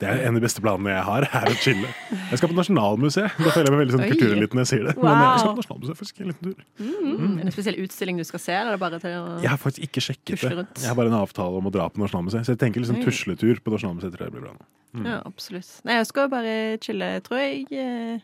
Det 0.00 0.08
er 0.08 0.22
en 0.26 0.36
av 0.36 0.40
de 0.40 0.44
beste 0.44 0.62
planene 0.64 0.92
jeg 0.92 1.04
har, 1.08 1.26
er 1.40 1.50
å 1.50 1.56
chille. 1.60 1.90
Jeg 2.30 2.38
skal 2.40 2.50
på 2.52 2.56
Nasjonalmuseet. 2.56 3.36
Da 3.40 3.52
føler 3.52 3.68
jeg 3.68 3.74
meg 3.74 3.80
veldig 3.82 3.94
sånn 3.96 4.04
kultureliten 4.12 4.58
når 4.60 4.66
jeg 4.66 4.70
sier 4.72 4.88
det. 4.88 4.96
Men 5.00 5.20
jeg 5.20 5.42
skal 5.42 5.52
på 5.52 5.60
Nasjonalmuseet 5.62 6.00
faktisk 6.00 6.20
en 6.20 6.32
liten 6.32 6.50
tur. 6.50 6.66
Mm. 6.80 7.06
Er 7.12 7.30
det 7.36 7.46
en 7.46 7.54
spesiell 7.58 7.78
utstilling 7.84 8.20
du 8.20 8.26
skal 8.28 8.44
se, 8.46 8.56
eller 8.56 8.76
er 8.76 8.82
bare 8.86 9.00
til 9.04 9.16
å 9.20 9.22
Jeg 9.44 9.52
har 9.52 9.62
faktisk 9.62 9.88
ikke 9.88 10.04
sjekket 10.08 10.44
det. 10.48 10.66
Jeg 10.84 10.90
har 10.92 10.98
bare 11.00 11.12
en 11.12 11.20
avtale 11.20 11.60
om 11.60 11.68
å 11.68 11.72
dra 11.76 11.88
på 11.92 12.04
Nasjonalmuseet. 12.04 12.48
Så 12.48 12.56
jeg 12.56 12.64
tenker 12.64 12.84
liksom 12.84 13.00
tusletur 13.04 13.60
på 13.64 13.76
Nasjonalmuseet 13.76 14.16
tror 14.16 14.28
jeg 14.28 14.36
blir 14.36 14.48
bra. 14.48 14.56
Mm. 14.96 15.08
Ja, 15.12 15.22
absolutt. 15.28 15.72
Nei, 15.88 15.96
jeg 16.00 16.12
skal 16.12 16.28
bare 16.32 16.54
chille, 16.84 17.10
tror 17.24 17.40
jeg. 17.44 18.20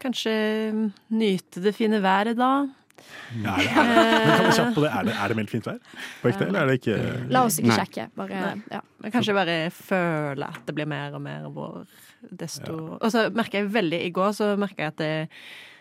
Kanskje 0.00 0.34
mm, 0.74 0.84
nyte 1.20 1.62
det 1.64 1.74
fine 1.76 2.00
været 2.02 2.38
da. 2.38 2.52
Ja, 3.40 3.54
er 3.56 3.86
det, 3.86 4.02
er 4.04 4.28
det, 4.28 4.36
men 4.36 4.56
kan 4.56 4.68
vi 4.68 4.74
på 4.74 4.82
det? 4.82 4.90
Er 4.90 5.04
det, 5.06 5.14
er 5.14 5.28
det 5.28 5.36
meldt 5.38 5.52
fint 5.52 5.66
vær 5.66 5.78
på 6.20 6.30
ekte, 6.30 6.46
eller 6.50 6.60
er 6.60 6.68
det 6.70 6.76
ikke 6.80 6.96
La 7.32 7.44
oss 7.46 7.56
ikke 7.60 7.70
Nei. 7.70 7.78
sjekke. 7.78 8.06
Bare, 8.18 8.42
ja. 8.72 8.80
Men 9.00 9.14
kanskje 9.14 9.36
bare 9.36 9.56
føle 9.74 10.50
at 10.50 10.60
det 10.66 10.76
blir 10.76 10.88
mer 10.90 11.16
og 11.16 11.24
mer 11.24 11.48
vår, 11.54 11.84
desto 12.42 12.76
Og 12.98 13.08
så 13.12 13.28
merker 13.34 13.62
jeg 13.62 13.72
veldig 13.72 14.02
I 14.04 14.12
går 14.14 14.34
så 14.36 14.50
merka 14.60 14.84
jeg 14.84 14.94
at 14.94 15.00
det, 15.00 15.12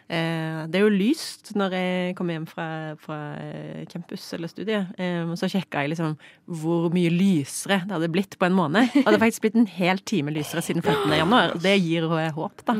det 0.09 0.79
er 0.79 0.81
jo 0.81 0.89
lyst 0.89 1.51
når 1.53 1.73
jeg 1.77 2.13
kommer 2.17 2.33
hjem 2.33 2.45
fra, 2.49 2.65
fra 2.97 3.17
eh, 3.37 3.83
campus 3.91 4.23
eller 4.33 4.49
studiet. 4.49 4.87
Eh, 4.97 5.29
så 5.37 5.49
sjekka 5.51 5.83
jeg 5.85 5.91
liksom 5.93 6.15
hvor 6.49 6.87
mye 6.95 7.11
lysere 7.13 7.83
det 7.85 7.93
hadde 7.93 8.09
blitt 8.13 8.33
på 8.41 8.47
en 8.47 8.55
måned. 8.57 8.89
Og 8.89 8.95
det 8.97 9.05
hadde 9.05 9.19
faktisk 9.21 9.43
blitt 9.45 9.59
en 9.61 9.67
hel 9.69 10.01
time 10.09 10.33
lysere 10.33 10.63
siden 10.65 10.81
15. 10.81 11.13
januar. 11.13 11.53
Det 11.61 11.75
gir 11.83 12.07
eh, 12.17 12.31
håp, 12.33 12.63
da. 12.65 12.73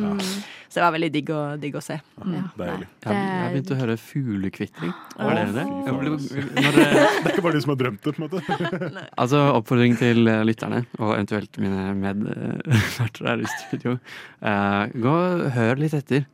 Så 0.70 0.78
det 0.78 0.84
var 0.86 0.94
veldig 0.98 1.12
digg 1.14 1.30
å, 1.34 1.42
digg 1.62 1.78
å 1.78 1.82
se. 1.82 2.00
Mm. 2.22 2.34
Deilig. 2.58 2.88
Jeg, 3.06 3.22
jeg 3.22 3.54
begynte 3.54 3.74
å 3.74 3.80
høre 3.84 3.96
fuglekvitring. 4.02 4.92
Var 5.18 5.40
dere 5.40 5.54
det? 5.56 5.68
Ble- 5.86 6.18
når 6.60 6.76
Det 6.80 6.84
er 6.90 7.32
ikke 7.34 7.46
bare 7.46 7.56
du 7.58 7.62
som 7.66 7.74
har 7.76 7.80
drømt 7.84 8.04
det, 8.06 8.16
på 8.18 8.26
en 8.26 8.28
måte. 8.28 9.06
Altså 9.22 9.44
oppfordring 9.58 9.98
til 10.02 10.26
eh, 10.30 10.42
lytterne, 10.50 10.84
og 11.00 11.14
eventuelt 11.16 11.62
mine 11.62 11.88
medverter 11.98 13.32
her 13.34 13.42
i 13.46 13.50
studio. 13.54 13.96
Eh, 14.42 14.84
gå 14.98 15.16
og 15.16 15.48
hør 15.58 15.82
litt 15.86 15.98
etter. 15.98 16.26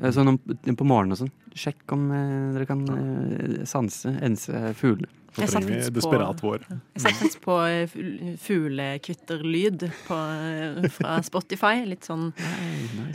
Eh, 0.00 0.10
Sånn 0.14 0.28
om, 0.30 0.38
på 0.38 0.84
morgenen 0.86 1.12
og 1.16 1.18
sånn. 1.24 1.32
Sjekk 1.58 1.90
om 1.96 2.04
eh, 2.14 2.52
dere 2.54 2.66
kan 2.70 2.84
eh, 2.94 3.64
sanse, 3.66 4.12
ense 4.22 4.74
fuglene. 4.78 5.10
Jeg 5.38 5.48
satt 5.52 5.62
trenger 5.62 5.82
faktisk 5.82 5.92
på- 5.92 6.00
desperat 6.00 6.40
vår. 6.42 6.62
Jeg 6.68 7.02
satte 7.02 7.18
faktisk 7.20 7.40
på 7.44 7.56
fuglekvitterlyd 8.42 9.84
fra 10.06 11.18
Spotify. 11.26 11.84
Litt 11.86 12.06
sånn 12.08 12.30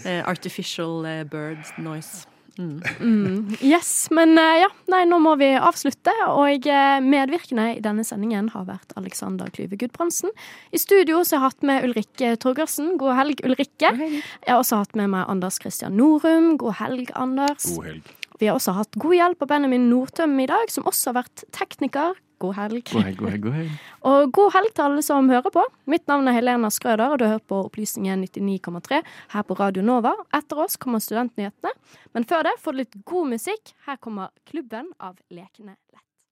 eh, 0.05 0.21
artificial 0.29 1.03
bird 1.31 1.63
noise. 1.83 2.27
Mm. 2.57 2.83
Mm, 2.99 3.55
yes, 3.65 4.09
men 4.13 4.37
eh, 4.37 4.59
ja, 4.61 4.69
nei, 4.91 5.03
nå 5.09 5.17
må 5.23 5.33
vi 5.41 5.49
avslutte. 5.57 6.13
Og 6.29 6.67
eh, 6.69 6.97
medvirkende 7.03 7.69
i 7.77 7.83
denne 7.83 8.05
sendingen 8.05 8.51
har 8.53 8.67
vært 8.69 8.93
Alexander 8.99 9.49
Klyve 9.53 9.79
Gudbrandsen. 9.81 10.33
I 10.73 10.81
studio 10.81 11.23
så 11.25 11.39
har 11.39 11.47
jeg 11.47 11.53
hatt 11.53 11.69
med 11.69 11.87
Ulrikke 11.89 12.33
Torgersen. 12.43 12.93
God 13.01 13.17
helg, 13.17 13.41
Ulrikke. 13.47 13.93
Jeg 13.97 14.21
har 14.49 14.59
også 14.59 14.83
hatt 14.83 14.97
med 14.99 15.13
meg 15.15 15.29
Anders 15.31 15.57
Christian 15.63 15.97
Norum. 15.97 16.53
God 16.61 16.77
helg, 16.81 17.09
Anders. 17.17 17.71
God 17.73 17.89
helg. 17.89 18.13
Vi 18.41 18.49
har 18.49 18.57
også 18.57 18.73
hatt 18.75 18.97
god 18.99 19.15
hjelp 19.15 19.43
av 19.45 19.49
Benjamin 19.53 19.89
Nordtøm 19.91 20.33
i 20.43 20.49
dag, 20.49 20.71
som 20.73 20.87
også 20.89 21.11
har 21.11 21.21
vært 21.23 21.45
tekniker. 21.55 22.17
God 22.43 22.57
helg. 22.57 22.83
God 22.91 23.05
helg, 23.07 23.17
god 23.21 23.29
helg, 23.31 23.43
god 23.45 23.55
helg. 23.55 23.75
Og 24.11 24.31
god 24.35 24.51
helg 24.57 24.73
til 24.75 24.83
alle 24.83 25.03
som 25.05 25.29
hører 25.31 25.53
på. 25.55 25.63
Mitt 25.87 26.03
navn 26.11 26.27
er 26.27 26.35
Helena 26.35 26.71
Skrøder, 26.73 27.13
og 27.13 27.21
du 27.21 27.23
har 27.27 27.37
hørt 27.37 27.47
på 27.47 27.61
Opplysningen 27.69 28.25
99,3 28.27 28.99
her 29.35 29.45
på 29.47 29.57
Radio 29.59 29.85
Nova. 29.85 30.11
Etter 30.35 30.59
oss 30.65 30.75
kommer 30.75 31.03
Studentnyhetene. 31.03 31.71
Men 32.11 32.27
før 32.27 32.49
det 32.49 32.57
får 32.59 32.75
du 32.75 32.81
litt 32.83 32.97
god 33.07 33.31
musikk. 33.37 33.75
Her 33.87 34.01
kommer 34.03 34.33
Klubben 34.49 34.91
av 34.99 35.15
Lekende 35.31 35.77
Lett. 35.93 36.12